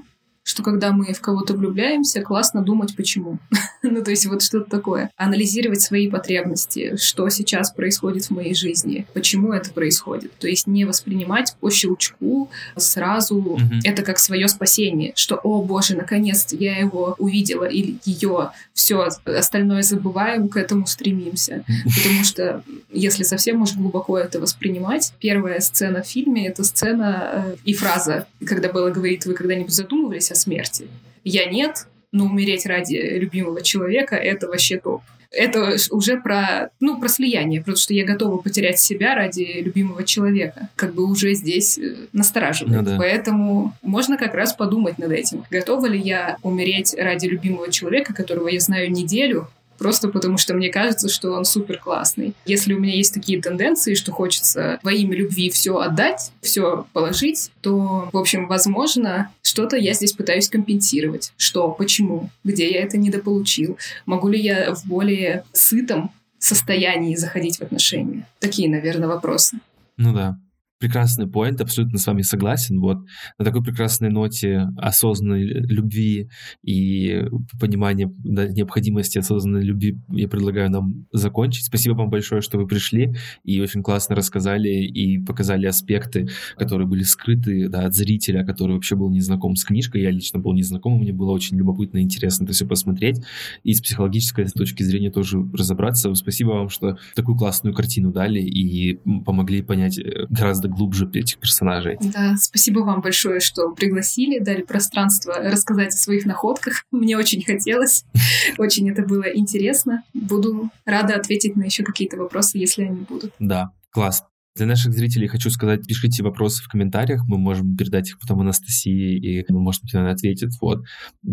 что 0.45 0.63
когда 0.63 0.93
мы 0.93 1.13
в 1.13 1.21
кого-то 1.21 1.55
влюбляемся, 1.55 2.21
классно 2.21 2.63
думать 2.63 2.95
почему. 2.95 3.39
ну, 3.83 4.05
то 4.05 4.11
есть 4.11 4.27
вот 4.27 4.43
что-то 4.43 4.71
такое. 4.71 5.11
Анализировать 5.17 5.81
свои 5.81 6.09
потребности, 6.09 6.97
что 6.97 7.29
сейчас 7.31 7.73
происходит 7.73 8.27
в 8.27 8.31
моей 8.31 8.55
жизни, 8.55 9.07
почему 9.15 9.53
это 9.53 9.73
происходит. 9.73 10.33
То 10.39 10.47
есть 10.47 10.67
не 10.67 10.85
воспринимать 10.85 11.57
по 11.61 11.71
щелчку 11.71 12.51
сразу 12.77 13.41
mm-hmm. 13.41 13.81
это 13.85 14.03
как 14.03 14.19
свое 14.19 14.47
спасение, 14.49 15.13
что, 15.17 15.37
о 15.37 15.63
боже, 15.63 15.97
наконец-то 15.97 16.57
я 16.57 16.77
его 16.77 17.17
увидела 17.19 17.65
или 17.65 17.97
ее, 18.05 18.51
все, 18.75 19.09
остальное 19.25 19.83
забываем, 19.83 20.49
к 20.49 20.57
этому 20.59 20.87
стремимся. 20.87 21.65
Потому 21.97 22.23
что 22.23 22.63
если 22.93 23.23
совсем 23.23 23.63
уж 23.63 23.75
глубоко 23.75 24.19
это 24.19 24.41
воспринимать, 24.41 25.15
первая 25.21 25.61
сцена 25.61 26.03
в 26.03 26.07
фильме— 26.07 26.47
это 26.49 26.65
сцена 26.65 27.31
э, 27.33 27.57
и 27.65 27.73
фраза, 27.73 28.27
когда 28.45 28.69
Белла 28.69 28.91
говорит, 28.91 29.25
вы 29.25 29.33
когда-нибудь 29.33 29.73
задумывались 29.73 30.34
о 30.35 30.37
смерти. 30.37 30.89
Я 31.25 31.47
нет, 31.47 31.87
но 32.13 32.27
умереть 32.27 32.67
ради 32.67 32.97
любимого 32.97 33.63
человека— 33.63 34.17
это 34.17 34.47
вообще 34.49 34.79
топ. 34.79 35.03
Это 35.31 35.77
уже 35.91 36.21
про, 36.21 36.71
ну, 36.79 37.01
про 37.01 37.09
слияние, 37.09 37.61
потому 37.61 37.77
что 37.77 37.93
я 37.93 38.05
готова 38.05 38.37
потерять 38.37 38.79
себя 38.79 39.15
ради 39.15 39.63
любимого 39.65 40.05
человека. 40.05 40.69
Как 40.77 40.95
бы 40.95 41.05
уже 41.11 41.35
здесь 41.35 41.77
э, 41.77 42.07
настораживает. 42.13 42.77
Ну, 42.77 42.83
да. 42.85 42.97
Поэтому 42.97 43.75
можно 43.83 44.17
как 44.17 44.35
раз 44.35 44.55
подумать 44.55 44.99
над 44.99 45.11
этим. 45.11 45.45
Готова 45.51 45.87
ли 45.87 45.99
я 45.99 46.37
умереть 46.43 46.95
ради 46.97 47.27
любимого 47.27 47.71
человека, 47.73 48.15
которого 48.15 48.47
я 48.47 48.61
знаю 48.61 48.93
неделю, 48.93 49.49
просто 49.79 50.09
потому 50.09 50.39
что 50.39 50.55
мне 50.55 50.71
кажется, 50.71 51.09
что 51.09 51.33
он 51.33 51.45
супер 51.45 51.79
классный. 51.79 52.35
Если 52.47 52.75
у 52.75 52.79
меня 52.79 52.95
есть 52.95 53.15
такие 53.15 53.41
тенденции, 53.41 53.95
что 53.95 54.13
хочется 54.13 54.79
во 54.83 54.93
имя 54.93 55.17
любви 55.17 55.51
все 55.51 55.79
отдать, 55.79 56.33
все 56.41 56.87
положить, 56.93 57.51
то, 57.61 58.09
в 58.13 58.17
общем, 58.17 58.47
возможно, 58.47 59.31
что-то 59.43 59.77
я 59.77 59.95
здесь 59.95 60.13
пытаюсь 60.13 60.49
компенсировать. 60.49 61.33
Что, 61.37 61.71
почему, 61.71 62.31
где 62.45 62.71
я 62.71 62.83
это 62.83 62.97
недополучил, 62.97 63.79
могу 64.07 64.29
ли 64.29 64.41
я 64.41 64.75
в 64.75 64.85
более 64.87 65.45
сытом 65.53 66.11
состоянии 66.39 67.17
заходить 67.17 67.59
в 67.59 67.63
отношения? 67.63 68.27
Такие, 68.39 68.69
наверное, 68.69 69.09
вопросы. 69.09 69.59
Ну 69.97 70.13
да 70.13 70.37
прекрасный 70.85 71.27
поинт, 71.27 71.63
абсолютно 71.63 71.99
с 71.99 72.07
вами 72.07 72.21
согласен. 72.21 72.79
Вот 72.79 72.99
на 73.39 73.45
такой 73.45 73.63
прекрасной 73.63 74.11
ноте 74.11 74.69
осознанной 74.77 75.45
любви 75.45 76.29
и 76.63 77.25
понимания 77.59 78.13
да, 78.23 78.49
необходимости 78.49 79.17
осознанной 79.17 79.63
любви 79.63 79.99
я 80.11 80.29
предлагаю 80.29 80.71
нам 80.71 81.07
закончить. 81.11 81.65
Спасибо 81.65 81.95
вам 81.95 82.11
большое, 82.11 82.43
что 82.43 82.59
вы 82.59 82.67
пришли 82.67 83.15
и 83.45 83.63
очень 83.63 83.83
классно 83.83 84.15
рассказали 84.15 84.69
и 84.69 85.19
показали 85.19 85.65
аспекты, 85.65 86.29
которые 86.59 86.87
были 86.87 87.03
скрыты 87.03 87.71
да, 87.71 87.87
от 87.87 87.95
зрителя, 87.95 88.45
который 88.45 88.75
вообще 88.75 88.95
был 88.95 89.09
не 89.09 89.21
знаком 89.21 89.57
с 89.57 89.65
книжкой. 89.65 90.03
Я 90.03 90.11
лично 90.11 90.39
был 90.39 90.53
не 90.53 90.63
знаком, 90.63 90.99
мне 90.99 91.15
было 91.15 91.31
очень 91.31 91.57
любопытно 91.57 91.97
и 91.97 92.03
интересно 92.03 92.45
это 92.45 92.53
все 92.53 92.67
посмотреть 92.67 93.25
и 93.63 93.73
с 93.73 93.81
психологической 93.81 94.45
точки 94.49 94.83
зрения 94.83 95.11
тоже 95.11 95.39
разобраться. 95.55 96.15
Спасибо 96.15 96.51
вам, 96.51 96.69
что 96.69 96.99
такую 97.15 97.39
классную 97.39 97.75
картину 97.75 98.13
дали 98.13 98.41
и 98.41 98.97
помогли 99.25 99.63
понять 99.63 99.99
э, 99.99 100.27
гораздо 100.29 100.69
глубже 100.75 101.09
этих 101.13 101.39
персонажей. 101.39 101.97
Да, 102.01 102.35
спасибо 102.37 102.81
вам 102.81 103.01
большое, 103.01 103.41
что 103.41 103.71
пригласили, 103.71 104.39
дали 104.39 104.63
пространство 104.63 105.35
рассказать 105.39 105.95
о 105.95 105.99
своих 105.99 106.27
находках. 106.27 106.85
Мне 106.91 107.17
очень 107.17 107.43
хотелось, 107.45 108.05
очень 108.59 108.91
это 108.91 109.03
было 109.03 109.25
интересно. 109.25 110.03
Буду 110.13 110.71
рада 110.85 111.15
ответить 111.15 111.57
на 111.57 111.65
еще 111.65 111.83
какие-то 111.83 112.17
вопросы, 112.17 112.59
если 112.59 112.85
они 112.85 113.01
будут. 113.01 113.33
Да, 113.39 113.71
класс. 113.91 114.25
Для 114.57 114.67
наших 114.67 114.93
зрителей 114.93 115.27
хочу 115.27 115.51
сказать, 115.51 115.85
пишите 115.85 116.23
вопросы 116.23 116.63
в 116.63 116.69
комментариях, 116.69 117.25
мы 117.27 117.39
можем 117.39 117.77
передать 117.77 118.11
их 118.11 118.21
потом 118.21 118.41
Анастасии, 118.41 119.19
и, 119.19 119.53
может 119.53 119.83
быть, 119.83 119.93
она 119.97 120.11
ответит. 120.11 120.51
Вот. 120.61 120.85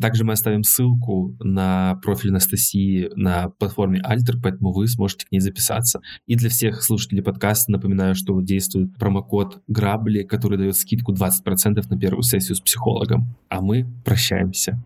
Также 0.02 0.24
мы 0.24 0.34
оставим 0.34 0.64
ссылку 0.64 1.38
на 1.40 2.00
профиль 2.02 2.32
Анастасии 2.32 3.12
на 3.16 3.50
платформе 3.50 4.02
Alter, 4.02 4.40
поэтому 4.42 4.74
вы 4.74 4.88
сможете 4.88 5.28
к 5.28 5.32
ней 5.32 5.40
записаться. 5.40 6.02
И 6.26 6.36
для 6.36 6.50
всех 6.50 6.82
слушателей 6.82 7.22
подкаста 7.22 7.72
напоминаю, 7.72 8.16
что 8.16 8.42
действует 8.42 8.98
промокод 8.98 9.62
«Грабли», 9.68 10.24
который 10.24 10.58
дает 10.58 10.76
скидку 10.76 11.14
20% 11.14 11.88
на 11.90 12.00
первую 12.00 12.24
сессию 12.24 12.56
с 12.56 12.62
психологом. 12.62 13.36
А 13.50 13.62
мы 13.62 13.86
прощаемся. 14.04 14.84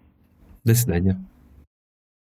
До 0.66 0.76
свидания. 0.76 1.26